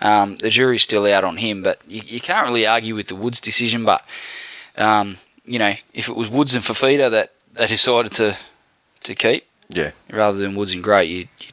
[0.00, 3.16] um, the jury's still out on him, but you, you can't really argue with the
[3.16, 3.84] Woods decision.
[3.84, 4.04] But
[4.76, 8.36] um, you know, if it was Woods and Fifita that they decided to
[9.04, 9.90] to keep Yeah.
[10.10, 11.48] rather than Woods and Gray, you, you, you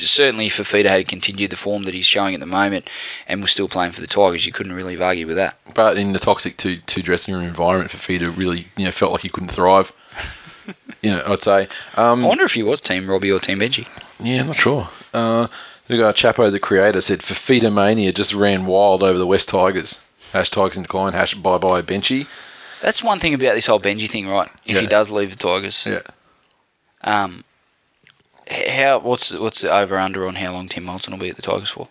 [0.00, 2.88] certainly if Fifita had continued the form that he's showing at the moment
[3.26, 5.58] and was still playing for the Tigers, you couldn't really argue with that.
[5.74, 9.22] But in the toxic two two dressing room environment, Fifita really you know felt like
[9.22, 9.92] he couldn't thrive.
[11.02, 11.68] you know, I'd say.
[11.96, 13.86] Um, I wonder if he was Team Robbie or Team Benji.
[14.18, 14.88] Yeah, not sure.
[15.14, 15.48] Uh,
[15.88, 20.00] we got Chapo, the creator, said Fifita Mania just ran wild over the West Tigers.
[20.32, 21.12] Hash Tigers in decline.
[21.14, 22.26] Hash bye bye Benchy.
[22.80, 24.48] That's one thing about this whole Benji thing, right?
[24.64, 26.00] If he does leave the Tigers, Yeah.
[27.02, 27.44] um,
[28.50, 31.36] how what's the- what's the over under on how long Tim Moltzen will be at
[31.36, 31.88] the Tigers for?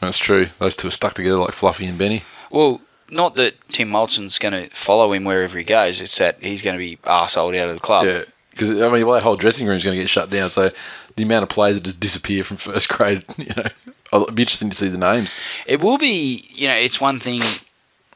[0.00, 0.48] That's true.
[0.58, 2.24] Those two are stuck together like Fluffy and Benny.
[2.50, 2.80] Well,
[3.10, 6.00] not that Tim Moltzen's going to follow him wherever he goes.
[6.00, 8.06] It's that he's going to be arseholed out of the club.
[8.06, 8.22] Yeah.
[8.50, 10.48] Because, I mean, well, that whole dressing room is going to get shut down.
[10.48, 10.70] So
[11.16, 13.68] the amount of players that just disappear from first grade, you know,
[14.12, 15.34] it'll be interesting to see the names.
[15.66, 17.40] It will be, you know, it's one thing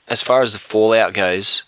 [0.06, 1.64] as far as the fallout goes.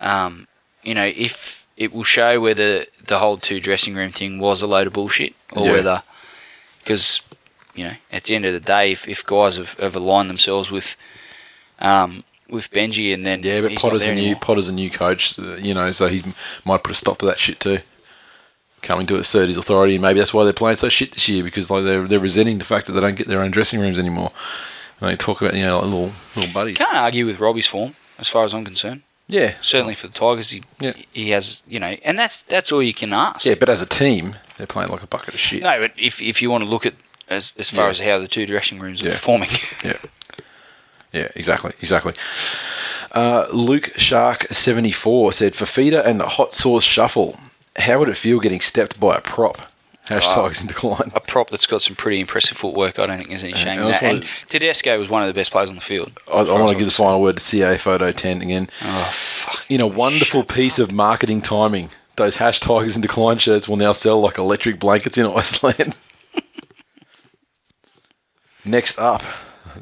[0.00, 0.48] Um,
[0.82, 4.66] you know, if it will show whether the whole two dressing room thing was a
[4.66, 5.72] load of bullshit or Yeah.
[5.72, 6.02] whether,
[6.82, 7.22] because
[7.74, 10.70] you know, at the end of the day, if, if guys have, have aligned themselves
[10.70, 10.94] with,
[11.80, 14.36] um, with Benji and then Yeah, but Potter's a new.
[14.36, 16.22] Potter's a new coach, you know, so he
[16.64, 17.80] might put a stop to that shit too.
[18.82, 21.42] Coming to assert his authority, and maybe that's why they're playing so shit this year
[21.42, 23.98] because like they're they're resenting the fact that they don't get their own dressing rooms
[23.98, 24.30] anymore.
[25.00, 26.76] And they talk about you know like little little buddies.
[26.76, 29.00] Can't argue with Robbie's form, as far as I'm concerned.
[29.26, 30.92] Yeah, Certainly for the Tigers, he Yeah.
[31.12, 33.46] he has, you know, and that's that's all you can ask.
[33.46, 35.62] yeah, but as a team, they're playing like a bucket of shit.
[35.62, 36.94] No, but if if you want to look at
[37.28, 37.90] as as far Yeah.
[37.90, 39.12] as how the two dressing rooms are Yeah.
[39.14, 39.50] performing,
[39.84, 39.96] Yeah.
[41.12, 42.12] Yeah, exactly, exactly.
[43.12, 47.38] Uh, Luke Shark seventy four said Fifita and the hot sauce shuffle.
[47.76, 49.62] How would it feel getting stepped by a prop?
[50.06, 51.12] Hashtags in uh, decline.
[51.14, 53.88] a prop that's got some pretty impressive footwork, I don't think there's any shame in
[53.88, 54.02] that.
[54.02, 56.12] And Tedesco was one of the best players on the field.
[56.28, 58.68] I, I want to give the final word to CA Photo 10 again.
[58.82, 59.64] Oh, fuck.
[59.68, 64.20] In a wonderful piece of marketing timing, those hashtags in decline shirts will now sell
[64.20, 65.96] like electric blankets in Iceland.
[68.64, 69.22] Next up,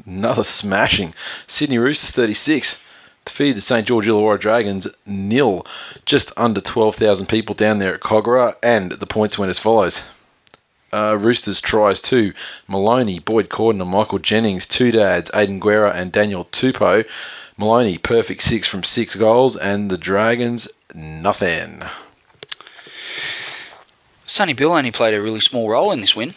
[0.07, 1.15] another smashing.
[1.47, 2.81] Sydney Roosters 36.
[3.25, 5.65] Defeated the St George Illawarra Dragons nil,
[6.05, 10.05] just under 12,000 people down there at Kogarah, and the points went as follows.
[10.93, 12.35] Uh, Roosters tries to
[12.69, 17.09] Maloney, Boyd Cordner, and Michael Jennings, two dads, Aidan Guerra and Daniel Tupou.
[17.57, 21.83] Maloney, perfect six from six goals, and the Dragons, nothing.
[24.25, 26.35] Sonny Bill only played a really small role in this win.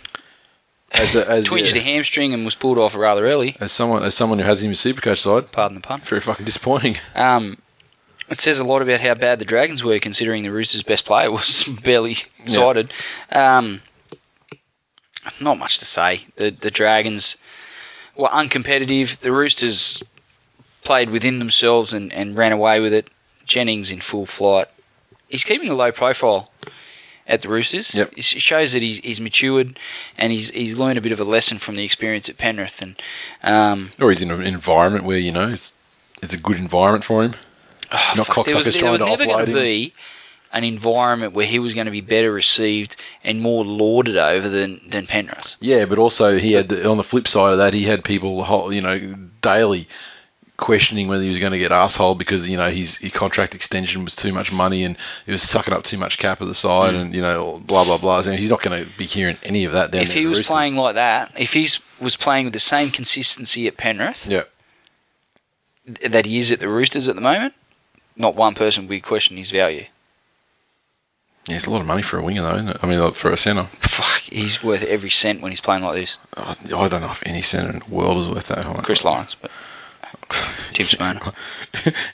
[0.97, 3.55] As, a, as, Twinged yeah, a hamstring and was pulled off rather early.
[3.59, 5.99] as someone as someone who has him in Supercoach side, Pardon the pun.
[6.01, 6.97] very fucking disappointing.
[7.15, 7.57] Um,
[8.30, 11.31] it says a lot about how bad the Dragons were, considering the Roosters' best player
[11.31, 12.91] was barely sighted.
[13.31, 13.81] Um,
[15.39, 16.26] not much to say.
[16.38, 17.38] The the Dragons
[18.15, 19.17] were uncompetitive.
[19.19, 20.03] The Roosters
[20.84, 23.09] played within themselves and, and ran away with it.
[23.43, 24.67] Jennings in full flight.
[25.27, 26.51] He's keeping a low profile
[27.27, 27.95] at the Roosters.
[27.95, 28.14] Yep.
[28.15, 29.80] It shows that he's, he's matured
[30.18, 32.81] and he's he's learned a bit of a lesson from the experience at Penrith.
[32.81, 33.02] And
[33.43, 35.73] um, Or he's in an environment where you know it's
[36.22, 37.35] it's a good environment for him.
[37.91, 39.93] Not Fuck, there was, cocksuckers there was to never going to be
[40.52, 44.81] an environment where he was going to be better received and more lauded over than,
[44.88, 45.56] than Penrith.
[45.60, 48.73] Yeah, but also he had the, on the flip side of that, he had people,
[48.73, 49.88] you know, daily
[50.57, 54.03] questioning whether he was going to get asshole because you know his, his contract extension
[54.03, 54.95] was too much money and
[55.26, 57.02] he was sucking up too much cap at the side mm.
[57.02, 58.22] and you know blah blah blah.
[58.22, 59.91] So he's not going to be hearing any of that.
[59.91, 60.48] Down if he was Roosters.
[60.48, 61.68] playing like that, if he
[61.99, 64.44] was playing with the same consistency at Penrith yeah,
[66.07, 67.53] that he is at the Roosters at the moment,
[68.15, 69.86] not one person would question his value.
[71.48, 72.56] yeah, it's a lot of money for a winger though.
[72.56, 72.77] Isn't it?
[72.82, 75.95] I mean, like, for a centre, Fuck, he's worth every cent when he's playing like
[75.95, 76.18] this.
[76.38, 78.65] I, I don't know if any centre in the world is worth that.
[78.84, 79.52] Chris Lawrence, but
[80.73, 81.34] Tim Smyrna.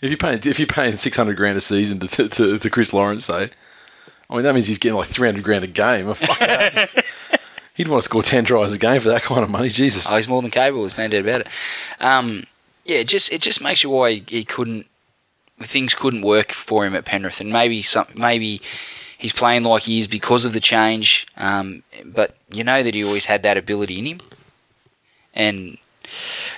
[0.02, 2.70] if you're paying if you're paying six hundred grand a season to, to, to, to
[2.70, 3.50] Chris Lawrence, say,
[4.30, 6.14] I mean that means he's getting like three hundred grand a game.
[6.14, 6.90] Fuck.
[7.74, 9.70] He'd want to score ten tries a game for that kind of money.
[9.70, 10.06] Jesus.
[10.10, 10.82] Oh, he's more than capable.
[10.82, 11.48] There's no doubt about it.
[12.00, 12.46] Um,
[12.86, 14.88] yeah, it just it just makes you why he, he couldn't
[15.62, 18.62] things couldn't work for him at Penrith, and maybe some maybe
[19.18, 21.28] he's playing like he is because of the change.
[21.38, 24.20] Um, but you know that he always had that ability in him,
[25.34, 25.78] and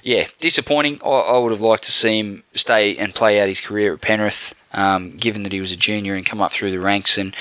[0.04, 1.00] yeah, disappointing.
[1.04, 4.02] I, I would have liked to see him stay and play out his career at
[4.02, 4.54] Penrith.
[4.76, 7.36] Um, given that he was a junior and come up through the ranks and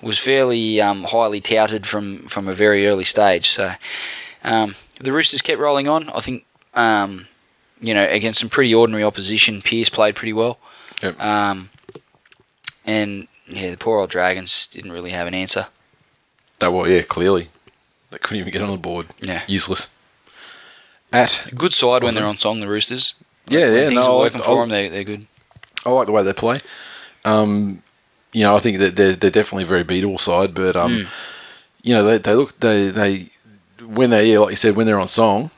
[0.00, 3.50] was fairly um, highly touted from, from a very early stage.
[3.50, 3.72] So
[4.42, 6.08] um, the Roosters kept rolling on.
[6.08, 7.26] I think, um,
[7.78, 10.58] you know, against some pretty ordinary opposition, Pearce played pretty well.
[11.02, 11.20] Yep.
[11.20, 11.68] Um,
[12.86, 15.66] and yeah, the poor old Dragons didn't really have an answer.
[16.60, 17.50] That well, yeah, clearly
[18.10, 19.08] they couldn't even get on the board.
[19.20, 19.42] Yeah.
[19.46, 19.88] useless.
[21.12, 23.14] At Good side when they're on song, the Roosters.
[23.46, 25.26] yeah, When yeah, things no, are working for I, them, they, they're good.
[25.86, 26.58] I like the way they play.
[27.24, 27.82] Um,
[28.32, 31.06] you know, I think that they're they're definitely a very beatable side, but um,
[31.82, 33.30] you know, they they look they they
[33.82, 35.50] when they yeah, like you said, when they're on song,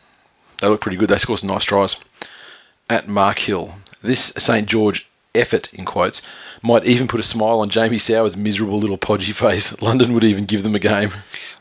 [0.60, 1.09] they look pretty good.
[1.09, 1.97] They score some nice tries.
[2.89, 6.23] At Mark Hill, this St George effort in quotes
[6.62, 9.81] might even put a smile on Jamie Soward's miserable little podgy face.
[9.82, 11.12] London would even give them a game.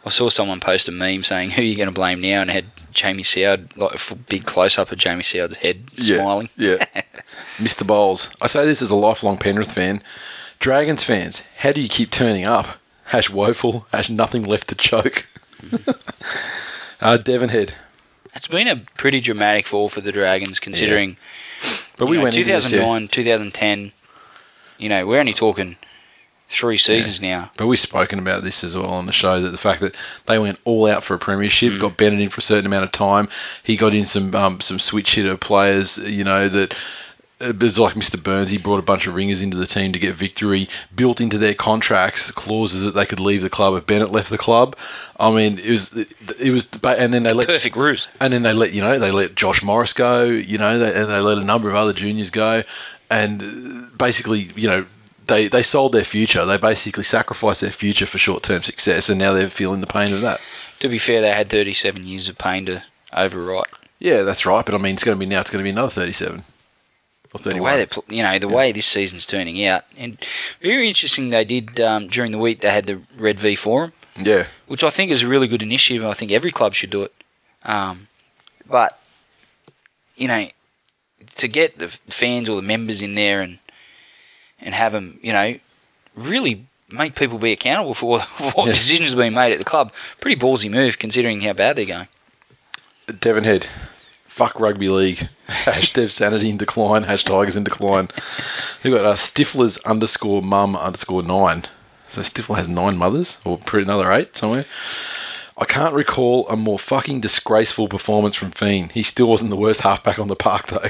[0.05, 2.49] I saw someone post a meme saying, "Who are you going to blame now?" and
[2.49, 6.49] had Jamie Soward, like a big close up of Jamie Soward's head smiling.
[6.57, 6.83] Yeah.
[7.57, 7.85] Mr.
[7.85, 8.29] Bowles.
[8.41, 10.01] I say this as a lifelong Penrith fan.
[10.59, 12.77] Dragons fans, how do you keep turning up?
[13.05, 15.27] Hash woeful, hash nothing left to choke.
[17.01, 17.71] uh, Devonhead.
[18.35, 21.17] It's been a pretty dramatic fall for the Dragons, considering.
[21.99, 22.80] But we know, went into this, yeah.
[22.80, 23.91] 2009, 2010.
[24.80, 25.76] You know, we're only talking
[26.47, 27.51] three seasons now.
[27.57, 29.95] But we've spoken about this as well on the show that the fact that
[30.26, 31.80] they went all out for a premiership, Mm.
[31.80, 33.30] got Bennett in for a certain amount of time.
[33.61, 36.73] He got in some um, some switch hitter players, you know, that
[37.39, 38.21] it was like Mr.
[38.21, 38.49] Burns.
[38.49, 41.53] He brought a bunch of ringers into the team to get victory, built into their
[41.53, 44.75] contracts clauses that they could leave the club if Bennett left the club.
[45.17, 48.07] I mean, it was it was, and then they let Perfect ruse.
[48.19, 51.09] and then they let you know they let Josh Morris go, you know, they, and
[51.09, 52.63] they let a number of other juniors go,
[53.09, 54.85] and uh, basically, you know,
[55.27, 56.45] they they sold their future.
[56.45, 60.13] They basically sacrificed their future for short term success, and now they're feeling the pain
[60.13, 60.41] of that.
[60.81, 62.83] To be fair, they had 37 years of pain to
[63.13, 63.63] overwrite.
[63.99, 64.65] Yeah, that's right.
[64.65, 65.41] But I mean, it's going to be now.
[65.41, 66.43] It's going to be another thirty-seven or
[67.31, 70.18] The way they, pl- you know, the way this season's turning out, and
[70.61, 71.30] very interesting.
[71.30, 72.61] They did um, during the week.
[72.61, 76.03] They had the Red V Forum, yeah, which I think is a really good initiative.
[76.03, 77.14] I think every club should do it.
[77.64, 78.07] Um,
[78.68, 78.99] but
[80.15, 80.47] you know,
[81.35, 83.60] to get the fans or the members in there and
[84.60, 85.60] and have them, you know,
[86.15, 88.27] really make people be accountable for what,
[88.68, 88.73] Yeah.
[88.73, 89.93] decisions are being made at the club.
[90.19, 92.07] Pretty ballsy move considering how bad they're going.
[93.07, 93.68] Devonhead.
[94.39, 95.27] Fuck rugby league.
[95.47, 97.03] Hash Dev sanity in decline.
[97.03, 98.07] Hash Tigers in decline.
[98.81, 101.65] They've got uh, Stifler's underscore mum underscore nine.
[102.07, 104.63] So Stifler has nine mothers, or pretty another eight somewhere.
[105.57, 108.93] I can't recall a more fucking disgraceful performance from Fien.
[108.93, 110.87] He still wasn't the worst halfback on the park though.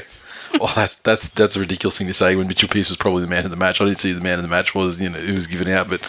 [0.60, 3.28] Well, that's that's that's a ridiculous thing to say when Mitchell Pearce was probably the
[3.28, 3.80] man of the match.
[3.80, 5.66] I didn't see who the man of the match was, you know, who was given
[5.66, 6.00] out, but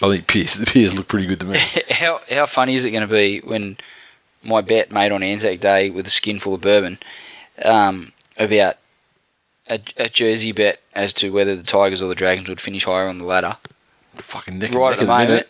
[0.00, 1.58] I think Pearce Pearce looked pretty good to me.
[1.90, 3.76] how how funny is it going to be when
[4.46, 6.98] my bet made on Anzac Day with a skin full of bourbon
[7.64, 8.76] um, about
[9.68, 13.08] a, a jersey bet as to whether the Tigers or the Dragons would finish higher
[13.08, 13.56] on the ladder?
[14.14, 15.46] Fucking neck Right neck at the moment,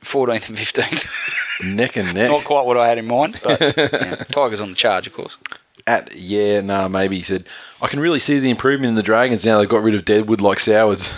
[0.00, 1.06] fourteenth and fifteenth.
[1.62, 2.30] Neck and neck.
[2.30, 5.36] Not quite what I had in mind, but yeah, Tigers on the charge, of course.
[5.86, 7.46] At yeah, nah, maybe he said.
[7.82, 9.58] I can really see the improvement in the Dragons now.
[9.58, 11.12] They've got rid of Deadwood like Sowards.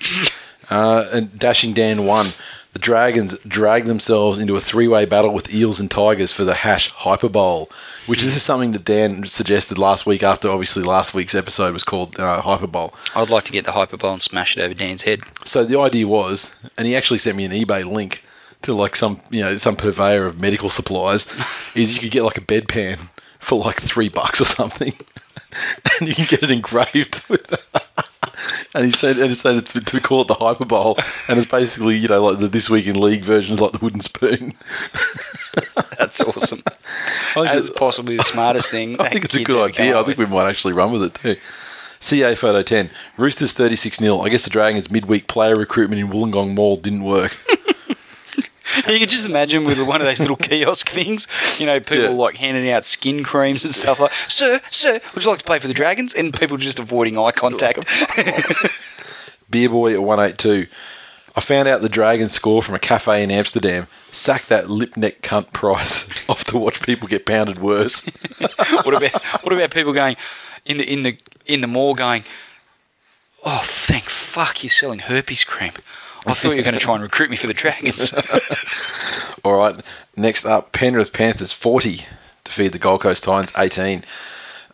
[0.70, 2.32] uh, and Dashing Dan won.
[2.76, 6.90] The Dragons dragged themselves into a three-way battle with Eels and Tigers for the hash
[6.90, 7.70] Hyper Bowl,
[8.04, 10.22] which is something that Dan suggested last week.
[10.22, 12.92] After obviously last week's episode was called uh, Hyper Bowl.
[13.14, 15.20] I'd like to get the hyperbole and smash it over Dan's head.
[15.42, 18.22] So the idea was, and he actually sent me an eBay link
[18.60, 21.34] to like some you know some purveyor of medical supplies,
[21.74, 23.08] is you could get like a bedpan
[23.38, 24.92] for like three bucks or something,
[25.98, 27.54] and you can get it engraved with.
[28.76, 30.98] And he said, and he said to, to call it the Hyper Bowl,
[31.28, 33.78] and it's basically you know like the This Week in League version is like the
[33.78, 34.52] wooden spoon.
[35.98, 36.62] That's awesome.
[36.66, 36.70] I
[37.34, 39.00] think That's it's- possibly the smartest thing.
[39.00, 39.98] I think it's a good idea.
[39.98, 40.28] I think with.
[40.28, 41.36] we might actually run with it too.
[42.00, 42.90] CA photo 10.
[43.16, 44.20] Roosters 36 0.
[44.20, 47.36] I guess the Dragons midweek player recruitment in Wollongong Mall didn't work.
[48.88, 51.26] You can just imagine with one of those little kiosk things,
[51.58, 52.08] you know, people Yeah.
[52.10, 55.58] like handing out skin creams and stuff like, Sir, sir, would you like to play
[55.58, 56.12] for the Dragons?
[56.14, 57.84] And people just avoiding eye contact.
[59.50, 60.68] Beer Boy at 182.
[61.36, 63.86] I found out the Dragons score from a cafe in Amsterdam.
[64.10, 68.04] Sack that lip neck cunt price off to watch people get pounded worse.
[68.82, 70.16] what about what about people going
[70.64, 72.24] in the in the in the mall going,
[73.44, 75.72] Oh thank fuck you're selling herpes cream.
[76.26, 78.12] I thought you were going to try and recruit me for the Dragons.
[79.44, 79.76] All right.
[80.16, 82.04] Next up, Penrith Panthers 40
[82.44, 84.04] defeat the Gold Coast Titans 18.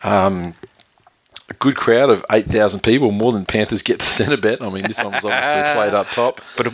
[0.03, 0.55] Um,
[1.49, 4.61] a good crowd of 8,000 people, more than Panthers get to Centrebet.
[4.61, 6.41] I mean, this one was obviously played up top.
[6.55, 6.67] but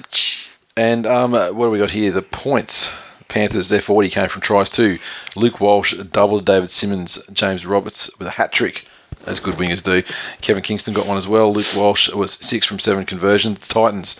[0.75, 2.11] And um, uh, what do we got here?
[2.11, 2.91] The points.
[3.27, 4.97] Panthers, their 40 came from tries too.
[5.35, 8.87] Luke Walsh doubled David Simmons, James Roberts with a hat trick,
[9.27, 10.01] as good wingers do.
[10.41, 11.53] Kevin Kingston got one as well.
[11.53, 13.59] Luke Walsh was six from seven conversions.
[13.59, 14.19] The Titans,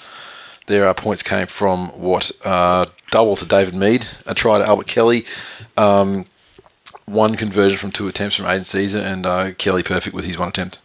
[0.69, 2.31] their uh, points came from what?
[2.43, 5.25] Uh, double to David Mead, a try to Albert Kelly,
[5.75, 6.25] um,
[7.05, 10.49] one conversion from two attempts from Aidan Sezer, and uh, Kelly perfect with his one
[10.49, 10.79] attempt.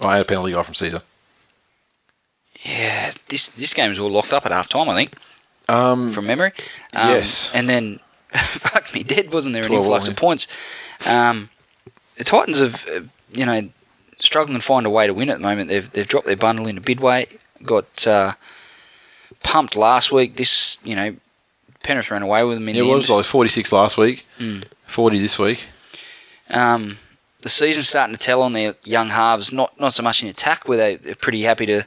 [0.00, 1.02] I had a penalty guy from Sezer.
[2.64, 5.14] yeah, this this game was all locked up at half time, I think.
[5.68, 6.52] Um, from memory.
[6.94, 7.52] Um, yes.
[7.52, 8.00] And then
[8.32, 10.48] fuck me dead, wasn't there an influx of points?
[11.06, 11.50] Um,
[12.16, 13.00] the Titans have uh,
[13.32, 13.68] you know,
[14.18, 15.68] struggling to find a way to win at the moment.
[15.68, 17.26] They've they've dropped their bundle into bidway,
[17.62, 18.32] got uh,
[19.42, 20.36] pumped last week.
[20.36, 21.16] This, you know,
[21.82, 23.16] Penrith ran away with them in Yeah, it was end.
[23.18, 24.26] like 46 last week,
[24.86, 25.68] 40 this week.
[26.50, 26.98] Um,
[27.42, 29.52] the season's starting to tell on their young halves.
[29.52, 31.84] Not not so much in attack, where they, they're pretty happy to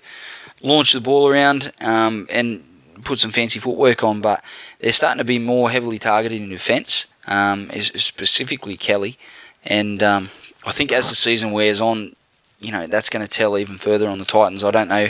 [0.62, 2.64] launch the ball around um, and
[3.04, 4.44] put some fancy footwork on, but
[4.80, 9.18] they're starting to be more heavily targeted in defence, um, specifically Kelly.
[9.66, 10.30] And um,
[10.66, 12.16] I think as the season wears on,
[12.62, 14.64] you know that's going to tell even further on the Titans.
[14.64, 15.10] I don't know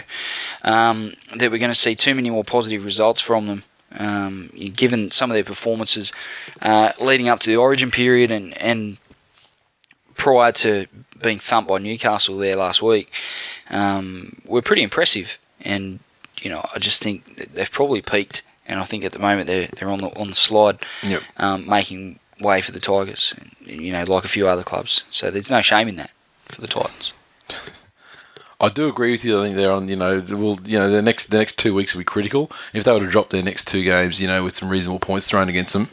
[0.63, 3.63] um, that we're going to see too many more positive results from them.
[3.93, 6.13] Um, given some of their performances
[6.61, 8.95] uh, leading up to the Origin period and, and
[10.15, 10.87] prior to
[11.21, 13.11] being thumped by Newcastle there last week,
[13.69, 15.37] um, were pretty impressive.
[15.59, 15.99] And
[16.41, 18.43] you know, I just think they've probably peaked.
[18.65, 21.23] And I think at the moment they're they're on the on the slide, Yep.
[21.37, 23.35] um, making way for the Tigers.
[23.65, 25.03] You know, like a few other clubs.
[25.09, 26.11] So there's no shame in that
[26.47, 27.11] for the Titans.
[28.59, 29.39] I do agree with you.
[29.39, 29.89] I think they're on.
[29.89, 32.51] You know, the- well, you know, the next the next two weeks will be critical.
[32.73, 35.27] If they were to drop their next two games, you know, with some reasonable points
[35.27, 35.89] thrown against them,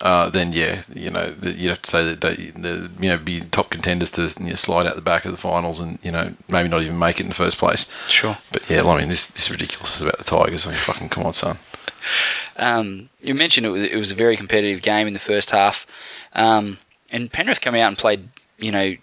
[0.00, 3.18] uh, then yeah, you know, the, you'd have to say that they, the, you know,
[3.18, 6.10] be top contenders to you know, slide out the back of the finals and you
[6.10, 7.88] know maybe not even make it in the first place.
[8.08, 8.36] Sure.
[8.50, 10.66] But yeah, I mean, this this is ridiculous about the Tigers.
[10.66, 11.58] I mean, fucking come on, son.
[12.56, 15.86] Um, you mentioned it was, it was a very competitive game in the first half,
[16.34, 16.78] um,
[17.10, 18.28] and Penrith came out and played,
[18.58, 18.94] you know,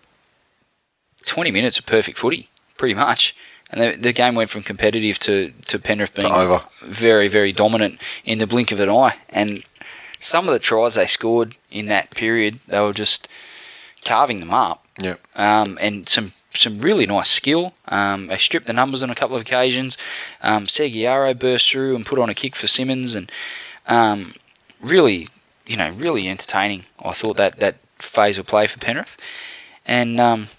[1.25, 3.35] 20 minutes of perfect footy, pretty much.
[3.69, 6.61] And the, the game went from competitive to, to Penrith being over.
[6.83, 9.15] very, very dominant in the blink of an eye.
[9.29, 9.63] And
[10.19, 13.27] some of the tries they scored in that period, they were just
[14.05, 15.15] carving them up Yeah.
[15.35, 17.73] um, and some some really nice skill.
[17.87, 19.97] Um, they stripped the numbers on a couple of occasions.
[20.43, 23.31] Um, Segeyaro burst through and put on a kick for Simmons, and
[23.87, 24.35] um,
[24.79, 25.29] really,
[25.65, 26.83] you know, really entertaining.
[27.03, 29.17] I thought that that phase of play for Penrith,
[29.83, 30.49] and um,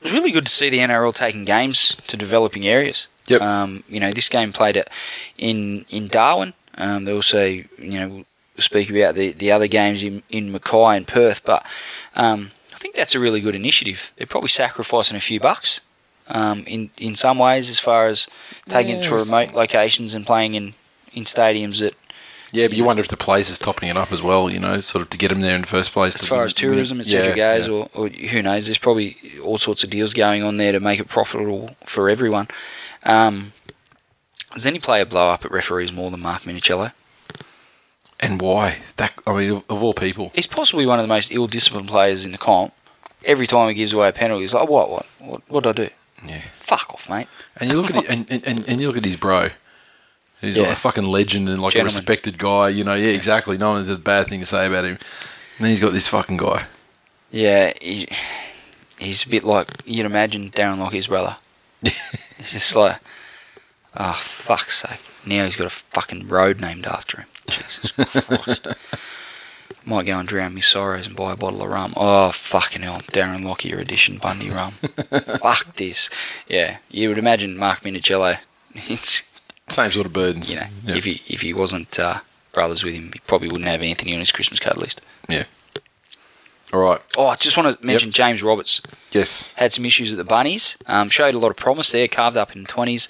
[0.00, 3.06] it was really good to see the NRL taking games to developing areas.
[3.26, 3.42] Yep.
[3.42, 4.88] Um, you know, this game played it
[5.36, 6.54] in in Darwin.
[6.76, 8.24] Um, they also, you know, we'll
[8.56, 11.66] speak about the, the other games in, in Mackay and Perth, but
[12.16, 14.12] um, I think that's a really good initiative.
[14.16, 15.80] They're probably sacrificing a few bucks
[16.28, 18.28] um, in in some ways as far as
[18.66, 20.74] taking it to remote locations and playing in,
[21.12, 21.94] in stadiums that
[22.52, 24.50] Yeah, but you wonder if the place is topping it up as well.
[24.50, 26.14] You know, sort of to get them there in the first place.
[26.16, 27.72] as far as tourism, etc., Yeah, goes, yeah.
[27.72, 28.66] Or, or who knows?
[28.66, 32.48] There's probably all sorts of deals going on there to make it profitable for everyone.
[33.04, 33.52] Um,
[34.52, 36.92] does any player blow up at referees more than Mark Minichiello?
[38.18, 38.80] And why?
[38.96, 40.30] That I mean, of, all people.
[40.34, 42.74] He's possibly one of the most ill-disciplined players in the comp.
[43.24, 44.90] Every time he gives away a penalty, he's like, "What?
[44.90, 45.06] What?
[45.18, 45.42] What?
[45.48, 45.90] What did I do?
[46.26, 46.42] Yeah.
[46.54, 49.16] Fuck off, mate." And you look at it, and, and, and you look at his
[49.16, 49.50] bro.
[50.40, 50.62] He's Yeah.
[50.64, 51.92] like a fucking legend and like Gentleman.
[51.94, 52.68] a respected guy.
[52.70, 53.58] You know, yeah, exactly.
[53.58, 54.98] No one has a bad thing to say about him.
[55.58, 56.66] And then he's got this fucking guy.
[57.30, 58.08] Yeah, he,
[58.98, 61.36] he's a bit like you'd imagine Darren Lockyer's brother.
[61.82, 62.98] it's just like,
[63.96, 65.00] oh fuck's sake!
[65.26, 67.26] Now he's got a fucking road named after him.
[67.48, 68.66] Jesus Christ!
[69.84, 71.94] Might go and drown my sorrows and buy a bottle of rum.
[71.96, 73.00] Oh fucking hell!
[73.12, 74.72] Darren Lockyer edition Bundy rum.
[75.40, 76.10] Fuck this.
[76.48, 78.38] Yeah, you would imagine Mark Minichiello.
[78.74, 79.22] It's
[79.70, 80.50] Same sort of burdens.
[80.52, 80.96] you know, yeah.
[80.96, 82.20] if he if he wasn't uh,
[82.52, 85.00] brothers with him, he probably wouldn't have Anthony on his Christmas card list.
[85.28, 85.44] yeah.
[86.72, 87.00] All right.
[87.16, 88.80] Oh, I just want to mention James Roberts.
[89.10, 89.52] Yes.
[89.56, 90.76] had some issues at the Bunnies.
[90.86, 93.08] Um, showed a lot of promise there, carved up in twenties.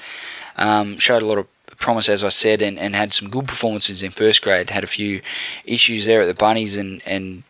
[0.57, 1.47] Um, showed a lot of
[1.77, 4.71] promise, as I said, and, and had some good performances in first grade.
[4.71, 5.21] Had a few
[5.67, 7.43] issues there at the Bunnies, and and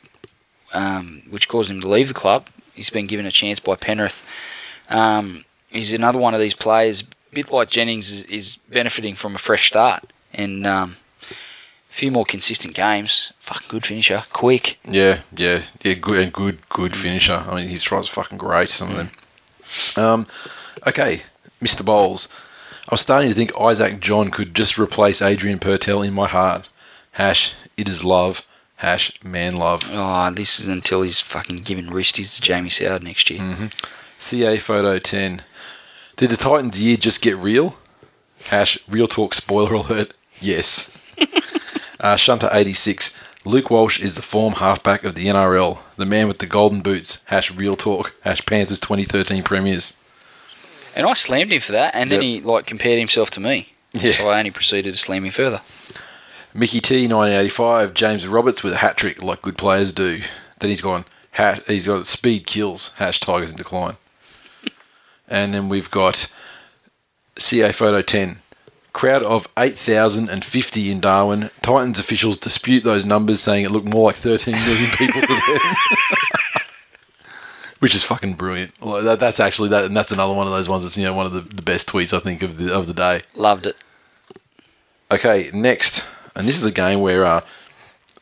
[0.73, 2.49] um, which caused him to leave the club.
[2.75, 4.25] He's been given a chance by Penrith.
[4.89, 9.39] Um, he's another one of these players, bit like Jennings, is, is benefiting from a
[9.39, 10.97] fresh start and um,
[11.31, 13.33] a few more consistent games.
[13.39, 14.79] Fucking good finisher, quick.
[14.85, 15.95] Yeah, yeah, yeah.
[15.95, 17.45] Good and good, good finisher.
[17.47, 18.69] I mean, his tries are fucking great.
[18.69, 19.11] Some of them.
[19.97, 20.27] Um,
[20.87, 21.23] okay,
[21.63, 21.85] Mr.
[21.85, 22.29] Bowles.
[22.89, 26.69] I was starting to think Isaac John could just replace Adrian Purtell in my heart.
[27.13, 28.47] Hash, it is love.
[28.77, 29.83] Hash, man love.
[29.93, 33.71] Oh, this is until he's fucking giving wristies to Jamie Soward next year.
[34.19, 35.43] CA photo 10.
[36.21, 37.77] Did the Titans year just get real?
[38.51, 40.13] Hash, real talk spoiler alert.
[40.39, 40.91] Yes.
[42.01, 43.15] uh, Shunter 86.
[43.47, 45.79] Luke Walsh is the form halfback of the NRL.
[45.97, 47.23] The man with the golden boots.
[47.25, 48.15] Hash, real talk.
[48.21, 49.97] Hash, Panthers 2013 premiers.
[50.95, 53.73] And I slammed him for that, and then he like compared himself to me.
[53.95, 54.13] Yeah.
[54.13, 55.63] So I only proceeded to slam him further.
[56.53, 57.95] Mickey T 1985.
[57.95, 60.21] James Roberts with a hat trick like good players do.
[60.59, 61.07] Then he's gone.
[61.31, 62.93] Hat, he's got speed kills.
[62.97, 63.97] Hash Tigers in decline.
[65.31, 66.31] And then we've got
[67.39, 68.41] CA photo 10.
[68.93, 71.51] Crowd of 8,050 in Darwin.
[71.63, 75.77] Titans officials dispute those numbers, saying it looked more like 13 million people to them.
[77.79, 78.73] Which is fucking brilliant.
[78.81, 80.85] Well, that, that's actually that, and that's another one of those ones.
[80.85, 82.93] That's you know one of the, the best tweets I think of the of the
[82.93, 83.23] day.
[83.35, 83.77] Loved it.
[85.11, 87.41] Okay, next, and this is a game where, uh,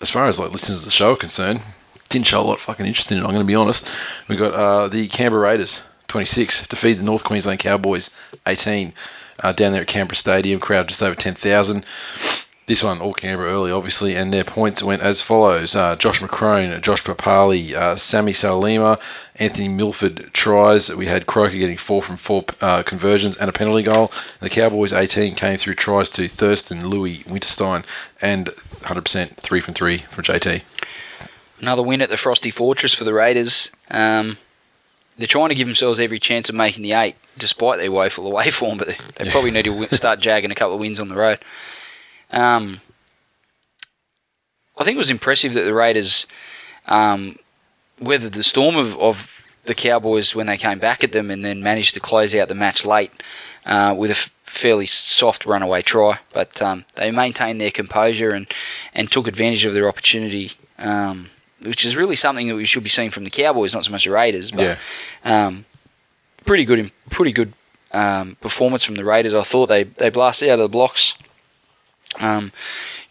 [0.01, 1.61] as far as like listeners of the show are concerned,
[2.09, 3.23] didn't show a lot of fucking interest in it.
[3.23, 3.89] I'm going to be honest.
[4.29, 8.11] We got uh, the Canberra Raiders, 26, defeat the North Queensland Cowboys,
[8.47, 8.93] 18,
[9.41, 10.59] uh, down there at Canberra Stadium.
[10.59, 11.85] Crowd just over 10,000.
[12.69, 16.79] This one, all Canberra early, obviously, and their points went as follows: uh, Josh McCrone,
[16.83, 19.01] Josh Papalii, uh, Sammy Salima,
[19.37, 20.95] Anthony Milford tries.
[20.95, 24.13] We had Croker getting four from four uh, conversions and a penalty goal.
[24.39, 27.85] And the Cowboys 18 came through tries to Thurston, Louis, Winterstein,
[28.21, 30.61] and 100% three from three for JT.
[31.61, 33.71] Another win at the Frosty Fortress for the Raiders.
[33.91, 34.37] Um,
[35.19, 38.51] they're trying to give themselves every chance of making the eight, despite their woeful away
[38.53, 38.79] form.
[38.79, 41.41] But they, they probably need to start jagging a couple of wins on the road.
[42.31, 42.81] Um,
[44.77, 46.27] I think it was impressive that the Raiders
[46.87, 47.39] um,
[48.01, 51.63] weathered the storm of, of the Cowboys when they came back at them, and then
[51.63, 53.11] managed to close out the match late
[53.67, 56.21] uh, with a f- fairly soft runaway try.
[56.33, 58.47] But um, they maintained their composure and,
[58.95, 60.53] and took advantage of their opportunity.
[60.79, 61.31] Um,
[61.63, 64.05] which is really something that we should be seeing from the Cowboys, not so much
[64.05, 64.51] the Raiders.
[64.51, 64.63] But
[65.25, 65.47] Yeah.
[65.47, 65.65] um,
[66.47, 67.53] pretty good, pretty good
[67.93, 69.35] um, performance from the Raiders.
[69.35, 71.15] I thought they they blasted out of the blocks.
[72.21, 72.53] Um,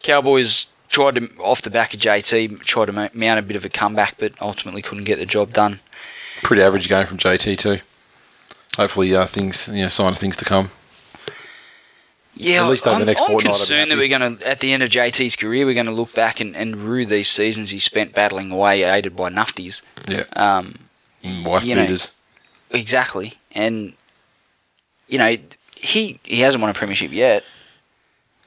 [0.01, 3.69] Cowboys tried to off the back of JT, tried to mount a bit of a
[3.69, 5.79] comeback, but ultimately couldn't get the job done.
[6.43, 7.79] Pretty average game from JT too.
[8.77, 10.69] Hopefully, uh, things you know, sign of things to come.
[12.39, 14.47] Yeah, At least over I'm, the next I'm fortnight, be concerned that we're going to,
[14.47, 17.29] at the end of JT's career, we're going to look back and, and rue these
[17.29, 19.81] seasons he spent battling away, aided by Nufties.
[20.07, 20.75] Yeah, Um,
[21.43, 22.11] wife you know, beaters.
[22.71, 23.93] Exactly, and
[25.07, 25.37] you know
[25.75, 27.43] he he hasn't won a premiership yet.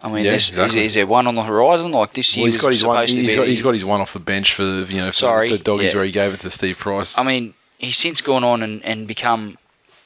[0.03, 0.81] I mean, Yeah, exactly.
[0.81, 2.45] is, is there one on the horizon like this year?
[2.45, 2.97] Well, he's got his one.
[2.97, 5.09] supposed to He's got, he's got his one off the bench for the you know
[5.11, 5.97] for, Sorry, for doggies yeah.
[5.97, 7.19] where he gave it to Steve Price.
[7.19, 9.59] I mean, he's since gone on and, and become,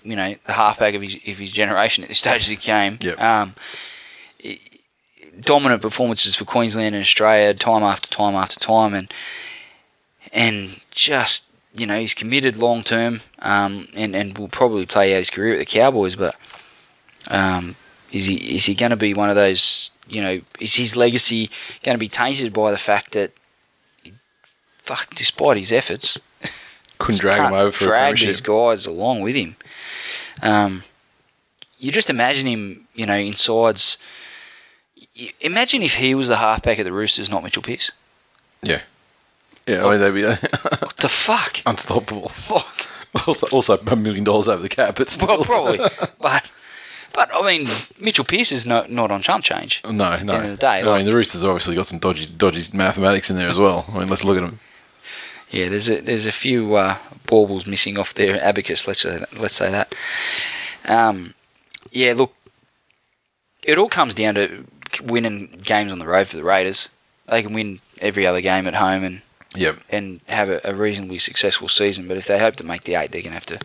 [0.05, 2.99] you know, the halfback of his of his generation at this stage of the game.
[3.01, 3.21] Yep.
[3.21, 3.55] Um,
[5.41, 9.13] dominant performances for Queensland and Australia, time after time after time, and
[10.33, 11.45] and just
[11.75, 15.55] you know, he's committed long term, um, and and will probably play out his career
[15.55, 16.15] at the Cowboys.
[16.15, 16.37] But
[17.29, 17.75] um,
[18.13, 19.91] is he is he going to be one of those?
[20.07, 21.51] You know, is his legacy
[21.83, 23.33] going to be tainted by the fact that,
[24.03, 24.13] he,
[24.83, 26.19] fuck, despite his efforts,
[26.99, 29.57] Couldn't drag him over for a drag these guys along with him.
[30.43, 30.85] Um,
[31.79, 33.97] you just imagine him, you know, insides.
[35.19, 37.91] y- Imagine if he was the halfback at the Roosters, not Mitchell Pearce.
[38.63, 38.81] Yeah.
[39.67, 41.61] Yeah, I mean, they'd be What the fuck?
[41.67, 42.29] unstoppable.
[42.29, 42.87] Fuck.
[43.27, 45.29] Also, also a million dollars over the cap, but still.
[45.29, 45.79] Well, probably,
[46.21, 46.45] but
[47.13, 47.69] but I mean,
[48.01, 49.81] Mitchell Pearce is not not on chump change.
[49.85, 50.17] No, no.
[50.19, 52.63] the end of the day, I like- mean, the Roosters obviously got some dodgy, dodgy
[52.77, 53.85] mathematics in there as well.
[53.95, 54.59] I mean, let's look at them.
[55.55, 58.89] Yeah, there's a there's a few uh, baubles missing off their abacus.
[58.89, 59.95] Let's say that, let's say that.
[60.85, 61.35] Um,
[61.93, 62.35] yeah, look,
[63.63, 64.65] it all comes down to
[65.01, 66.89] winning games on the road for the Raiders.
[67.29, 69.23] They can win every other game at home and
[69.57, 69.77] Yep.
[69.89, 72.09] and have a, a reasonably successful season.
[72.09, 73.61] But if they hope to make the eight, they're going to have to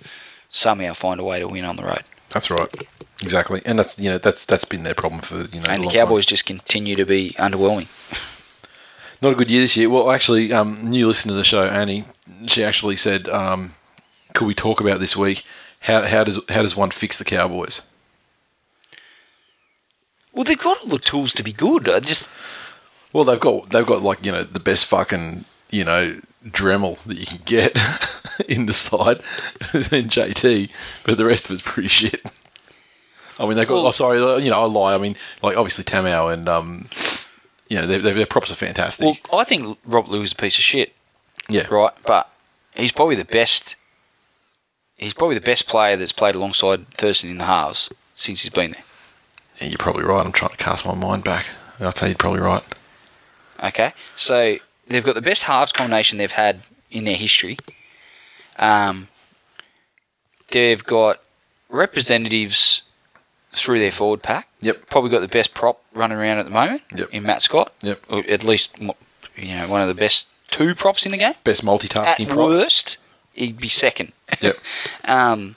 [0.49, 2.03] somehow find a way to win on the road.
[2.30, 2.70] That's right.
[3.24, 3.64] Exactly.
[3.66, 6.28] And that's, you know, that's that's been their problem for, you know, and the Cowboys
[6.28, 7.88] just continue to be underwhelming.
[9.22, 9.90] Not a good year this year.
[9.90, 12.06] Well, actually, um, new listener to the show, Annie,
[12.48, 13.76] she actually said, um,
[14.34, 15.44] "Could we talk about this week?
[15.82, 17.82] How, how does how does one fix the Cowboys?"
[20.32, 21.90] Well, they've got all the tools to be good.
[21.90, 22.30] I just
[23.12, 27.18] Well, they've got they've got like you know the best fucking you know Dremel that
[27.18, 27.78] you can get
[28.48, 29.22] in the side,
[29.74, 30.70] and JT,
[31.04, 32.32] but the rest of it's pretty shit.
[33.38, 33.76] I mean, they got.
[33.76, 34.96] Well- oh, sorry, you know, I lie.
[34.96, 36.90] I mean, like obviously Tamou and um,
[37.70, 39.28] you know, their, their, their props are fantastic.
[39.32, 40.94] well, I think Rob Lui is a piece of shit.
[41.48, 41.94] yeah, right?
[42.06, 42.30] But
[42.76, 43.76] he's probably the best.
[44.98, 48.72] He's probably the best player that's played alongside Thurston in the halves since he's been
[48.72, 48.84] there.
[49.62, 50.26] Yeah, you're probably right.
[50.26, 51.46] I'm trying to cast my mind back.
[51.80, 52.64] I'd say you, you're probably right.
[53.64, 57.58] Okay, so they've got the best halves combination they've had in their history.
[58.58, 59.08] Um,
[60.50, 61.22] they've got
[61.70, 62.82] representatives
[63.60, 64.48] through their forward pack.
[64.61, 64.88] Yep.
[64.88, 66.81] Probably got the best prop running around at the moment.
[66.95, 67.10] Yep.
[67.11, 67.73] In Matt Scott.
[67.84, 68.03] Yep.
[68.10, 71.34] Or at least, you know, one of the best two props in the game.
[71.44, 72.49] Best multitasking At prop.
[72.49, 72.98] worst,
[73.34, 74.11] he'd be second.
[74.41, 74.57] Yep.
[75.06, 75.56] Um,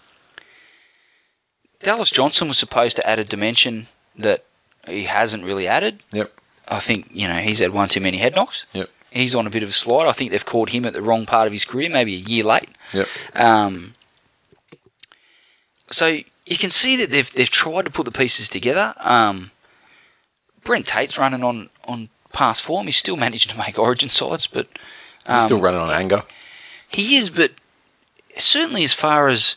[1.81, 4.45] Dallas Johnson was supposed to add a dimension that
[4.87, 6.03] he hasn't really added.
[6.13, 6.33] Yep.
[6.69, 8.67] I think you know he's had one too many head knocks.
[8.73, 8.89] Yep.
[9.11, 10.07] He's on a bit of a slide.
[10.07, 12.45] I think they've caught him at the wrong part of his career, maybe a year
[12.45, 12.69] late.
[12.95, 13.09] Yep.
[13.35, 13.95] Um,
[15.91, 18.95] so you can see that they've they've tried to put the pieces together.
[18.99, 19.51] Um,
[20.65, 22.87] Brent Tate's running on on past form.
[22.87, 24.67] He's still managing to make Origin sides, but
[25.27, 26.23] He's um, still running on anger.
[26.89, 27.53] he is, but
[28.35, 29.55] certainly as far as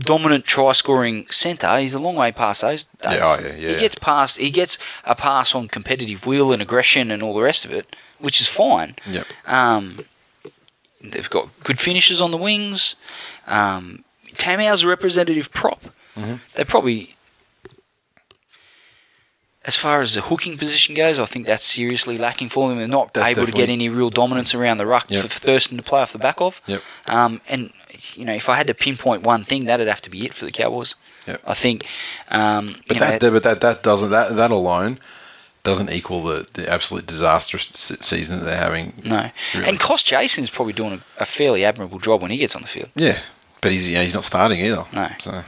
[0.00, 3.14] dominant try scoring centre, he's a long way past those days.
[3.14, 3.68] Yeah, oh, yeah, yeah.
[3.74, 7.40] He gets past he gets a pass on competitive will and aggression and all the
[7.42, 8.96] rest of it, which is fine.
[9.06, 9.26] Yep.
[9.46, 9.98] Um,
[11.02, 12.96] they've got good finishes on the wings.
[13.46, 15.82] Um, Tamou's a representative prop.
[16.18, 16.34] Mm-hmm.
[16.54, 17.14] They probably,
[19.64, 22.78] as far as the hooking position goes, I think that's seriously lacking for them.
[22.78, 25.22] They're not That's able to get any real dominance around the ruck Yep.
[25.22, 26.60] for Thurston to play off the back of.
[26.66, 26.82] Yep.
[27.06, 27.70] Um, and
[28.14, 30.44] you know, if I had to pinpoint one thing, that'd have to be it for
[30.44, 30.94] the Cowboys.
[31.26, 31.42] Yep.
[31.46, 31.84] I think.
[32.30, 34.98] Um, But you know, that, but that that doesn't that that alone
[35.64, 37.66] doesn't equal the, the absolute disastrous
[38.00, 38.94] season that they're having.
[39.04, 39.30] no.
[39.54, 39.68] Really.
[39.68, 42.88] And Kostjasyn's probably doing a, a fairly admirable job when he gets on the field.
[42.94, 43.18] Yeah,
[43.60, 44.84] but he's you know, he's not starting either.
[44.94, 45.10] No.
[45.18, 45.42] So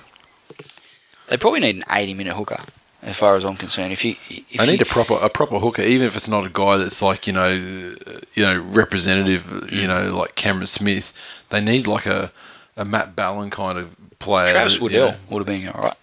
[1.31, 2.61] They probably need an 80 minute hooker,
[3.02, 3.93] as far as I'm concerned.
[3.93, 6.44] If you, if they you, need a proper a proper hooker, even if it's not
[6.44, 9.70] a guy that's like you know uh, you know representative, Mm.
[9.73, 11.12] you know like Cameron Smith.
[11.48, 12.31] They need like a
[12.77, 14.52] a Matt Ballin kind of player.
[14.52, 15.97] Travis that, you Waddell know- would have been all right.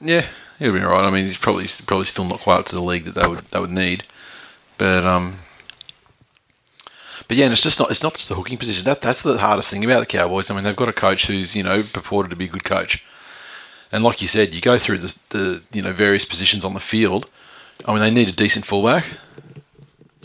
[0.00, 0.26] Yeah,
[0.58, 1.04] he'll be all right.
[1.04, 3.40] I mean, he's probably probably still not quite up to the league that they would
[3.50, 4.04] they would need,
[4.78, 5.40] but um,
[7.28, 8.84] but yeah, and it's just not it's not just the hooking position.
[8.86, 10.50] That that's the hardest thing about the Cowboys.
[10.50, 13.04] I mean, they've got a coach who's you know purported to be a good coach,
[13.92, 16.80] and like you said, you go through the the you know various positions on the
[16.80, 17.28] field.
[17.86, 19.04] I mean, they need a decent fullback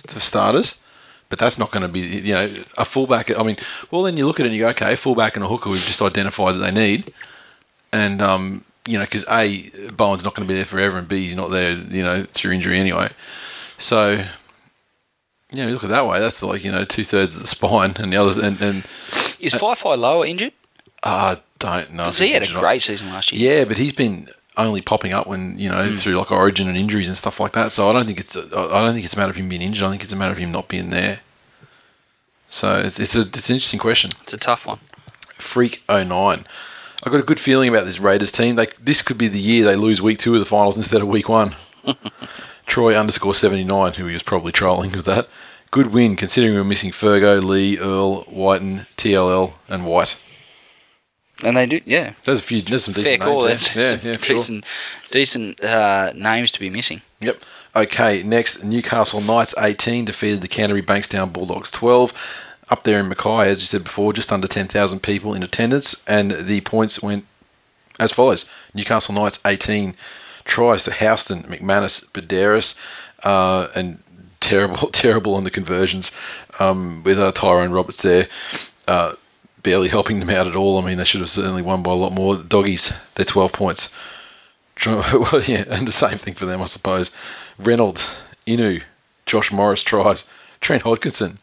[0.07, 0.79] for starters.
[1.27, 3.35] But that's not going to be, you know, a fullback.
[3.35, 3.57] I mean,
[3.89, 5.71] well, then you look at it and you go, okay, a fullback and a hooker
[5.71, 7.11] we've just identified that they need
[7.95, 11.23] and um, you know, because a Bowen's not going to be there forever, and b
[11.23, 13.09] he's not there, you know, through injury anyway.
[13.77, 14.25] So,
[15.51, 16.19] you know, look at that way.
[16.19, 18.85] That's like you know two thirds of the spine, and the other, and and
[19.39, 20.53] Is Faifai Loa injured?
[21.03, 22.05] I don't know.
[22.05, 23.59] Because he had a great season last year.
[23.59, 25.95] Yeah, but he's been only popping up when you know hmm.
[25.95, 27.71] through like origin and injuries and stuff like that.
[27.71, 29.61] So I don't think it's a, I don't think it's a matter of him being
[29.61, 29.85] injured.
[29.85, 31.19] I think it's a matter of him not being there.
[32.49, 34.11] So it's, it's a it's an interesting question.
[34.21, 34.79] It's a tough one.
[35.35, 36.45] Freak 09.
[37.03, 38.55] I've got a good feeling about this Raiders team.
[38.55, 41.07] They, this could be the year they lose week two of the finals instead of
[41.07, 41.55] week one.
[42.65, 45.27] Troy underscore 79, who he was probably trolling with that.
[45.69, 50.17] Good win considering we were missing Fergo, Lee, Earl, Whiten, TLL, and White.
[51.43, 52.13] And they do, yeah.
[52.23, 52.61] There's a few.
[52.61, 53.45] There's some Fair decent call.
[53.45, 53.73] names.
[53.73, 53.89] There.
[53.89, 54.35] some Yeah, yeah, for sure.
[54.37, 54.65] decent,
[55.11, 57.01] decent uh, names to be missing.
[57.21, 57.41] Yep.
[57.75, 62.13] Okay, next, Newcastle Knights 18 defeated the Canterbury Bankstown Bulldogs 12.
[62.69, 66.31] Up there in Mackay, as you said before, just under 10,000 people in attendance, and
[66.31, 67.25] the points went
[67.99, 69.95] as follows Newcastle Knights 18
[70.45, 72.77] tries to Houston, McManus, Baderis,
[73.23, 73.99] uh, and
[74.39, 76.11] terrible, terrible on the conversions
[76.59, 78.27] um, with uh, Tyrone Roberts there.
[78.87, 79.13] Uh,
[79.65, 80.77] barely helping them out at all.
[80.77, 82.37] I mean, they should have certainly won by a lot more.
[82.37, 83.91] Doggies, they're 12 points.
[84.85, 87.09] Well, yeah, and the same thing for them, I suppose.
[87.57, 88.15] Reynolds,
[88.45, 88.83] Inu,
[89.25, 90.25] Josh Morris tries.
[90.59, 91.37] Trent Hodkinson,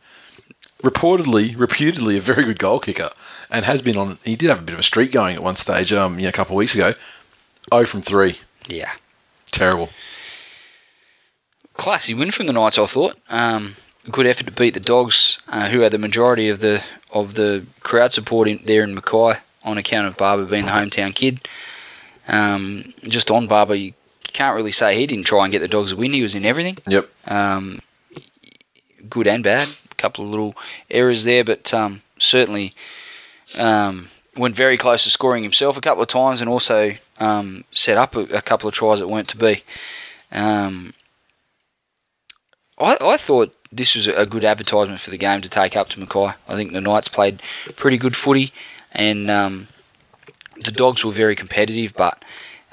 [0.82, 3.08] reportedly, reputedly a very good goal kicker,
[3.50, 4.18] and has been on.
[4.22, 6.32] He did have a bit of a streak going at one stage, um, yeah, a
[6.32, 6.92] couple of weeks ago.
[7.72, 8.92] Oh from three, Yeah.
[9.50, 9.88] terrible.
[11.72, 13.16] Classy win from the Knights, I thought.
[13.30, 13.76] Um,
[14.10, 17.66] good effort to beat the Dogs, uh, who had the majority of the of the
[17.80, 19.34] crowd support in, there in Mackay
[19.64, 21.46] on account of Barber being the hometown kid.
[22.26, 23.92] Um, just on Barber, you
[24.24, 26.12] can't really say he didn't try and get the Dogs a win.
[26.14, 27.08] He was in everything, Yep.
[27.30, 27.80] um,
[29.08, 29.68] good and bad.
[29.90, 30.54] A couple of little
[30.90, 32.74] errors there, but um, certainly
[33.56, 37.96] um, went very close to scoring himself a couple of times, and also um, set
[37.98, 39.62] up a, a couple of tries that weren't to be.
[40.32, 40.94] Um,
[42.78, 46.00] I, I thought this was a good advertisement for the game to take up to
[46.00, 46.34] Mackay.
[46.48, 47.40] I think the Knights played
[47.76, 48.52] pretty good footy,
[48.92, 49.68] and um,
[50.62, 51.94] the Dogs were very competitive.
[51.96, 52.22] But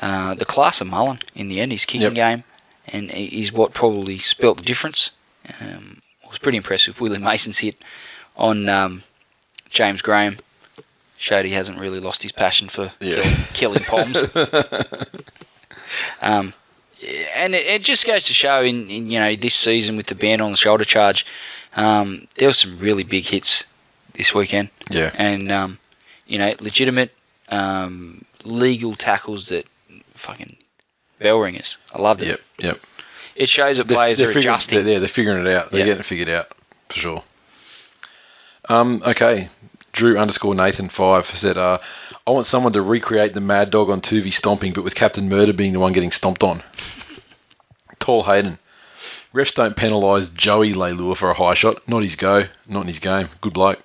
[0.02, 2.14] uh, the class of Mullen in the end, his kicking Yep.
[2.14, 2.44] game,
[2.88, 5.12] and is what probably spelt the difference.
[5.62, 7.00] Um, was pretty impressive.
[7.02, 7.76] Willie Mason's hit
[8.38, 9.04] on um,
[9.70, 10.38] James Graham.
[11.18, 13.22] Showed he hasn't really lost his passion for Yeah.
[13.54, 14.24] kill, killing palms.
[16.22, 16.54] um,
[17.34, 20.16] and it, it just goes to show in, in you know this season with the
[20.16, 21.26] band on the shoulder charge,
[21.76, 23.64] um, there were some really big hits
[24.14, 25.12] this weekend, Yeah.
[25.16, 25.80] and um,
[26.28, 27.12] you know legitimate
[27.50, 29.66] um, legal tackles that
[30.14, 30.58] fucking
[31.20, 31.78] bell ringers.
[31.94, 32.28] I loved it.
[32.28, 32.42] Yep.
[32.60, 32.80] Yep.
[33.36, 34.84] It shows that They're- players they're are figuring- adjusting.
[34.86, 35.72] They're, they're figuring it out.
[35.72, 35.86] They're Yeah.
[35.86, 36.48] getting it figured out
[36.90, 37.24] for sure.
[38.68, 39.50] Um, okay.
[39.92, 41.80] Drew underscore Nathan five said, uh,
[42.28, 45.54] "I want someone to recreate the Mad Dog on Tuvi stomping, but with Captain Murder
[45.54, 46.64] being the one getting stomped on."
[48.00, 48.60] Tall Hayden.
[49.34, 51.88] Refs don't penalise Joey Leilua for a high shot.
[51.88, 52.46] Not his go.
[52.68, 53.28] Not in his game.
[53.42, 53.80] Good bloke.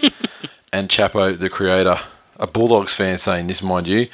[0.72, 1.98] and Chapo, the creator,
[2.38, 4.08] a Bulldogs fan, saying this, mind you,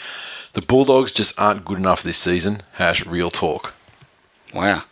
[0.55, 2.63] the Bulldogs just aren't good enough this season.
[2.73, 3.75] Hash real talk.
[4.53, 4.83] wow,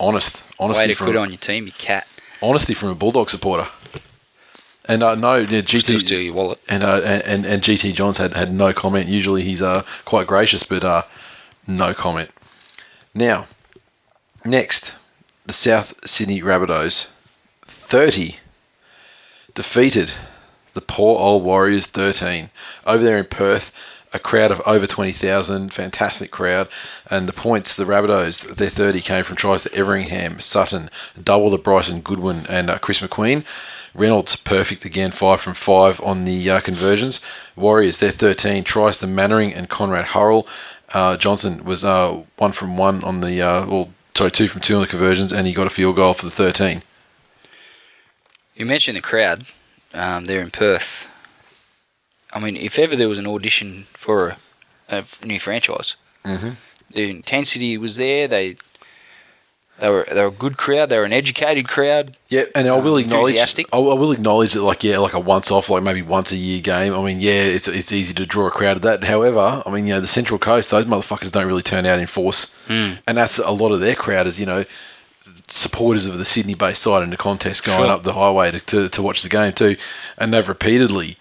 [0.00, 2.06] Honest, honesty way to from quit on your team, you cat.
[2.40, 3.68] honesty from a Bulldog supporter.
[4.90, 6.58] And uh, no, yeah, Still steal GT your wallet.
[6.66, 9.06] and, uh, and and and GT Johns had, had no comment.
[9.08, 11.02] Usually he's uh, quite gracious, but uh,
[11.66, 12.30] no comment.
[13.14, 13.46] Now,
[14.46, 14.94] next,
[15.44, 17.08] the South Sydney Rabbitohs,
[17.66, 18.36] thirty,
[19.54, 20.12] defeated
[20.72, 22.48] the poor old Warriors thirteen
[22.86, 23.72] over there in Perth.
[24.10, 26.66] A crowd of over twenty thousand, fantastic crowd,
[27.10, 30.88] and the points the Rabbitohs their thirty came from tries to Everingham, Sutton,
[31.22, 33.44] double to Bryson Goodwin and uh, Chris McQueen.
[33.98, 37.20] Reynolds perfect again, five from five on the uh, conversions.
[37.56, 40.46] Warriors they're thirteen tries to Mannering and Conrad Hurrell.
[40.92, 44.76] Uh, Johnson was uh, one from one on the uh, well, sorry, two from two
[44.76, 46.82] on the conversions, and he got a field goal for the thirteen.
[48.54, 49.46] You mentioned the crowd
[49.92, 51.06] um, there in Perth.
[52.32, 54.36] I mean, if ever there was an audition for
[54.88, 56.56] a, a new franchise, Mhm.
[56.90, 58.28] the intensity was there.
[58.28, 58.56] They
[59.80, 60.88] they were they were a good crowd.
[60.88, 62.16] They were an educated crowd.
[62.28, 63.36] Yeah, and I will Um, acknowledge.
[63.72, 66.94] I, will acknowledge that, like, yeah, like a once-off, like maybe once a year game.
[66.94, 69.04] I mean, yeah, it's it's easy to draw a crowd of that.
[69.04, 72.06] However, I mean, you know, the Central Coast, those motherfuckers don't really turn out in
[72.06, 72.94] force, Hmm.
[73.06, 74.64] and that's a lot of their crowd is, you know,
[75.48, 77.88] supporters of the Sydney-based side in the contest going Sure.
[77.90, 79.76] up the highway to, to to watch the game too,
[80.18, 81.16] and they've repeatedly,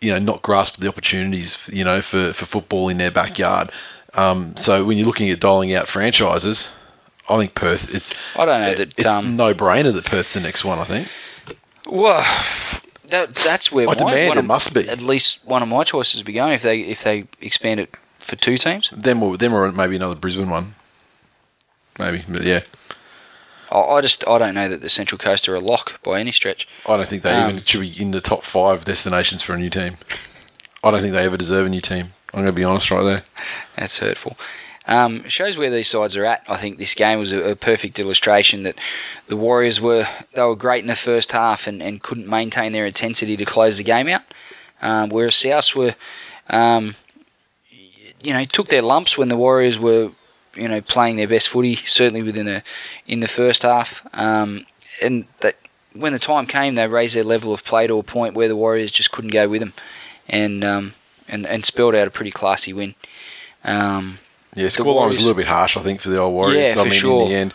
[0.00, 3.70] you know, not grasped the opportunities, you know, for for football in their backyard.
[4.14, 6.70] Um, so when you're looking at dialing out franchises.
[7.28, 8.14] I think Perth is.
[8.36, 10.78] I don't know that, It's um, no brainer that Perth's the next one.
[10.78, 11.08] I think.
[11.86, 12.24] Well,
[13.08, 14.88] that that's where I my, demand it of- must be.
[14.88, 17.94] at least one of my choices would be going if they if they expand it
[18.18, 18.90] for two teams.
[18.90, 20.74] Them or them or maybe another Brisbane one.
[21.98, 22.60] Maybe, but yeah,
[23.70, 26.32] I, I just I don't know that the Central Coast are a lock by any
[26.32, 26.68] stretch.
[26.86, 29.58] I don't think they Um, even should be in the top five destinations for a
[29.58, 29.96] new team.
[30.84, 32.12] I don't think they ever deserve a new team.
[32.34, 33.22] I'm going to be honest right there.
[33.76, 34.36] That's hurtful.
[34.88, 36.44] Um, shows where these sides are at.
[36.48, 38.76] I think this game was a, a perfect illustration that
[39.26, 42.86] the Warriors were they were great in the first half and, and couldn't maintain their
[42.86, 44.22] intensity to close the game out.
[44.80, 45.96] Um, whereas South were,
[46.50, 46.94] um,
[48.22, 50.12] you know, took their lumps when the Warriors were,
[50.54, 51.76] you know, playing their best footy.
[51.76, 52.62] Certainly within the
[53.06, 54.06] in the first half.
[54.14, 54.66] Um,
[55.02, 55.56] and that
[55.94, 58.56] when the time came, they raised their level of play to a point where the
[58.56, 59.72] Warriors just couldn't go with them,
[60.28, 60.94] and um,
[61.26, 62.94] and and spelled out a pretty classy win.
[63.64, 64.18] Um,
[64.56, 66.66] Yeah, scoreline was a little bit harsh, I think, for the old Warriors.
[66.74, 67.22] Yeah, I for mean, sure.
[67.22, 67.54] in the end.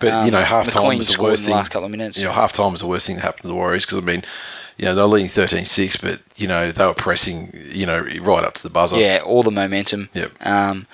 [0.00, 1.56] But, Um, you know, half time was the worst in the thing.
[1.56, 2.18] last couple of minutes.
[2.18, 4.00] You know, half time was the worst thing that happened to the Warriors because, I
[4.00, 4.24] mean,
[4.78, 8.00] you know, they were leading 13 6, but, you know, they were pressing, you know,
[8.22, 8.98] right up to the buzzer.
[8.98, 10.08] Yeah, all the momentum.
[10.14, 10.32] Yep.
[10.40, 10.86] Um,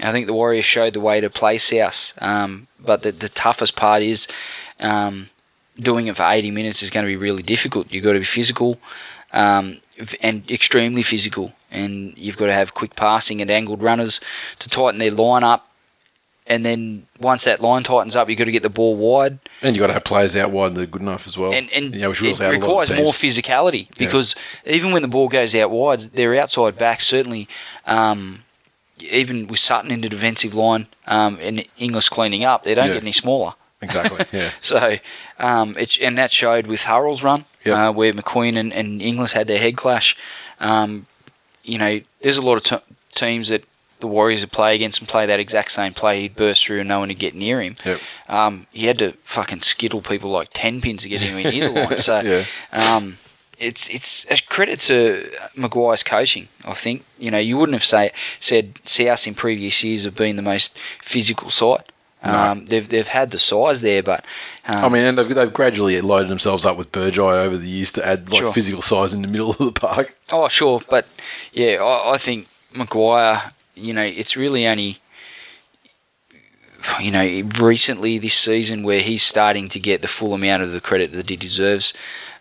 [0.00, 3.76] I think the Warriors showed the way to play South, um, but the, the toughest
[3.76, 4.26] part is
[4.80, 5.28] um,
[5.78, 7.92] doing it for 80 minutes is going to be really difficult.
[7.92, 8.78] You've got to be physical
[9.32, 9.78] um,
[10.22, 14.20] and extremely physical, and you've got to have quick passing and angled runners
[14.60, 15.64] to tighten their line up.
[16.50, 19.38] And then once that line tightens up, you've got to get the ball wide.
[19.60, 21.52] And you've got to have players out wide that are good enough as well.
[21.52, 24.34] and, and you know, which it rules out lot of requires more physicality because
[24.64, 27.48] even when the ball goes out wide, their outside backs certainly,
[27.84, 28.44] um,
[28.98, 32.94] even with Sutton in the defensive line um, and Inglis cleaning up, they don't Yeah.
[32.94, 33.52] get any smaller.
[33.82, 34.50] Exactly, yeah.
[34.58, 34.96] So,
[35.38, 37.76] um, it's, and that showed with Hurrell's run, Yep.
[37.78, 40.16] uh, where McQueen and, and Inglis had their head clash.
[40.60, 41.06] Um,
[41.62, 43.64] you know, there's a lot of t- teams that
[44.00, 46.20] the Warriors would play against and play that exact same play.
[46.22, 47.74] He'd burst through and no one would get near him.
[47.84, 48.00] Yep.
[48.28, 51.74] Um, he had to fucking skittle people like 10 pins to get him near the
[51.86, 51.98] line.
[51.98, 52.44] So, Yeah.
[52.72, 53.18] um,
[53.58, 56.46] it's it's a credit to Maguire's coaching.
[56.64, 60.36] I think you know you wouldn't have say, said South in previous years have been
[60.36, 61.82] the most physical side.
[62.22, 64.24] Um, they've they've had the size there, but
[64.66, 67.92] um, I mean, and they've, they've gradually loaded themselves up with Burgeye over the years
[67.92, 68.52] to add like Sure.
[68.52, 70.16] physical size in the middle of the park.
[70.32, 71.06] oh sure, but
[71.52, 73.52] yeah, I, I think Maguire.
[73.76, 74.98] You know, it's really only
[77.00, 80.80] you know recently this season where he's starting to get the full amount of the
[80.80, 81.92] credit that he deserves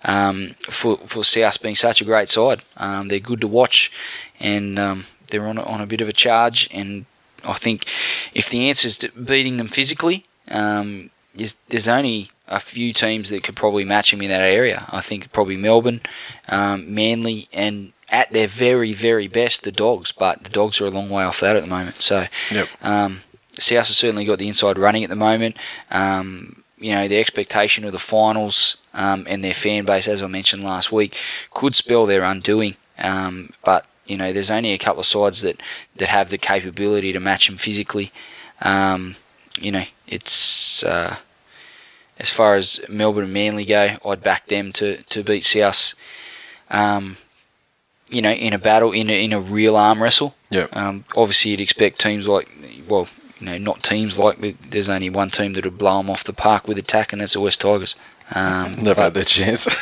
[0.05, 2.61] um, for for South being such a great side.
[2.77, 3.91] Um, they're good to watch,
[4.39, 6.67] and um, they're on a, on a bit of a charge.
[6.71, 7.05] And
[7.47, 7.85] I think
[8.33, 13.43] if the answer is beating them physically, um, is, there's only a few teams that
[13.43, 14.85] could probably match them in that area.
[14.89, 16.01] I think probably Melbourne,
[16.49, 20.11] um, Manly, and at their very very best the Dogs.
[20.11, 21.95] But the Dogs are a long way off that at the moment.
[21.97, 22.27] So.
[22.51, 22.67] Yep.
[22.81, 23.21] Um,
[23.59, 25.57] South has certainly got the inside running at the moment.
[25.89, 30.27] Um, you know, the expectation of the finals um, and their fan base, as I
[30.27, 31.15] mentioned last week,
[31.51, 32.75] could spell their undoing.
[32.99, 35.61] Um, but you know, there's only a couple of sides that,
[35.95, 38.11] that have the capability to match them physically.
[38.61, 39.15] Um,
[39.59, 41.17] you know, it's uh,
[42.19, 45.93] as far as Melbourne and Manly go, I'd back them to, to beat South.
[46.69, 47.17] Um,
[48.09, 50.35] you know, in a battle, in a, in a real arm wrestle.
[50.49, 50.75] Yep.
[50.75, 52.49] Um, obviously, you'd expect teams like,
[52.87, 53.07] well,
[53.39, 54.39] you know, not teams like.
[54.69, 57.33] There's only one team that would blow them off the park with attack, and that's
[57.33, 57.95] the West Tigers.
[58.33, 59.67] Um, They've had their chance.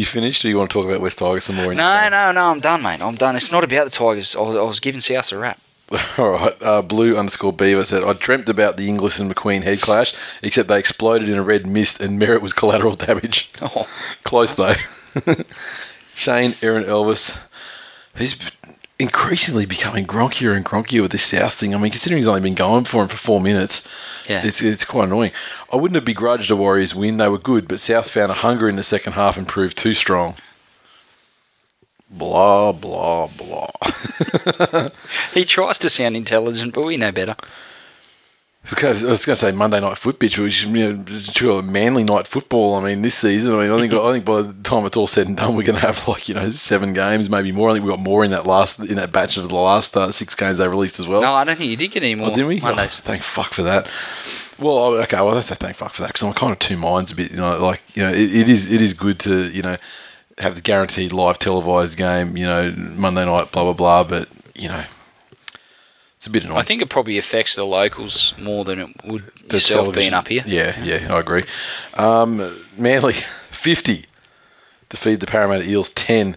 [0.00, 1.74] you finished, or you want to talk about West Tigers some more?
[1.74, 2.50] no, no, no.
[2.50, 3.00] I'm done, mate.
[3.00, 3.36] I'm done.
[3.36, 4.34] It's not about the Tigers.
[4.34, 5.60] I was, I was giving South a rap.
[6.18, 6.62] All right.
[6.62, 10.68] Uh, Blue underscore Beaver said, I dreamt about the Inglis and McQueen head clash, except
[10.68, 13.50] they exploded in a red mist and Merritt was collateral damage.
[13.60, 13.88] Oh,
[14.24, 14.74] Close, though.
[16.14, 17.38] Shane, Aaron Elvis.
[18.16, 18.34] He's
[19.00, 21.74] increasingly becoming gronkier and gronkier with this South thing.
[21.74, 23.88] I mean, considering he's only been going for him for four minutes,
[24.28, 24.44] Yeah.
[24.44, 25.32] it's, it's quite annoying.
[25.72, 27.16] I wouldn't have begrudged a Warriors win.
[27.16, 29.94] They were good, but South found a hunger in the second half and proved too
[29.94, 30.34] strong.
[32.10, 33.70] Blah, blah, blah.
[35.34, 37.36] he tries to sound intelligent, but we know better.
[38.68, 42.28] Because I was going to say Monday night football, which you know, a manly night
[42.28, 42.74] football.
[42.74, 43.54] I mean, this season.
[43.54, 45.62] I mean, I think I think by the time it's all said and done, we're
[45.62, 47.70] going to have like you know seven games, maybe more.
[47.70, 50.12] I think we got more in that last in that batch of the last uh,
[50.12, 51.22] six games they released as well.
[51.22, 52.28] No, I don't think you did get any more.
[52.28, 52.60] Oh, didn't we?
[52.62, 53.88] Oh, thank fuck for that.
[54.58, 55.16] Well, oh, okay.
[55.16, 57.30] Well, let's say thank fuck for that because I'm kind of two minds a bit.
[57.30, 59.78] You know, like you know, it, it is it is good to you know
[60.36, 62.36] have the guaranteed live televised game.
[62.36, 64.04] You know, Monday night, blah blah blah.
[64.04, 64.84] But you know,
[66.20, 66.58] it's a bit annoying.
[66.58, 70.12] I think it probably affects the locals more than it would The yourself television- being
[70.12, 70.44] up here.
[70.46, 71.44] Yeah, yeah, I agree.
[71.94, 73.14] Um, Manly,
[73.50, 74.04] 50
[74.90, 76.36] to feed the Parramatta Eels 10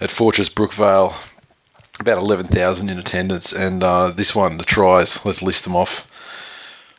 [0.00, 1.12] at Fortress Brookvale.
[1.98, 3.52] About 11,000 in attendance.
[3.52, 6.06] And uh, this one, the tries, let's list them off.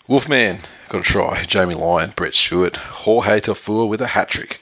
[0.05, 0.59] Wolfman
[0.89, 1.45] got a try.
[1.45, 4.59] Jamie Lyon, Brett Stewart, Jorge Taufua with a hat trick.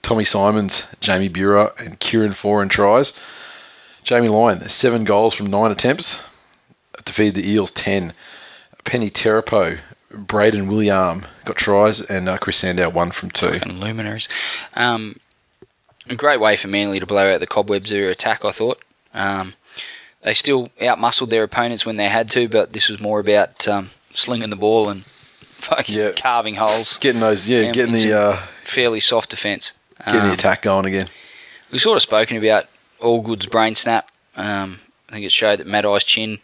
[0.00, 3.18] Tommy Symonds, Jamie Buhrer, and Kieran Foran tries.
[4.04, 6.20] Jamie Lyon, seven goals from nine attempts
[7.04, 8.12] to feed the Eels 10.
[8.84, 9.78] Peni Terepo,
[10.10, 13.52] Braden William got tries, and uh, Chris Sandow one from two.
[13.58, 14.28] Fucking luminaries.
[14.74, 15.16] Um,
[16.08, 18.82] a great way for Manly to blow out the cobwebs of their attack, I thought.
[19.14, 19.54] Um,
[20.22, 23.90] they still outmuscled their opponents when they had to, but this was more about um,
[24.12, 26.12] slinging the ball and fucking Yeah.
[26.12, 26.96] carving holes.
[26.98, 29.72] Getting those, yeah, getting the uh, fairly soft defence.
[30.04, 31.08] getting Um, the attack going again.
[31.70, 32.66] We've sort of spoken about
[33.00, 34.10] Allgood's brain snap.
[34.36, 36.38] Um, I think it showed that Matai's chin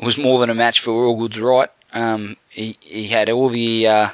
[0.00, 1.70] was more than a match for Allgood's right.
[1.92, 4.10] Um, he he had all the uh,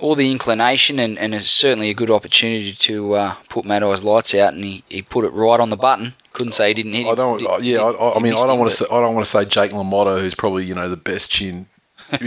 [0.00, 4.54] all the inclination and, and certainly a good opportunity to uh, put Matai's lights out,
[4.54, 6.14] and he, he put it right on the button.
[6.32, 7.06] Couldn't say he didn't hit.
[7.06, 7.10] It.
[7.10, 7.38] I don't.
[7.38, 8.76] Did- I- yeah, did- I, I he mean, I don't want to.
[8.76, 11.66] Say, I don't want to say Jake LaMotta, who's probably you know the best chin,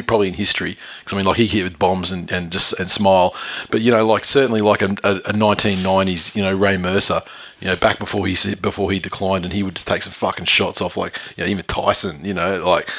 [0.08, 0.78] probably in history.
[1.00, 3.36] Because I mean, like he hit with bombs and, and just and smile.
[3.70, 7.22] But you know, like certainly like a, a, a 1990s, you know, Ray Mercer.
[7.60, 10.46] You know, back before he before he declined, and he would just take some fucking
[10.46, 12.26] shots off, like you know, even Tyson.
[12.26, 12.90] You know, like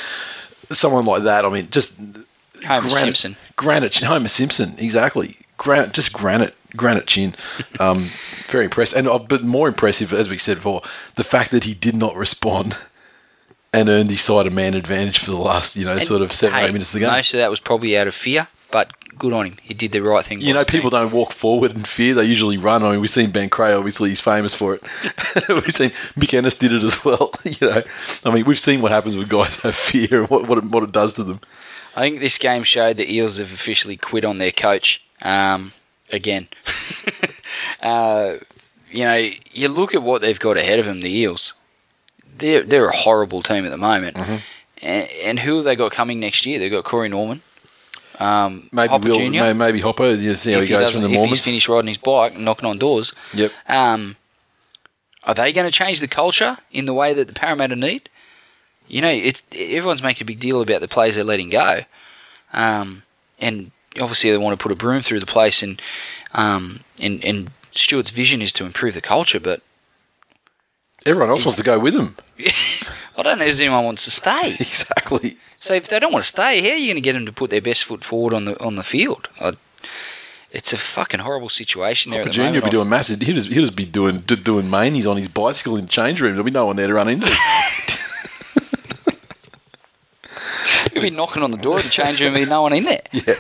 [0.71, 1.45] someone like that.
[1.45, 1.97] I mean, just
[2.67, 3.37] Homer granite, Simpson.
[3.57, 5.39] Granite, Homer Simpson, exactly.
[5.57, 7.35] Granite, just granite, granite chin.
[7.81, 8.11] Um,
[8.49, 10.83] very impressive, and uh, but more impressive, as we said before,
[11.17, 12.77] the fact that he did not respond
[13.73, 16.33] and earned his side a man advantage for the last, you know, And, sort of
[16.33, 17.11] seven, hey, eight minutes of the game.
[17.11, 19.57] Most of that was probably out of fear, but good on him.
[19.63, 20.41] He did the right thing.
[20.41, 21.01] You know, people team.
[21.01, 22.83] don't walk forward in fear; they usually run.
[22.83, 23.77] I mean, we've seen Ben Creagh.
[23.77, 24.83] Obviously, he's famous for it.
[25.49, 27.33] we've seen Mick Ennis did it as well.
[27.45, 27.83] you know,
[28.25, 30.83] I mean, we've seen what happens when guys have fear and what what it, what
[30.83, 31.41] it does to them.
[31.95, 35.73] I think this game showed the Eels have officially quit on their coach um,
[36.11, 36.49] again.
[37.83, 38.37] uh,
[38.91, 41.55] you know, you look at what they've got ahead of them, the Eels.
[42.37, 44.17] They're they're a horrible team at the moment.
[44.17, 44.37] Mm-hmm.
[44.83, 46.59] And, and who have they got coming next year?
[46.59, 47.43] They've got Corey Norman,
[48.19, 49.55] um, Maybe Hopper Will, Jr.
[49.55, 50.15] maybe Hopper.
[50.15, 52.45] You see how if he goes from the if he's finished riding his bike and
[52.45, 53.13] knocking on doors.
[53.35, 53.53] Yep.
[53.69, 54.17] Um,
[55.25, 58.09] are they going to change the culture in the way that the Parramatta need?
[58.89, 61.83] You know, it's everyone's making a big deal about the players they're letting go,
[62.53, 63.03] um,
[63.39, 65.81] and obviously they want to put a broom through the place, and
[66.35, 69.63] um, and and Stuart's vision is to improve the culture, but
[71.05, 72.17] Everyone else wants to go with him.
[73.17, 74.57] I don't know if anyone wants to stay.
[74.61, 75.37] Exactly.
[75.57, 77.33] So if they don't want to stay, how are you going to get them to
[77.33, 79.29] put their best foot forward on the on the field?
[79.41, 79.53] I,
[80.51, 82.21] it's a fucking horrible situation there.
[82.21, 83.21] Hopper the Junior would be doing massive.
[83.21, 86.21] He'd just, he'd just be doing do- doing manies on his bicycle in the change
[86.21, 86.33] room.
[86.33, 87.27] There'll be no one there to run into.
[90.93, 92.85] He'd be knocking on the door of the change room There'll be no one in
[92.85, 93.03] there.
[93.13, 93.35] Yeah.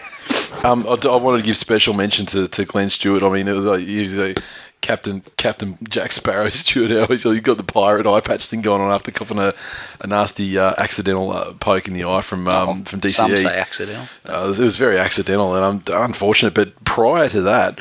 [0.65, 3.23] Um, I, I wanted to give special mention to, to Glenn Stewart.
[3.23, 4.35] I mean, it was he was a
[4.83, 6.93] Captain Captain Jack Sparrow Stewart.
[6.93, 9.55] Always he got the pirate eye patch thing going on after coughing a,
[10.01, 13.13] a nasty uh, accidental uh, poke in the eye from um, from DCE.
[13.13, 14.09] Some say accidental.
[14.29, 16.53] Uh, it, was, it was very accidental and um, unfortunate.
[16.53, 17.81] But prior to that,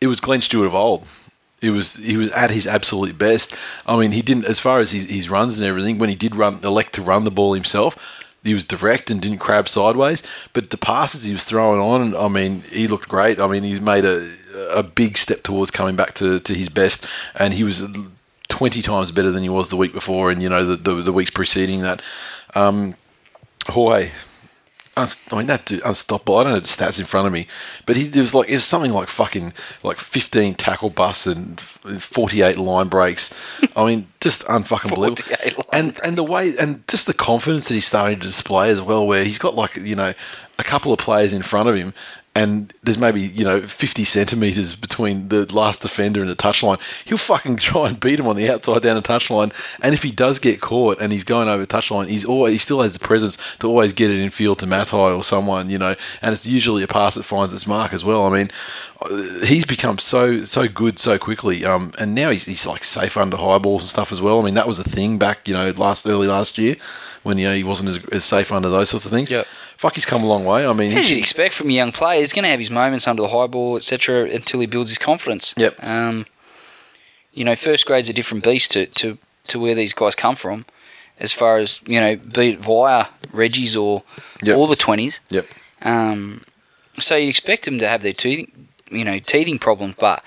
[0.00, 1.06] it was Glenn Stewart of old.
[1.60, 3.54] It was he was at his absolute best.
[3.84, 5.98] I mean, he didn't as far as his, his runs and everything.
[5.98, 7.98] When he did run, elect to run the ball himself,
[8.42, 10.22] he was direct and didn't crab sideways.
[10.54, 13.40] But the passes he was throwing on, I mean, he looked great.
[13.40, 14.30] I mean, he's made a
[14.70, 17.84] a big step towards coming back to, to his best, and he was
[18.48, 21.12] twenty times better than he was the week before, and you know the the, the
[21.12, 22.02] weeks preceding that.
[22.54, 22.94] Um,
[23.66, 24.10] Jorge,
[24.96, 26.38] unst- I mean that dude unstoppable.
[26.38, 27.46] I don't know the stats in front of me,
[27.86, 29.52] but he was like it was something like fucking
[29.82, 33.34] like fifteen tackle busts and forty eight line breaks.
[33.76, 35.22] I mean, just unfucking believable.
[35.22, 38.70] 48 line And and the way and just the confidence that he's starting to display
[38.70, 40.14] as well, where he's got like you know
[40.58, 41.94] a couple of players in front of him.
[42.32, 46.80] And there's maybe you know 50 centimeters between the last defender and the touchline.
[47.04, 49.52] He'll fucking try and beat him on the outside down the touchline.
[49.82, 52.58] And if he does get caught and he's going over the touchline, he's always he
[52.58, 55.78] still has the presence to always get it in field to Matai or someone, you
[55.78, 55.96] know.
[56.22, 58.24] And it's usually a pass that finds its mark as well.
[58.24, 58.50] I mean,
[59.00, 61.64] uh, he's become so so good so quickly.
[61.64, 64.40] Um, and now he's he's like safe under high balls and stuff as well.
[64.40, 66.76] I mean, that was a thing back you know last early last year
[67.22, 69.30] when you know he wasn't as, as safe under those sorts of things.
[69.30, 69.46] Yep.
[69.80, 70.66] Fuck, he's come a long way.
[70.66, 73.08] I mean, As you'd expect from a young player, he's going to have his moments
[73.08, 75.54] under the high ball, etc., until he builds his confidence.
[75.56, 75.82] Yep.
[75.82, 76.26] Um,
[77.32, 79.16] you know, first grade's a different beast to, to,
[79.46, 80.66] to where these guys come from,
[81.18, 84.02] as far as you know, be it via Reggie's or
[84.42, 84.54] Yep.
[84.58, 85.20] all the twenties.
[85.30, 85.46] Yep.
[85.80, 86.42] Um,
[86.98, 90.22] so you expect them to have their teething, you know, teething problems, but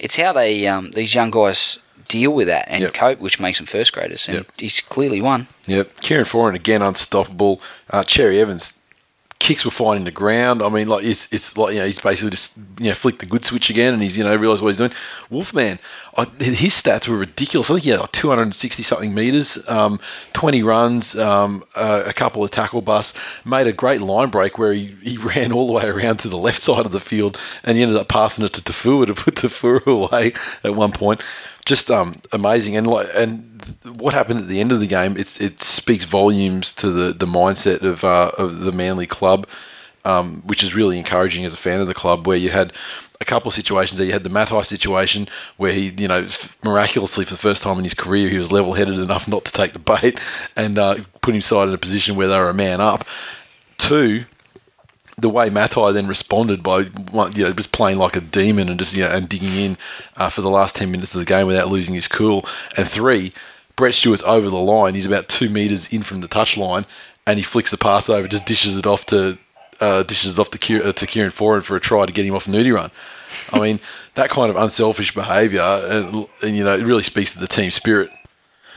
[0.00, 2.94] it's how they um, these young guys deal with that and Yep.
[2.94, 4.26] cope, which makes him first graders.
[4.26, 4.46] And Yep.
[4.56, 5.46] he's clearly one.
[5.66, 6.00] Yep.
[6.00, 7.60] Kieran Foran again unstoppable.
[7.90, 8.74] Uh, Cherry Evans
[9.38, 10.62] kicks were finding the ground.
[10.62, 13.26] I mean, like it's it's like you know he's basically just you know flicked the
[13.26, 14.92] good switch again, and he's you know realised what he's doing.
[15.30, 15.80] Wolfman,
[16.16, 17.68] I, his stats were ridiculous.
[17.68, 19.98] I think he had like 260 something meters, um,
[20.32, 23.18] 20 runs, um, uh, a couple of tackle busts.
[23.44, 26.38] Made a great line break where he, he ran all the way around to the
[26.38, 29.34] left side of the field, and he ended up passing it to Taufua to put
[29.34, 31.20] Taufua away at one point.
[31.64, 35.40] Just um, amazing, and like and what happened at the end of the game, it's
[35.40, 39.46] it speaks volumes to the, the mindset of uh, of the Manly club,
[40.04, 42.26] um, which is really encouraging as a fan of the club.
[42.26, 42.72] Where you had
[43.20, 46.26] a couple of situations there, you had the Matai situation where he, you know,
[46.64, 49.52] miraculously for the first time in his career, he was level headed enough not to
[49.52, 50.20] take the bait
[50.56, 53.06] and uh, put his side in a position where they were a man up.
[53.78, 54.24] Two,
[55.18, 58.94] the way Matai then responded by you know just playing like a demon and just
[58.94, 59.78] you know and digging in
[60.16, 62.44] uh, for the last ten minutes of the game without losing his cool.
[62.76, 63.32] And three,
[63.76, 64.94] Brett Stewart's over the line.
[64.94, 66.86] He's about two meters in from the touchline,
[67.26, 69.38] and he flicks the pass over, just dishes it off to
[69.80, 72.24] uh, dishes it off to, Kier, uh, to Kieran Foran for a try to get
[72.24, 72.90] him off a nudie run.
[73.52, 73.80] I mean,
[74.14, 77.70] that kind of unselfish behaviour, and, and you know, it really speaks to the team
[77.70, 78.10] spirit.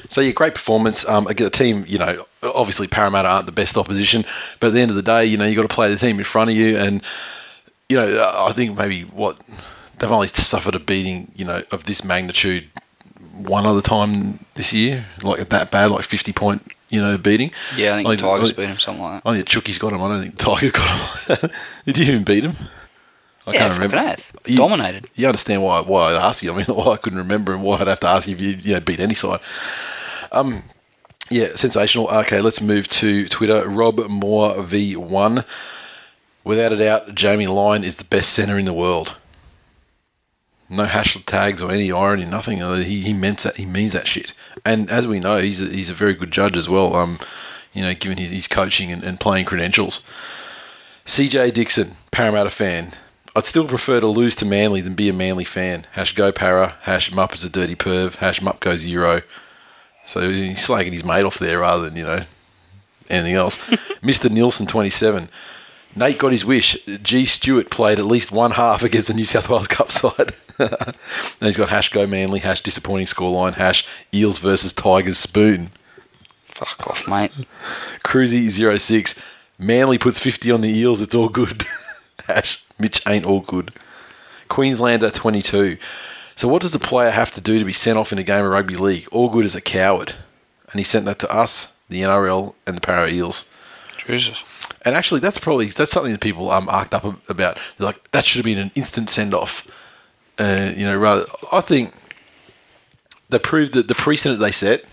[0.09, 1.07] So yeah, great performance.
[1.07, 4.25] Um, again, the team, you know, obviously Parramatta aren't the best opposition,
[4.59, 6.17] but at the end of the day, you know, you got to play the team
[6.17, 7.01] in front of you, and
[7.89, 9.39] you know, I think maybe what
[9.99, 12.69] they've only suffered a beating, you know, of this magnitude
[13.37, 17.51] one other time this year, like that bad, like fifty point, you know, beating.
[17.75, 19.29] Yeah, I think Only- the Tigers beat him something like that.
[19.29, 20.01] Only Chucky's got him.
[20.01, 21.49] I don't think the Tigers got him.
[21.85, 22.55] Did you even beat him?
[23.47, 23.97] I yeah, can't remember.
[23.97, 24.31] oath.
[24.47, 25.07] You- Dominated.
[25.15, 26.51] You understand why why I asked you?
[26.53, 28.49] I mean, why I couldn't remember and why I'd have to ask you if you,
[28.61, 29.39] you know, beat any side.
[30.35, 30.63] Um,
[31.31, 32.07] yeah, sensational.
[32.09, 33.67] Okay, let's move to Twitter.
[33.67, 35.45] Rob Moore V1.
[36.43, 39.15] Without a doubt, Jamie Lyon is the best centre in the world.
[40.69, 42.61] No hash tags or any irony, nothing.
[42.61, 43.55] Uh, He, he meant that.
[43.55, 44.33] He means that shit.
[44.63, 46.95] And as we know, he's a, he's a very good judge as well.
[46.95, 47.19] Um,
[47.73, 50.03] you know, given his, his coaching and, and playing credentials.
[51.05, 52.91] CJ Dixon, Parramatta fan.
[53.35, 55.85] I'd still prefer to lose to Manly than be a Manly fan.
[55.93, 56.75] Hash go para.
[56.81, 58.15] Hash Mupp is a dirty perv.
[58.15, 59.21] Hash Mupp goes Euro.
[60.05, 62.25] So he's slagging his mate off there rather than, you know,
[63.09, 63.57] anything else.
[64.01, 64.29] Mr.
[64.29, 65.29] Nielsen, 27.
[65.95, 66.77] Nate got his wish.
[67.01, 67.25] G.
[67.25, 70.33] Stewart played at least one half against the New South Wales Cup side.
[70.59, 70.95] and
[71.39, 75.69] he's got hash go Manly, hash disappointing scoreline, hash Eels versus Tigers spoon.
[76.47, 77.31] Fuck off, mate.
[78.03, 78.49] Cruzy
[78.79, 79.19] 06.
[79.57, 81.01] Manly puts 50 on the Eels.
[81.01, 81.65] It's all good.
[82.27, 82.63] Hash.
[82.79, 83.73] Mitch ain't all good.
[84.47, 85.77] Queenslander 22.
[86.35, 88.43] So what does a player have to do to be sent off in a game
[88.45, 89.07] of rugby league?
[89.11, 90.15] All good as a coward.
[90.71, 93.49] And he sent that to us, the NRL, and the Para Eels.
[94.05, 94.43] Jesus.
[94.83, 97.57] And actually, that's probably that's something that people um arced up about.
[97.77, 99.67] They're like that should have been an instant send off.
[100.37, 101.93] Uh, you know, rather, I think
[103.29, 104.83] they proved that the precedent they set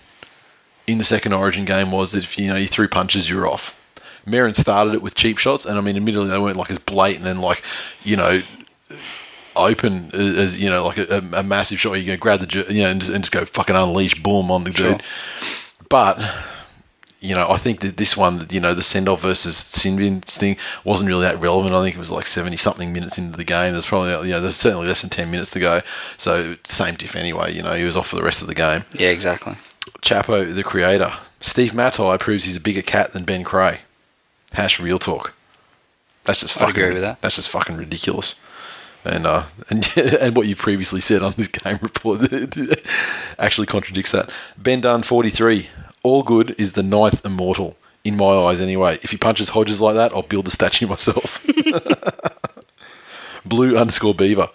[0.87, 3.79] in the second Origin game was that if you know you threw punches, you're off.
[4.25, 7.27] Marin started it with cheap shots, and I mean, admittedly, they weren't like as blatant
[7.27, 7.61] and like
[8.03, 8.41] you know
[9.55, 11.91] open as, you know like a, a, massive shot.
[11.91, 14.51] Where you go grab the you know and just, and just go fucking unleash, boom
[14.51, 15.03] on the dude.
[15.89, 16.19] But
[17.23, 20.57] you know, I think that this one, you know, the send off versus Sinbin's thing
[20.83, 21.73] wasn't really that relevant.
[21.73, 23.71] I think it was like 70 something minutes into the game.
[23.71, 25.81] There's probably, you know, there's certainly less than 10 minutes to go.
[26.17, 27.53] So, same diff anyway.
[27.53, 28.83] You know, he was off for the rest of the game.
[28.91, 29.55] Yeah, exactly.
[30.01, 31.13] Chapo, the creator.
[31.39, 33.79] Steve Matai proves he's a bigger cat than Ben Creagh.
[34.51, 35.33] Hash real talk.
[36.25, 37.21] That's just fucking, I'd agree with that.
[37.21, 38.39] That's just fucking ridiculous.
[39.05, 42.31] And uh, and and what you previously said on this game report
[43.39, 44.31] actually contradicts that.
[44.57, 45.69] Ben Dunn, forty three.
[46.03, 48.59] All good is the ninth immortal in my eyes.
[48.59, 51.45] Anyway, if he punches Hodges like that, I'll build a statue myself.
[53.45, 54.49] Blue underscore Beaver.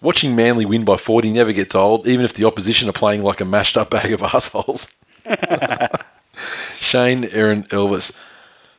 [0.00, 3.40] Watching Manly win by 40 never gets old, even if the opposition are playing like
[3.40, 4.92] a mashed up bag of assholes.
[6.76, 8.12] Shane Aaron Elvis.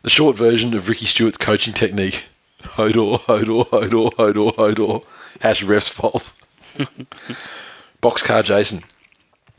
[0.01, 2.25] The short version of Ricky Stuart's coaching technique.
[2.63, 5.03] Hodor, Hodor, Hodor, Hodor, Hodor.
[5.41, 6.33] Hash ref's fault.
[8.01, 8.83] Boxcar Jason.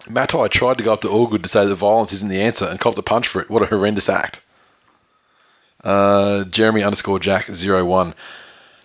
[0.09, 2.81] Matai tried to go up to Allgood to say that violence isn't the answer and
[2.81, 3.51] copped a punch for it.
[3.51, 4.43] What a horrendous act.
[5.85, 8.15] Uh, Jeremy underscore Jack zero one.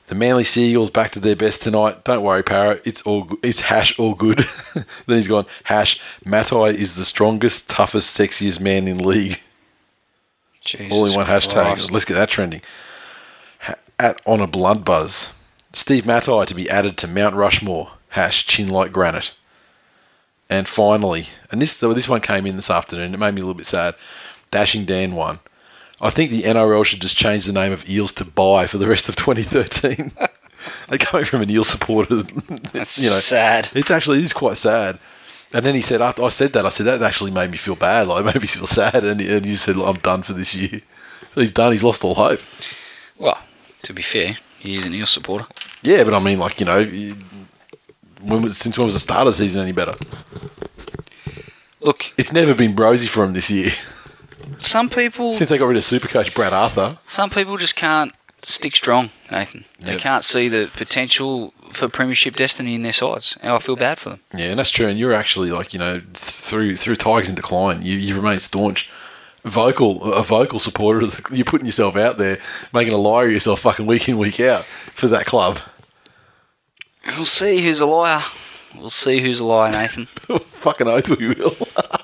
[0.07, 2.03] The Manly Seagulls back to their best tonight.
[2.03, 2.83] Don't worry, Parrot.
[2.85, 3.39] It's all good.
[3.41, 4.45] It's hash all good.
[4.73, 5.99] then he's gone hash.
[6.23, 9.39] Matai is the strongest, toughest, sexiest man in league.
[10.61, 11.91] Jesus All in one hashtag.
[11.91, 12.61] Let's get that trending.
[13.99, 15.33] At on a blood buzz.
[15.73, 17.91] Steve Matai to be added to Mount Rushmore.
[18.09, 19.33] Hash chin like granite.
[20.49, 23.13] And finally, and this this one came in this afternoon.
[23.13, 23.95] It made me a little bit sad.
[24.51, 25.39] Dashing Dan one.
[25.99, 28.87] I think the NRL should just change the name of Eels to Bye for the
[28.87, 30.11] rest of 2013.
[30.89, 32.21] They're coming from an Eel supporter.
[32.73, 33.69] That's you know, sad.
[33.73, 34.99] It's actually it is quite sad.
[35.53, 37.75] And then he said, after I said that, I said that actually made me feel
[37.75, 38.07] bad.
[38.07, 39.03] Like it made me feel sad.
[39.03, 40.81] And, he- and he said, I'm done for this year.
[41.33, 41.71] So he's done.
[41.71, 42.41] He's lost all hope.
[43.17, 43.39] Well,
[43.85, 45.47] to be fair, he is an Eel supporter.
[45.81, 46.83] Yeah, but I mean, like you know,
[48.21, 49.93] when was, since when was the start of the season any better?
[51.81, 53.71] Look, It's never been rosy for him this year
[54.59, 56.97] some people, since they got rid of Supercoach Brad Arthur.
[57.05, 59.65] some people just can't stick strong, Nathan.
[59.79, 60.01] They Yep.
[60.01, 64.09] can't see the potential for premiership destiny in their sides, and I feel bad for
[64.11, 64.19] them.
[64.35, 64.87] Yeah, and that's true.
[64.87, 68.39] And you're actually like you know th- through through Tigers in decline, you you remain
[68.39, 68.89] staunch.
[69.45, 70.99] Vocal, a vocal supporter.
[71.05, 72.39] of the- You're putting yourself out there,
[72.73, 75.59] making a liar of yourself, fucking week in, week out for that club.
[77.07, 78.23] We'll see who's a liar.
[78.75, 80.05] We'll see who's a liar, Nathan.
[80.51, 81.55] fucking oath we will.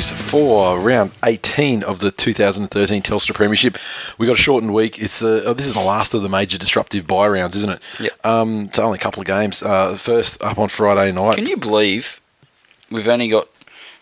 [0.00, 3.76] Previews for round 18 of the 2013 Telstra Premiership.
[4.16, 4.98] We got a shortened week.
[4.98, 7.82] It's uh, oh, this is the last of the major disruptive bye rounds, isn't it?
[7.98, 8.10] Yeah.
[8.24, 9.62] Um, it's only a couple of games.
[9.62, 11.34] Uh, first up on Friday night.
[11.36, 12.20] Can you believe
[12.90, 13.48] we've only got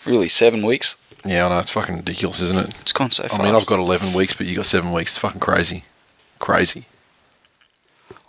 [0.07, 0.95] really seven weeks?
[1.25, 2.77] yeah, I know it's fucking ridiculous, isn't it?
[2.81, 3.41] It's gone so fast.
[3.41, 5.13] I mean, I've got 11 weeks, but you got seven weeks.
[5.13, 5.85] It's fucking crazy,
[6.39, 6.87] crazy.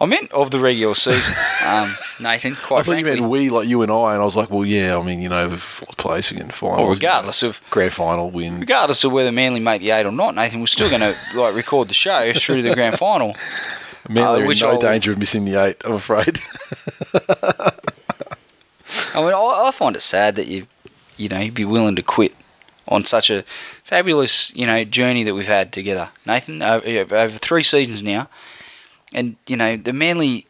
[0.01, 1.33] I meant of the regular season,
[1.65, 2.53] um, Nathan.
[2.53, 4.63] I Quite thought you meant we, like you and I, and I was like, well,
[4.63, 4.97] yeah.
[4.97, 8.61] I mean, you know, fourth place again, finals, well, regardless of grand final win.
[8.61, 11.53] regardless of whether Manly make the eight or not, Nathan, we're still going to like
[11.53, 13.35] record the show through to the grand final.
[14.07, 15.77] Manly uh, are in no I'll- danger of missing the eight.
[15.83, 16.39] I'm afraid.
[19.13, 20.67] I mean, I, I find it sad that you,
[21.17, 22.33] you know, you'd be willing to quit
[22.87, 23.43] on such a
[23.83, 28.27] fabulous, you know, journey that we've had together, Nathan, over, over three seasons now,
[29.13, 30.47] and you know, the Manly,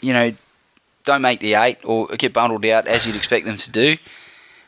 [0.00, 0.34] you know,
[1.04, 3.96] don't make the eight or get bundled out as you'd expect them to do,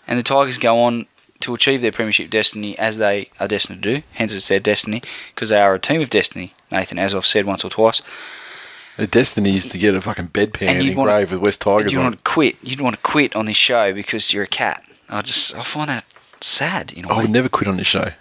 [0.07, 1.07] and the Tigers go on
[1.41, 4.03] to achieve their premiership destiny as they are destined to do.
[4.15, 5.03] Hence, it's their destiny
[5.35, 8.01] because they are a team of destiny, Nathan, as I've said once or twice.
[8.97, 12.17] the destiny is to get a fucking bedpan And engraved with West Tigers you want
[12.17, 12.57] to quit.
[12.63, 14.83] You'd want to quit on this show because you're a cat.
[15.09, 16.05] I just I find that
[16.41, 16.93] sad.
[16.97, 18.13] You know, I would never quit on this show.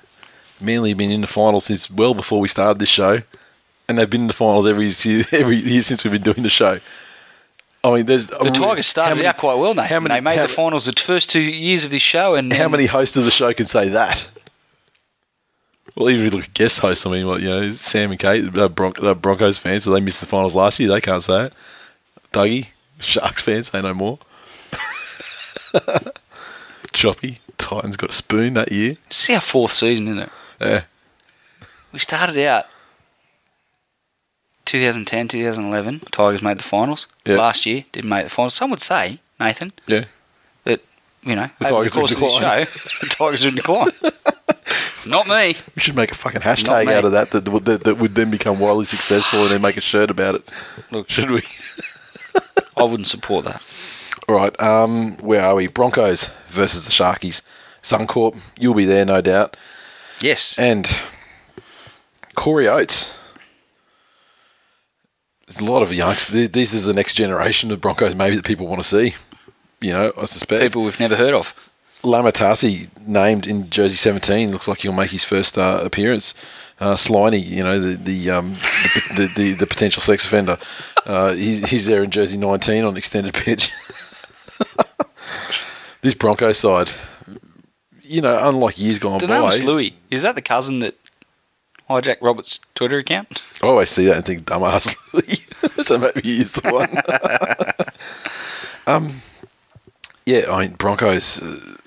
[0.60, 3.22] Manly have been in the finals since well before we started this show,
[3.88, 6.50] and they've been in the finals every year, every year since we've been doing the
[6.50, 6.80] show.
[7.84, 9.76] I mean, there's the Tigers started out quite well.
[9.76, 9.90] Nathan.
[9.90, 12.52] How many, they made how, the finals the first two years of this show, and
[12.52, 14.28] How many hosts of the show can say that?
[15.96, 18.20] Well, even if you look at guest hosts, I mean, well, you know, Sam and
[18.20, 20.90] Kate, they're, Bron- they're Broncos fans, so they missed the finals last year.
[20.90, 21.54] They can't say it.
[22.34, 22.68] Dougie,
[23.00, 24.18] Sharks fans, say no more.
[26.92, 28.98] Choppy, Titans got a spoon that year.
[29.08, 30.30] This is our fourth season, isn't it?
[30.60, 30.84] Yeah.
[31.94, 32.66] We started out
[34.66, 36.00] 2010, 2011.
[36.12, 37.08] Tigers made the finals.
[37.26, 37.38] Yeah.
[37.38, 38.54] Last year didn't make the finals.
[38.56, 40.06] Some would say, Nathan, Yeah.
[40.64, 40.82] that
[41.24, 42.66] you know The Tigers the are in course of decline.
[42.66, 42.72] show,
[43.02, 43.92] the Tigers are in decline.
[45.08, 45.56] Not me.
[45.76, 48.32] We should make a fucking hashtag out of that that, would- that that would then
[48.32, 50.50] become wildly successful and then make a shirt about it.
[50.90, 51.44] Look, Should we?
[52.78, 53.62] I wouldn't support that.
[54.28, 54.60] All right.
[54.60, 55.68] Um, where are we?
[55.68, 57.42] Broncos versus the Sharkies.
[57.84, 59.56] Suncorp, you'll be there, no doubt.
[60.20, 60.58] Yes.
[60.58, 61.00] And
[62.34, 63.14] Corey Oates.
[65.48, 66.34] There's a lot of youngsters.
[66.34, 69.16] Th- This is the next generation of Broncos, maybe that people want to see.
[69.82, 70.62] You know, I suspect.
[70.62, 71.54] People we've never heard of.
[72.04, 76.34] Lama Tasi named in jersey 17 looks like he'll make his first uh, appearance.
[76.80, 80.58] Uh, Sliney, you know the the, um, the, the the the potential sex offender,
[81.06, 83.72] uh, he's, he's there in jersey 19 on extended pitch.
[86.02, 86.92] this Broncos side,
[88.04, 89.96] you know, unlike years gone by, Dunamis Lui.
[90.12, 90.96] Is that the cousin that
[91.90, 93.42] hijacked Robert's Twitter account?
[93.62, 94.96] Oh, I see that and think dumbass.
[95.86, 97.88] so maybe he's the one.
[98.88, 99.22] um,
[100.26, 101.42] yeah, I mean Broncos.
[101.42, 101.78] Uh,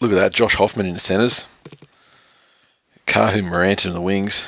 [0.00, 1.46] look at that, Josh Hoffman in the centres,
[3.06, 4.46] Kahu Morant in the wings,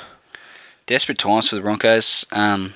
[0.87, 2.27] Desperate times for the Broncos.
[2.33, 2.75] Um,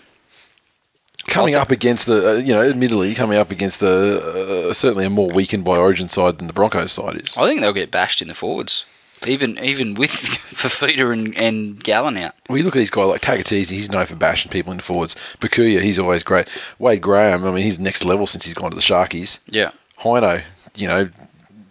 [1.27, 5.05] coming I up against the uh, you know, admittedly coming up against the uh, certainly
[5.05, 7.37] a more weakened by Origin side than the Broncos side is.
[7.37, 8.85] I think they'll get bashed in the forwards.
[9.27, 10.11] Even even with
[10.51, 12.35] Fifita and, and Gallen out.
[12.49, 15.15] Well, you look at these guys like Tagataese, he's known for bashing people in forwards.
[15.41, 16.49] Bukuya, he's always great.
[16.79, 19.39] Wade Graham, I mean, he's next level since he's gone to the Sharkies.
[19.49, 19.71] Yeah.
[20.01, 20.43] Hino,
[20.77, 21.09] you know,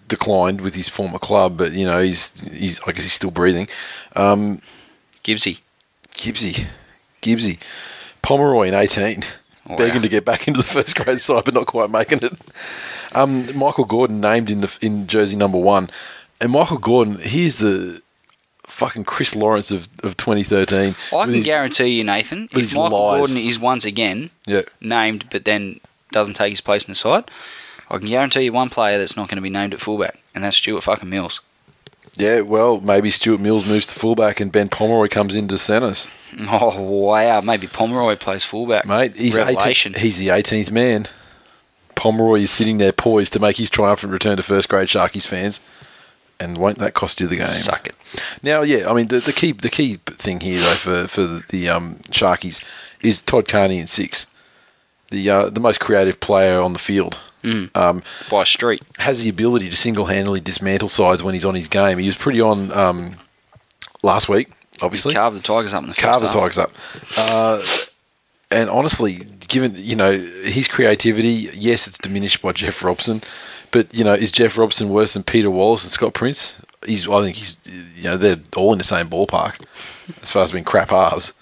[0.08, 3.68] declined with his former club, but you know he's he's I guess he's still breathing.
[4.16, 4.62] Um,
[5.24, 5.60] Gibbsy.
[6.14, 6.66] Gibbsy,
[7.22, 7.60] Gibbsy,
[8.22, 9.24] Pomeroy in eighteen,
[9.68, 9.76] Wow.
[9.78, 12.34] begging to get back into the first grade side, but not quite making it.
[13.14, 15.90] Um, Michael Gordon named in the in jersey number one,
[16.42, 18.02] and Michael Gordon, he's the
[18.64, 20.96] fucking Chris Lawrence of, of 2013.
[21.14, 23.18] I can his- guarantee you, Nathan, if Michael lies.
[23.20, 24.62] Gordon is once again Yeah.
[24.82, 25.80] named but then
[26.12, 27.30] doesn't take his place in the side,
[27.90, 30.44] I can guarantee you one player that's not going to be named at fullback, and
[30.44, 31.42] that's Stuart fucking Mills.
[32.18, 36.08] Yeah, well, maybe Stuart Mills moves to fullback and Ben Pomeroy comes into centres.
[36.50, 38.86] Oh wow, maybe Pomeroy plays fullback.
[38.86, 41.08] Mate, he's, 18, he's the 18th man.
[41.96, 45.62] Pomeroy is sitting there poised to make his triumphant return to first grade Sharkies fans.
[46.40, 47.48] And won't that cost you the game?
[47.48, 47.96] Suck it.
[48.44, 51.70] Now, yeah, I mean, the, the key the key thing here, though, for, for the,
[51.70, 52.62] um, Sharkies
[53.02, 54.28] is Todd Carney in six.
[55.12, 57.20] The, uh, the most creative player on the field.
[57.76, 58.82] Um, By street.
[58.98, 62.00] has the ability to single handedly dismantle sides when he's on his game.
[62.00, 63.18] He was pretty on um,
[64.02, 64.50] last week,
[64.82, 65.14] obviously.
[65.14, 66.28] Carve the Tigers up in the first the.
[66.28, 66.72] Tigers up.
[67.16, 67.64] Uh,
[68.50, 69.18] and honestly,
[69.48, 73.22] given you know his creativity, yes, it's diminished by Jeff Robson,
[73.76, 76.56] but you know is Jeff Robson worse than Peter Wallace and Scott Prince?
[76.86, 77.58] He's, I think he's,
[77.96, 79.60] you know, they're all in the same ballpark
[80.22, 81.34] as far as being crap halves.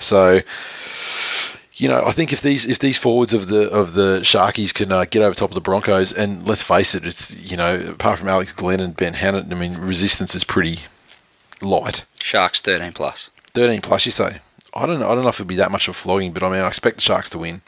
[0.00, 0.40] So
[1.74, 4.90] you know, I think if these if these forwards of the of the Sharkies can
[4.90, 8.18] uh, get over top of the Broncos, and let's face it, it's you know, apart
[8.18, 10.80] from Alex Glenn and Ben Hannant, I mean, resistance is pretty
[11.62, 12.04] light.
[12.18, 13.30] Sharks 13 plus.
[13.54, 14.40] Thirteen plus, you say?
[14.74, 15.08] I don't know.
[15.08, 16.66] I don't know if it'll be that much of a flogging, but I mean, I
[16.66, 17.62] expect the Sharks to win.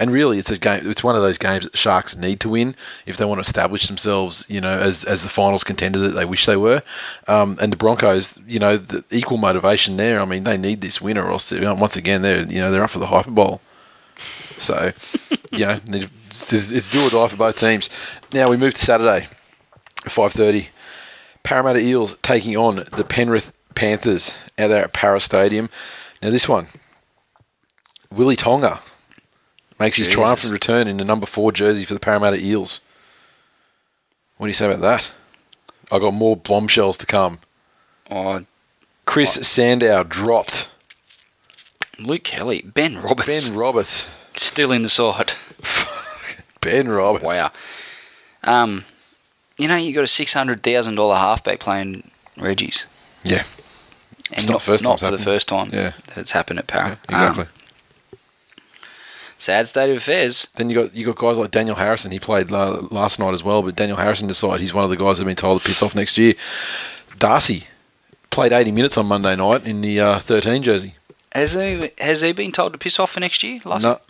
[0.00, 0.88] And really, it's a game.
[0.88, 2.74] It's one of those games that Sharks need to win
[3.04, 6.24] if they want to establish themselves, you know, as as the finals contender that they
[6.24, 6.82] wish they were.
[7.28, 10.18] Um, and the Broncos, you know, the equal motivation there.
[10.18, 12.70] I mean, they need this win, or else you know, once again they're you know
[12.70, 13.60] they're up for the Hyper Bowl.
[14.56, 14.92] So,
[15.52, 17.90] you know, it's, it's do or die for both teams.
[18.32, 19.28] Now we move to Saturday,
[20.08, 20.70] five thirty.
[21.42, 25.68] Parramatta Eels taking on the Penrith Panthers out there at Para Stadium.
[26.22, 26.68] Now this one,
[28.10, 28.80] Willie Tonga
[29.80, 32.80] makes his triumphant return in the number four jersey for the Parramatta Eels.
[34.36, 35.10] What do you say about that?
[35.90, 37.40] I got more bombshells to come.
[38.10, 38.44] Oh,
[39.06, 40.70] Chris Sandow dropped
[41.98, 44.06] Luke Kelly, Ben Roberts, Ben Roberts.
[44.36, 45.32] still in the side.
[46.60, 47.24] Ben Roberts.
[47.24, 47.50] Wow.
[48.44, 48.84] Um,
[49.58, 52.86] you know, you got a six hundred thousand dollar halfback playing Reggie's,
[53.24, 53.44] Yeah,
[54.30, 55.92] and It's not the first time not it's for the first time Yeah.
[56.06, 56.98] that it's happened at Para.
[57.08, 57.44] yeah, exactly.
[57.44, 57.48] Um,
[59.40, 60.46] sad state of affairs.
[60.56, 62.10] Then you got you got guys like Daniel Harrison.
[62.10, 64.96] He played la- last night as well, but Daniel Harrison decided he's one of the
[64.96, 66.34] guys that have been told to piss off next year.
[67.18, 67.64] Darcy
[68.30, 70.94] played 80 minutes on Monday night in the uh, 13 jersey.
[71.32, 73.60] Has he has he been told to piss off for next year?
[73.64, 74.00] Last No,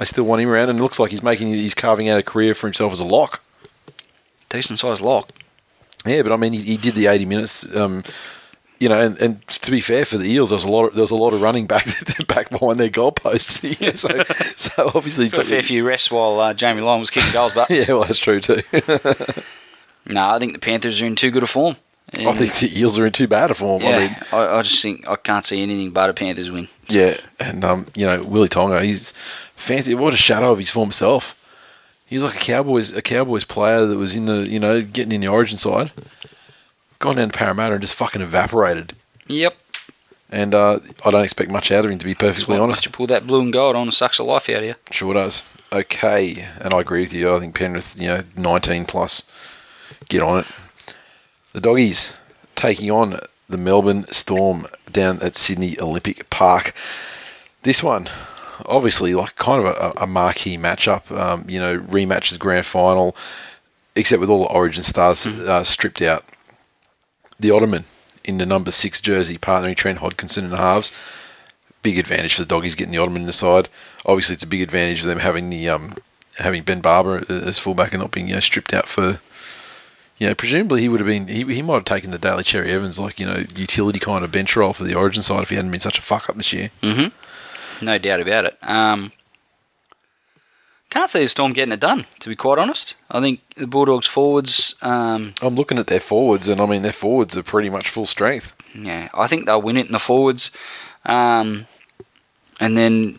[0.00, 2.22] I still want him around, and it looks like he's making he's carving out a
[2.22, 3.42] career for himself as a lock.
[4.48, 5.30] decent sized lock.
[6.06, 7.76] Yeah, but I mean, he, he did the 80 minutes.
[7.76, 8.02] Um,
[8.78, 10.94] you know, and, and to be fair for the Eels, there was a lot of
[10.94, 11.86] there was a lot of running back
[12.28, 13.62] back behind their goalposts.
[13.80, 14.08] You know, so,
[14.56, 17.52] so obviously he's Got a fair few rests while uh, Jamie Long was kicking goals,
[17.54, 18.62] but Yeah, well, that's true too.
[20.06, 21.76] no, I think the Panthers are in too good a form.
[22.14, 23.82] I think the Eels are in too bad a form.
[23.82, 26.68] yeah, I mean, I, I just think I can't see anything but a Panthers win.
[26.88, 29.12] Yeah, and um, you know Willie Tonga, he's
[29.56, 29.94] fancy.
[29.94, 31.34] What a shadow of his former self.
[32.06, 35.12] He was like a Cowboys a Cowboys player that was in the you know getting
[35.12, 35.92] in the Origin side,
[36.98, 38.94] gone down to Parramatta and just fucking evaporated.
[39.26, 39.56] Yep.
[40.30, 42.84] And uh, I don't expect much out of him to be perfectly Well, honest.
[42.84, 44.74] You pull that blue and gold on, and sucks the life out of you.
[44.90, 45.42] Sure does.
[45.72, 47.34] Okay, and I agree with you.
[47.34, 49.22] I think Penrith, you know, nineteen plus,
[50.08, 50.46] get on it.
[51.54, 52.12] The doggies
[52.56, 56.74] taking on the Melbourne Storm down at Sydney Olympic Park.
[57.62, 58.08] This one,
[58.66, 61.10] obviously, like kind of a, a marquee matchup.
[61.10, 63.16] Um, you know, rematch the grand final,
[63.96, 66.24] except with all the Origin stars uh, stripped out.
[67.40, 67.84] The Ottoman
[68.24, 70.92] in the number six jersey, partnering Trent Hodkinson in the halves
[71.82, 73.68] big advantage for the doggies getting the Ottoman in the side.
[74.04, 75.94] Obviously, it's a big advantage for them having the um,
[76.36, 79.20] having Ben Barba as fullback and not being you know, stripped out for.
[80.18, 82.72] You know, presumably he would have been he, he might have taken the Daly Cherry
[82.72, 85.56] Evans like you know utility kind of bench role for the Origin side if he
[85.56, 86.70] hadn't been such a fuck up this year.
[86.82, 87.84] Mm-hmm.
[87.84, 88.58] No doubt about it.
[88.62, 89.12] Um,
[90.90, 92.94] can't see the Storm getting it done, to be quite honest.
[93.10, 96.92] I think the Bulldogs forwards, um, I'm looking at their forwards and I mean their
[96.92, 98.54] forwards are pretty much full strength.
[98.74, 100.50] yeah, I think they'll win it in the forwards.
[101.04, 101.66] Um,
[102.60, 103.18] and then,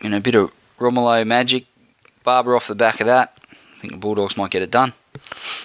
[0.00, 1.66] you know, a bit of Romulo magic,
[2.24, 3.36] Barba off the back of that.
[3.76, 4.92] I think the Bulldogs might get it done.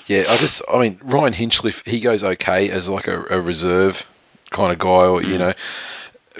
[0.07, 4.05] Yeah, I just I mean Ryan Hinchcliffe he goes okay as like a, a reserve
[4.51, 5.53] kind of guy or you know,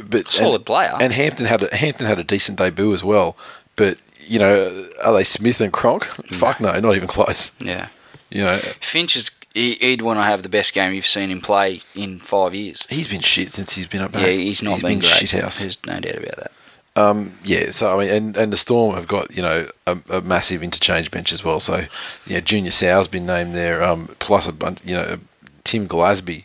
[0.03, 0.95] but Solid and, player.
[0.99, 3.37] And Hampton had a, Hampton had a decent debut as well,
[3.75, 6.05] but you know are they Smith and Cronk?
[6.33, 7.51] Fuck no, not even close.
[7.59, 7.87] Yeah.
[8.29, 9.31] You know Finch is.
[9.53, 12.85] He, he'd want to have the best game you've seen him play in five years.
[12.89, 15.11] he's been shit since he's been up Yeah, he's not been, been great.
[15.29, 15.61] shit house.
[15.61, 16.51] There's no doubt about that.
[16.97, 20.19] Um, Yeah, so I mean, and, and the Storm have got you know a, a
[20.21, 21.61] massive interchange bench as well.
[21.61, 21.85] So
[22.25, 25.19] yeah, Junior Sa'u's been named there, um, plus a bunch, you know,
[25.63, 26.43] Tim Glasby.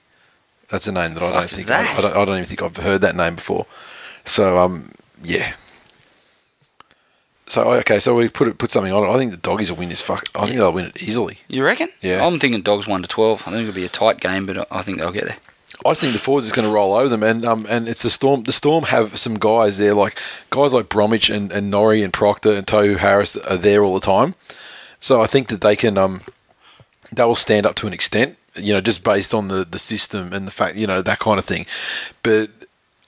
[0.69, 1.69] That's a name that I don't think?
[1.69, 3.67] I, I, don't, I don't even think I've heard that name before.
[4.25, 4.93] So um,
[5.25, 5.55] yeah.
[7.51, 9.13] So okay, so we put it, put something on it.
[9.13, 10.01] I think the doggies will win this.
[10.01, 11.41] Fuck, I think they'll win it easily.
[11.49, 11.89] You reckon?
[12.01, 12.25] Yeah.
[12.25, 13.43] I'm thinking Dogs one to twelve.
[13.43, 15.37] I think it'll be a tight game, but I think they'll get there.
[15.85, 18.03] I just think the forwards is going to roll over them, and um, and it's
[18.03, 18.45] the Storm.
[18.45, 20.17] The Storm have some guys there, like
[20.51, 24.07] guys like Bromwich and, and Norrie and Proctor and Tohu Harris are there all the
[24.07, 24.37] time.
[25.01, 26.21] So I think that they can um,
[27.11, 30.33] they will stand up to an extent, you know, just based on the the system
[30.33, 31.67] and the fact, you know, that kind of thing.
[32.23, 32.51] But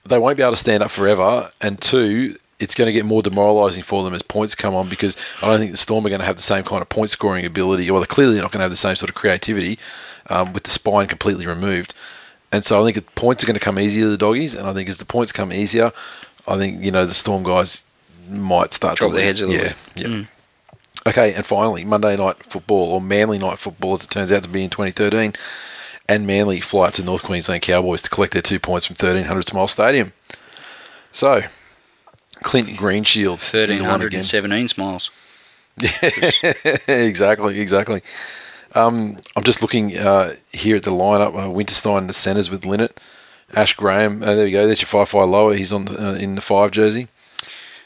[0.05, 1.53] they won't be able to stand up forever.
[1.61, 5.17] And two, it's going to get more demoralising for them as points come on because
[5.43, 7.45] I don't think the Storm are going to have the same kind of point scoring
[7.45, 9.79] ability, or they're clearly not going to have the same sort of creativity
[10.31, 11.93] um, with the spine completely removed.
[12.53, 14.69] And so I think the points are going to come easier to the doggies, and
[14.69, 15.93] I think as the points come easier,
[16.47, 17.85] I think you know the Storm guys
[18.31, 19.39] might start Drop to their lose.
[19.39, 20.07] heads a little yeah, bit.
[20.07, 20.25] yeah.
[21.05, 24.49] Okay, and finally, Monday night football or Manly night football, as it turns out to
[24.49, 25.33] be in 2013,
[26.09, 29.47] and Manly fly up to North Queensland Cowboys to collect their two points from 1300
[29.47, 30.13] Smile Stadium.
[31.11, 31.43] So,
[32.43, 34.21] Clint Greenshields into Thirteen one hundred again.
[34.21, 34.27] and
[36.89, 38.03] exactly, exactly.
[38.75, 41.35] Um, I'm just looking uh, here at the lineup.
[41.35, 42.99] Uh, Winterstein, the centres with Linnett,
[43.55, 44.23] Ash Graham.
[44.23, 44.67] Uh, there you go.
[44.67, 45.57] There's your Faifai Loa.
[45.57, 47.09] He's on the, uh, in the five jersey.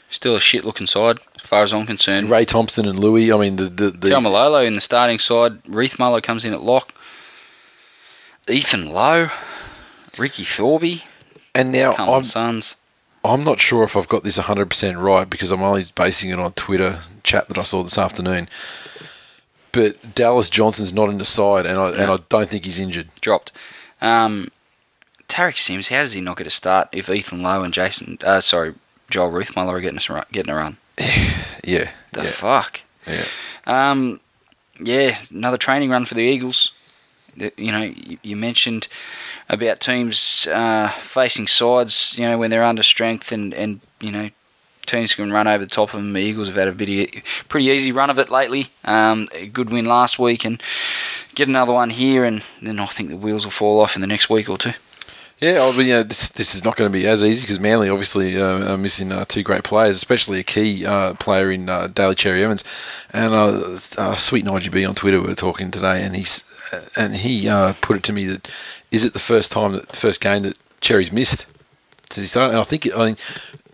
[0.09, 2.29] Still a shit looking side, as far as I'm concerned.
[2.29, 3.31] Ray Thompson and Lui.
[3.31, 5.61] I mean, the the, the Malolo in the starting side.
[5.63, 6.93] Riethmuller comes in at lock.
[8.49, 9.29] Ethan Lowe,
[10.17, 11.03] Ricky Thorby,
[11.53, 12.77] and now I'm on, Sons.
[13.27, 16.53] I'm not sure if I've got this 100% right because I'm only basing it on
[16.53, 18.47] Twitter chat that I saw this afternoon.
[19.71, 23.09] But Dallas Johnson's not in the side, and I and I don't think he's injured.
[23.21, 23.51] dropped.
[24.01, 24.49] Um,
[25.27, 28.39] Tariq Sims, how does he not get a start if Ethan Lowe and Jason, uh,
[28.39, 28.73] sorry,
[29.09, 30.77] Joel Riethmuller are getting run, getting a run?
[31.63, 32.81] Yeah, The yeah, fuck.
[33.05, 33.25] yeah.
[33.65, 34.21] Um,
[34.79, 36.71] yeah, another training run for the Eagles.
[37.35, 37.93] You know,
[38.23, 38.87] you mentioned
[39.49, 44.29] about teams uh, facing sides, you know, when they're under strength and, and you know,
[44.85, 46.13] teams can run over the top of them.
[46.13, 48.69] The Eagles have had a bit pretty easy run of it lately.
[48.83, 50.61] Um, a good win last week and
[51.35, 54.07] get another one here, and then I think the wheels will fall off in the
[54.07, 54.73] next week or two.
[55.39, 57.89] Yeah, I mean, you this, this is not going to be as easy because Manly
[57.89, 61.87] obviously uh, are missing uh, two great players, especially a key uh, player in uh,
[61.87, 62.63] Daly Cherry Evans.
[63.13, 66.43] And uh, uh, Sweet Nigel B on Twitter we were talking today, and he's
[66.95, 68.47] and he uh, put it to me that
[68.91, 71.45] is it the first time that first game that Cherry's missed
[72.09, 72.51] since he started?
[72.51, 73.19] And I think I think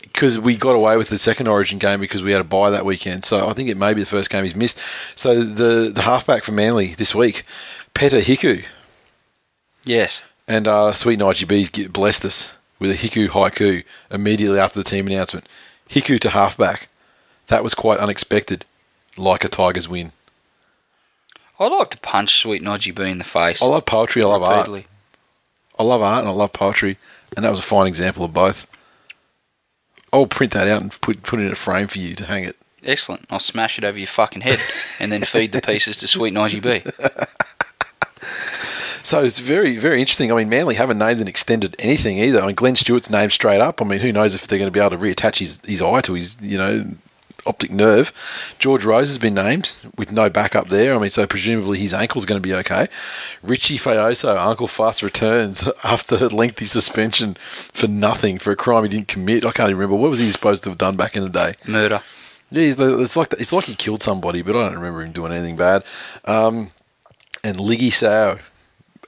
[0.01, 2.85] because we got away with the second Origin game because we had a bye that
[2.85, 4.79] weekend, so I think it may be the first game he's missed.
[5.15, 7.43] So the the halfback for Manly this week,
[7.93, 8.65] Peter Hiku.
[9.85, 10.23] Yes.
[10.47, 15.07] And uh, Sweet Nigel B's blessed us with a Hiku haiku immediately after the team
[15.07, 15.47] announcement.
[15.89, 16.89] Hiku to halfback.
[17.47, 18.65] That was quite unexpected.
[19.15, 20.11] Like a Tigers win.
[21.63, 23.61] I'd like to punch Sweet Nodgy B in the face.
[23.61, 24.23] I love poetry.
[24.23, 24.69] I love art.
[25.79, 26.97] I love art and I love poetry.
[27.35, 28.67] And that was a fine example of both.
[30.11, 32.43] I'll print that out and put put it in a frame for you to hang
[32.43, 32.55] it.
[32.83, 33.25] Excellent.
[33.29, 34.59] I'll smash it over your fucking head
[34.99, 36.83] and then feed the pieces to Sweet Nodgy B.
[39.05, 40.31] So it's very, very interesting.
[40.31, 42.41] I mean, Manly haven't named and extended anything either.
[42.41, 43.81] I mean, Glenn Stewart's named straight up.
[43.81, 45.99] I mean, who knows if they're going to be able to reattach his, his eye
[46.01, 46.85] to his, you know,
[47.45, 48.11] optic nerve.
[48.59, 50.95] George Rose has been named with no backup there.
[50.95, 52.87] I mean, so presumably his ankle's going to be okay.
[53.41, 57.35] Richie Fa'aoso, Uncle Fuss returns after a lengthy suspension
[57.73, 59.45] for nothing for a crime he didn't commit.
[59.45, 60.01] I can't even remember.
[60.01, 61.55] What was he supposed to have done back in the day?
[61.67, 62.01] Murder.
[62.51, 65.55] Yeah, it's like it's like he killed somebody, but I don't remember him doing anything
[65.55, 65.83] bad.
[66.25, 66.69] Um,
[67.43, 68.37] and Liggy Sao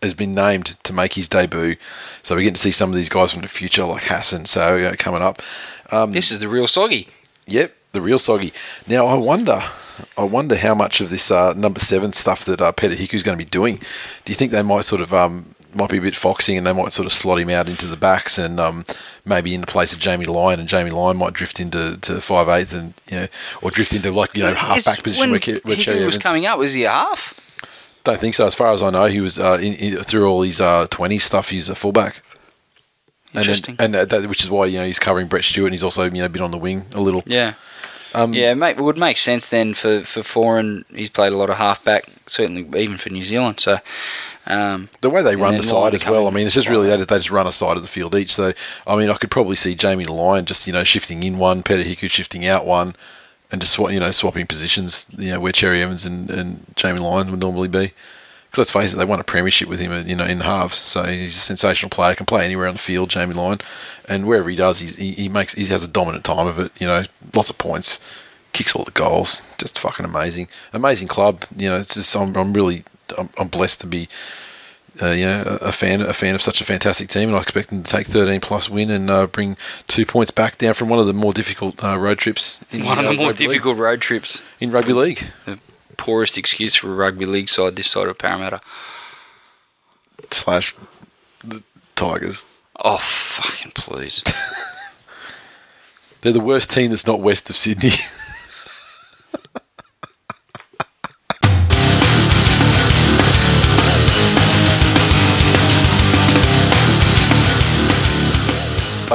[0.02, 1.76] has been named to make his debut,
[2.24, 4.78] so we're getting to see some of these guys from the future, like Hassan Sao
[4.78, 5.44] uh, coming up.
[5.92, 7.08] Um, This is the real soggy.
[7.46, 8.54] Yep, the real soggy.
[8.88, 9.64] Now I wonder,
[10.18, 13.38] I wonder how much of this uh, number seven stuff that uh, Peter Hiku's going
[13.38, 13.78] to be doing.
[14.24, 16.74] Do you think they might sort of um, might be a bit foxy and they
[16.74, 18.86] might sort of slot him out into the backs and um,
[19.26, 22.48] maybe in the place of Jamie Lyon and Jamie Lyon might drift into to five
[22.48, 23.28] eighth and you know
[23.62, 26.24] or drift into like you know half back position when where, where Cherry was Evans.
[26.24, 27.40] coming up, was he a half?
[28.04, 28.46] Don't think so.
[28.46, 31.18] As far as I know, he was uh, in, in, through all his uh, twenty
[31.18, 31.50] stuff.
[31.50, 32.22] He's a fullback.
[33.36, 33.76] And, Interesting.
[33.80, 36.04] and, uh, that, which is why you know he's covering Brett Stewart and he's also
[36.04, 37.24] you know been on the wing a little.
[37.26, 37.56] Yeah.
[38.14, 40.86] Um, yeah, mate, it would make sense then for, for Foreign.
[40.96, 43.60] He's played a lot of halfback, certainly even for New Zealand.
[43.60, 43.80] So,
[44.48, 46.26] um, The way they run the side as well.
[46.26, 48.34] I mean, it's just really that they just run a side of the field each.
[48.34, 48.54] So,
[48.88, 51.84] I mean, I could probably see Jamie Lyon just you know shifting in one, Peter
[51.84, 52.96] Hiku shifting out one,
[53.52, 55.08] and just you know swapping positions.
[55.18, 57.92] You know where Cherry Evans and, and Jamie Lyon would normally be.
[58.56, 60.78] Because let's face it, they won a premiership with him, uh, you know, in halves.
[60.78, 62.16] So he's a sensational player.
[62.16, 63.60] Can play anywhere on the field, Jamie Lyon,
[64.08, 66.72] and wherever he does, he's, he he makes he has a dominant time of it.
[66.80, 67.04] You know,
[67.34, 68.00] lots of points,
[68.54, 71.44] kicks all the goals, just fucking amazing, amazing club.
[71.58, 72.86] You know, it's just I'm, I'm really
[73.18, 74.08] I'm, I'm blessed to be
[75.02, 77.70] uh, you know, a fan, a fan of such a fantastic team, and I expect
[77.70, 79.58] them to take 13 plus win and uh, bring
[79.88, 82.64] two points back down from one of the more difficult uh, road trips.
[82.72, 84.42] In one of uh, the more rugby league- difficult road trips.
[84.60, 85.28] in rugby league.
[85.46, 85.60] The
[85.98, 88.62] poorest excuse for a rugby league side this side of Parramatta.
[90.32, 90.76] slash
[91.44, 91.64] the
[91.96, 92.46] Tigers.
[92.84, 94.22] Oh, fucking please.
[96.22, 97.92] They're the worst team that's not west of Sydney.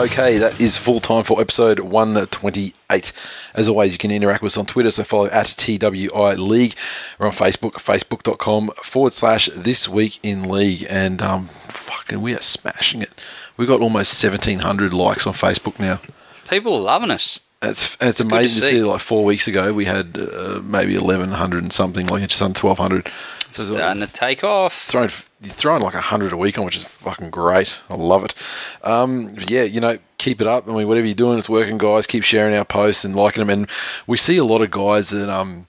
[0.01, 3.13] Okay, that is full time for episode 128.
[3.53, 6.75] As always, you can interact with us on Twitter, so follow at TWI League.
[7.19, 10.87] We're on Facebook, facebook.com forward slash this week in league.
[10.89, 13.11] And um, fucking, we are smashing it.
[13.59, 16.01] We've got almost 1,700 likes on Facebook now.
[16.49, 17.41] People are loving us.
[17.61, 18.77] It's, it's good to amazing to see.
[18.77, 18.83] see.
[18.83, 23.13] Like four weeks ago, we had uh, maybe 1,100 and something, like just under 1,200.
[23.53, 24.87] So Starting to take off.
[24.87, 25.11] throwing
[25.43, 27.79] you're throwing like a hundred a week on, which is fucking great.
[27.89, 28.35] I love it.
[28.83, 30.69] Um, yeah, you know, keep it up.
[30.69, 32.07] I mean, whatever you're doing, it's working, guys.
[32.07, 33.51] Keep sharing our posts and liking them.
[33.51, 33.69] And
[34.07, 35.67] we see a lot of guys that um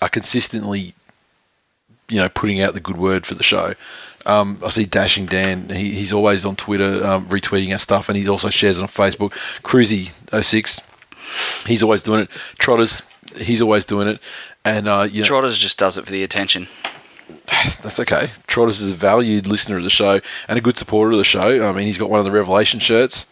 [0.00, 0.94] are consistently,
[2.08, 3.74] you know, putting out the good word for the show.
[4.24, 5.68] Um, I see Dashing Dan.
[5.68, 8.88] He, he's always on Twitter um, retweeting our stuff, and he also shares it on
[8.88, 9.30] Facebook.
[9.62, 10.80] Cruzy06,
[11.66, 12.30] he's always doing it.
[12.58, 13.02] Trotters,
[13.36, 14.20] he's always doing it.
[14.64, 16.66] And uh, you know, Trotters just does it for the attention.
[17.82, 18.30] that's okay.
[18.46, 21.68] Trotters is a valued listener of the show and a good supporter of the show.
[21.68, 23.26] I mean, he's got one of the Revelation shirts.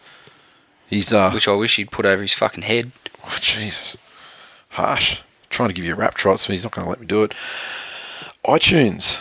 [0.87, 2.91] He's uh, Which I wish he'd put over his fucking head.
[3.25, 3.97] oh, Jesus,
[4.69, 5.19] harsh.
[5.49, 7.23] Trying to give you a rap trot, so he's not going to let me do
[7.23, 7.33] it.
[8.45, 9.19] iTunes.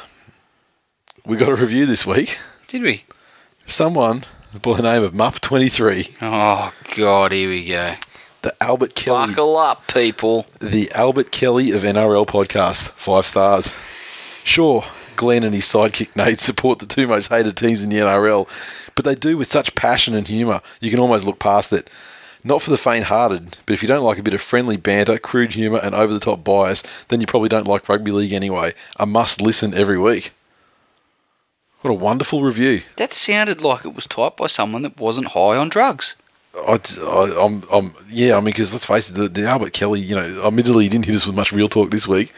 [1.24, 2.38] We got a review this week.
[2.68, 3.05] Did we?
[3.66, 4.24] Someone
[4.60, 7.94] by the name of Mup23, Oh God, here we go.
[8.42, 10.46] the Albert Kelly, Buckle up, people.
[10.60, 13.74] the Albert Kelly of NRL podcast, five stars.
[14.44, 14.84] Sure,
[15.16, 18.46] Glenn and his sidekick Nate support the two most hated teams in the NRL,
[18.94, 21.88] but they do with such passion and humour, you can almost look past it.
[22.46, 25.18] Not for the faint hearted, but if you don't like a bit of friendly banter,
[25.18, 28.74] crude humour, and over the top bias, then you probably don't like rugby league anyway.
[28.98, 30.32] A must listen every week.
[31.80, 32.82] What a wonderful review.
[32.96, 36.16] That sounded like it was typed by someone that wasn't high on drugs.
[36.54, 40.46] I, I'm, yeah, I mean, because let's face it, the, the Albert Kelly, you know,
[40.46, 42.32] admittedly, he didn't hit us with much real talk this week.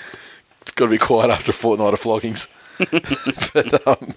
[0.66, 2.48] It's got to be quiet after a fortnight of floggings.
[3.52, 4.14] but, um,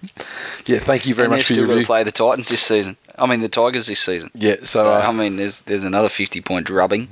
[0.65, 1.85] yeah, thank you very and much for your review.
[1.85, 2.97] play the Titans this season.
[3.17, 4.31] I mean, the Tigers this season.
[4.33, 7.09] Yeah, so, So, uh, I mean, there's there's another 50 point drubbing.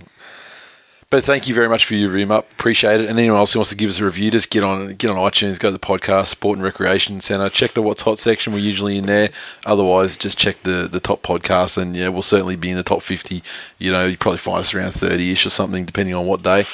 [1.09, 2.51] But thank you very much for your review, up.
[2.51, 3.09] Appreciate it.
[3.09, 5.15] And anyone else who wants to give us a review, just get on get on
[5.15, 8.51] iTunes, go to the podcast, Sport and Recreation Centre, check the What's Hot section.
[8.51, 9.29] We're usually in there.
[9.65, 13.03] Otherwise, just check the, the top podcasts, and yeah, we'll certainly be in the top
[13.03, 13.41] 50.
[13.77, 16.65] You know, you probably find us around 30 ish or something, depending on what day.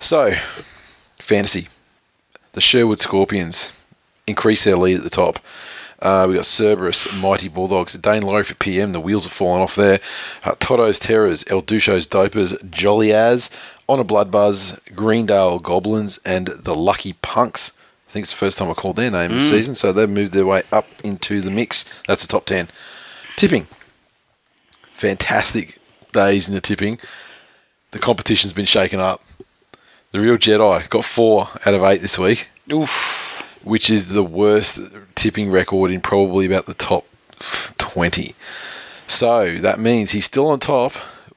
[0.00, 0.34] So,
[1.20, 1.68] fantasy.
[2.52, 3.72] The Sherwood Scorpions
[4.26, 5.38] increase their lead at the top.
[6.00, 8.92] Uh, we got Cerberus, Mighty Bulldogs, Dane Laurie for PM.
[8.92, 10.00] The wheels have fallen off there.
[10.42, 13.50] Uh, Toto's Terrors, El Ducho's Dopers, Jolly As,
[13.88, 17.72] Honor Blood Buzz, Greendale Goblins, and the Lucky Punks.
[18.08, 20.32] I think it's the first time I called their name this season, so they've moved
[20.32, 21.84] their way up into the mix.
[22.06, 22.68] That's the top 10.
[23.36, 23.68] Tipping.
[24.92, 25.78] Fantastic
[26.12, 26.98] days in the tipping.
[27.92, 29.22] The competition's been shaken up.
[30.12, 33.48] The real Jedi got four out of eight this week Oof.
[33.64, 34.78] which is the worst
[35.14, 37.06] tipping record in probably about the top
[37.78, 38.34] 20.
[39.08, 40.92] So that means he's still on top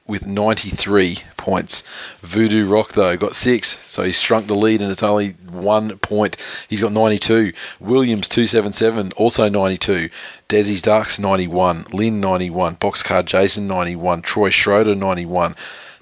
[0.06, 1.82] with 93 points.
[2.20, 6.36] Voodoo Rock, though, got six, so he's shrunk the lead and it's only one point.
[6.68, 7.54] He's got 92.
[7.80, 10.10] Williams, 277, also 92.
[10.50, 11.86] Desi's Darks, 91.
[11.92, 12.76] Lynn, 91.
[12.76, 14.20] Boxcar Jason, 91.
[14.20, 15.56] Troy Schroeder, 91.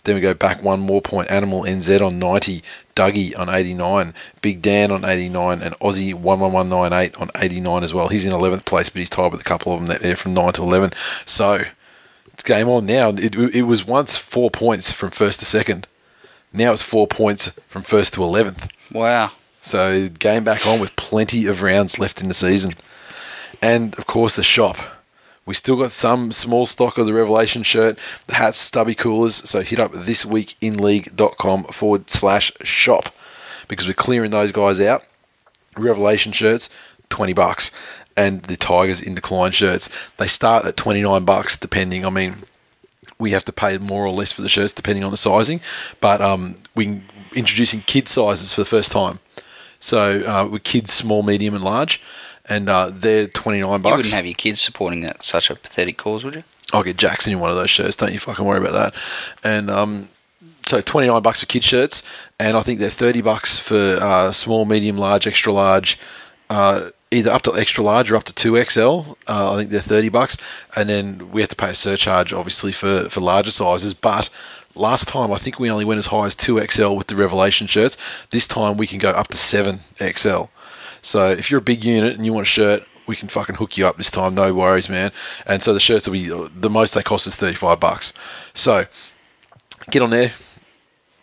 [0.04, 1.30] Then we go back one more point.
[1.30, 2.62] Animal NZ on 90.
[2.94, 4.14] Dougie on 89.
[4.42, 5.62] Big Dan on 89.
[5.62, 8.08] And Aussie 11198 on 89 as well.
[8.08, 10.34] He's in 11th place, but he's tied with a couple of them that there from
[10.34, 10.92] 9 to 11.
[11.24, 11.64] So
[12.34, 13.10] it's game on now.
[13.10, 15.86] It, it was once four points from first to second.
[16.52, 18.68] Now it's four points from first to 11th.
[18.92, 19.32] Wow.
[19.60, 22.74] So game back on with plenty of rounds left in the season.
[23.62, 24.76] And of course the shop.
[25.46, 29.36] We still got some small stock of the Revelation shirt, the hats, stubby coolers.
[29.48, 33.14] So hit up thisweekinleague.com forward slash shop
[33.68, 35.04] because we're clearing those guys out.
[35.76, 36.70] Revelation shirts,
[37.10, 37.70] 20 bucks.
[38.16, 42.06] And the Tigers in decline shirts, they start at 29 bucks depending.
[42.06, 42.44] I mean,
[43.18, 45.60] we have to pay more or less for the shirts depending on the sizing.
[46.00, 47.02] But um, we
[47.34, 49.18] introducing kid sizes for the first time.
[49.80, 52.00] So uh, with kids, small, medium, and large,
[52.48, 53.92] and uh, they're twenty nine bucks.
[53.92, 56.44] You wouldn't have your kids supporting that such a pathetic cause, would you?
[56.72, 57.96] I'll get Jackson in one of those shirts.
[57.96, 58.94] Don't you fucking worry about that.
[59.42, 60.08] And um,
[60.66, 62.02] so twenty nine bucks for kid shirts,
[62.38, 65.98] and I think they're thirty bucks for uh, small, medium, large, extra large.
[66.50, 69.12] Uh, either up to extra large or up to two XL.
[69.28, 70.36] Uh, I think they're thirty bucks,
[70.74, 73.94] and then we have to pay a surcharge, obviously, for for larger sizes.
[73.94, 74.30] But
[74.74, 77.66] last time I think we only went as high as two XL with the Revelation
[77.66, 77.96] shirts.
[78.30, 80.44] This time we can go up to seven XL.
[81.04, 83.76] So if you're a big unit and you want a shirt, we can fucking hook
[83.76, 84.34] you up this time.
[84.34, 85.12] No worries, man.
[85.46, 88.12] And so the shirts will be the most they cost is thirty five bucks.
[88.54, 88.86] So
[89.90, 90.32] get on there.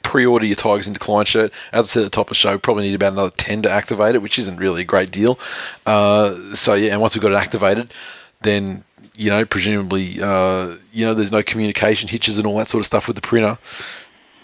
[0.04, 1.54] Pre-order your Tigers in Decline shirt.
[1.72, 3.72] As I said at the top of the show, probably need about another ten to
[3.72, 5.40] activate it, which isn't really a great deal.
[5.86, 7.94] Uh, so yeah, and once we've got it activated,
[8.42, 8.84] then
[9.16, 12.86] you know, presumably, uh, you know, there's no communication hitches and all that sort of
[12.86, 13.58] stuff with the printer.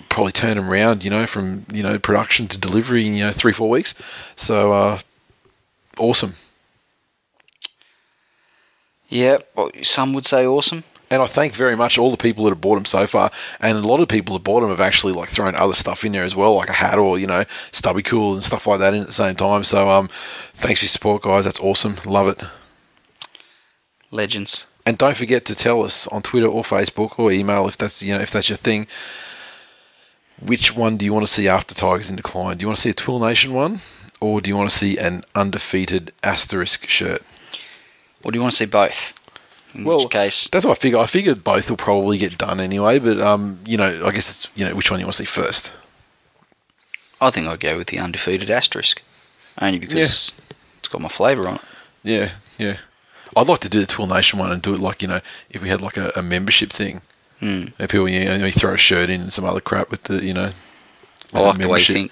[0.09, 3.31] Probably turn them around, you know, from you know production to delivery in you know
[3.31, 3.93] three four weeks.
[4.35, 4.99] So uh,
[5.99, 6.35] awesome.
[9.09, 10.83] Yeah, well, some would say awesome.
[11.09, 13.31] And I thank very much all the people that have bought them so far.
[13.61, 16.11] And a lot of people that bought them have actually like thrown other stuff in
[16.11, 18.93] there as well, like a hat or you know stubby cool and stuff like that
[18.93, 19.63] in at the same time.
[19.63, 20.09] So um,
[20.53, 21.45] thanks for your support, guys.
[21.45, 21.95] That's awesome.
[22.05, 22.41] Love it.
[24.11, 24.67] Legends.
[24.85, 28.13] And don't forget to tell us on Twitter or Facebook or email if that's you
[28.13, 28.87] know if that's your thing.
[30.41, 32.57] Which one do you want to see after Tigers in decline?
[32.57, 33.81] Do you want to see a Twill Nation one,
[34.19, 37.21] or do you want to see an undefeated asterisk shirt?
[38.23, 39.13] Or do you want to see both?
[39.73, 40.97] In Well, which case, that's what I figure.
[40.99, 44.47] I figured both will probably get done anyway, but um, you know, I guess it's
[44.55, 45.71] you know which one you want to see first.
[47.19, 49.01] I think I'd go with the undefeated asterisk.
[49.59, 50.31] Only because Yes.
[50.79, 51.61] it's got my flavour on it.
[52.03, 52.77] Yeah, yeah.
[53.35, 55.19] I'd like to do the Twill Nation one and do it like you know
[55.49, 57.01] if we had like a, a membership thing.
[57.39, 57.65] Hmm.
[57.77, 60.23] And people, you know, you throw a shirt in and some other crap with the,
[60.25, 60.53] you know.
[61.33, 62.11] I like the way you think.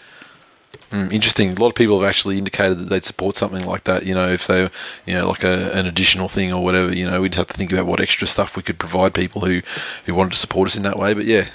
[0.92, 1.52] Mm, interesting.
[1.52, 4.06] A lot of people have actually indicated that they'd support something like that.
[4.06, 4.70] You know, if they,
[5.06, 6.94] you know, like a, an additional thing or whatever.
[6.94, 9.62] You know, we'd have to think about what extra stuff we could provide people who,
[10.06, 11.14] who wanted to support us in that way.
[11.14, 11.48] But yeah,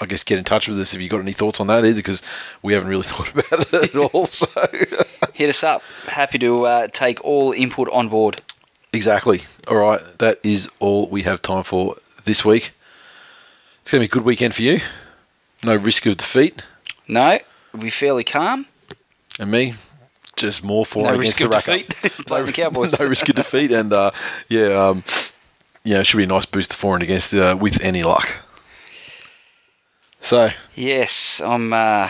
[0.00, 1.94] I guess get in touch with us if you've got any thoughts on that either,
[1.94, 2.22] because
[2.62, 4.26] we haven't really thought about it at all.
[4.26, 4.66] So
[5.34, 5.82] Hit us up.
[6.08, 8.42] Happy to uh, take all input on board.
[8.92, 9.42] exactly.
[9.68, 12.72] All right, that is all we have time for this week.
[13.80, 14.80] It's going to be a good weekend for you.
[15.64, 16.64] No risk of defeat,
[17.08, 17.38] No,
[17.72, 18.66] we'll be fairly calm.
[19.38, 19.74] and me.
[20.34, 21.90] Just more for No against of the defeat.
[22.26, 22.98] Playing the Cowboys.
[23.00, 24.10] no risk of defeat, and uh,
[24.48, 25.04] yeah, um,
[25.84, 28.42] yeah, it should be a nice booster for and against uh, with any luck.
[30.20, 31.72] So Yes, I'm.
[31.72, 32.08] Uh,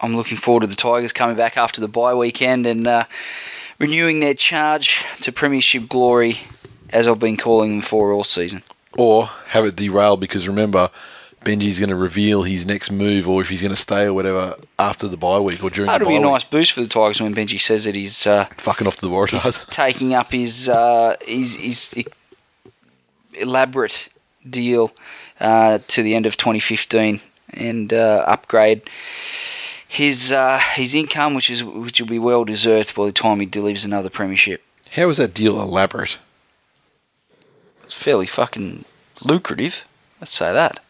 [0.00, 3.04] I'm looking forward to the Tigers coming back after the bye weekend and uh,
[3.80, 6.40] renewing their charge to Premiership glory,
[6.90, 8.62] as I've been calling them for all season.
[8.96, 10.90] or have it derailed because remember,
[11.48, 14.56] Benji's going to reveal his next move or if he's going to stay or whatever
[14.78, 17.34] after the bye week or during That'll be a nice boost for the Tigers when
[17.34, 19.68] Benji says that he's uh, Fucking off to the Waratahs.
[19.70, 22.04] taking up his uh, his, his
[23.32, 24.08] elaborate
[24.48, 24.92] deal
[25.40, 27.20] uh, to the end of 2015
[27.54, 28.82] and uh, upgrade
[29.88, 33.46] his uh, his income, which is which will be well deserved by the time he
[33.46, 34.62] delivers another premiership.
[34.92, 36.18] How is that deal elaborate?
[37.84, 38.84] It's fairly fucking
[39.24, 39.86] lucrative.
[40.20, 40.80] Let's say that.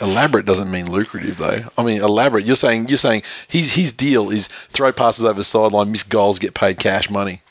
[0.00, 1.64] Elaborate doesn't mean lucrative though.
[1.76, 2.44] I mean elaborate.
[2.44, 6.38] You're saying you're saying his his deal is throw passes over the sideline, miss goals,
[6.38, 7.42] get paid cash money.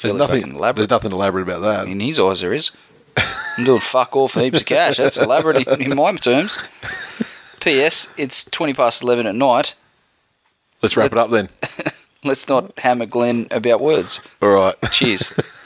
[0.00, 0.54] There's nothing.
[0.54, 0.76] elaborate.
[0.76, 1.88] There's nothing elaborate about that.
[1.88, 2.70] In his eyes, there is.
[3.58, 4.98] I'm doing fuck all for heaps of cash.
[4.98, 6.58] That's elaborate in, in my terms.
[7.60, 8.08] P.S.
[8.16, 9.74] It's 20 past 11 at night.
[10.82, 11.48] Let's wrap it up then.
[12.24, 14.20] Let's not hammer Glenn about words.
[14.42, 14.74] All right.
[14.92, 15.32] Cheers.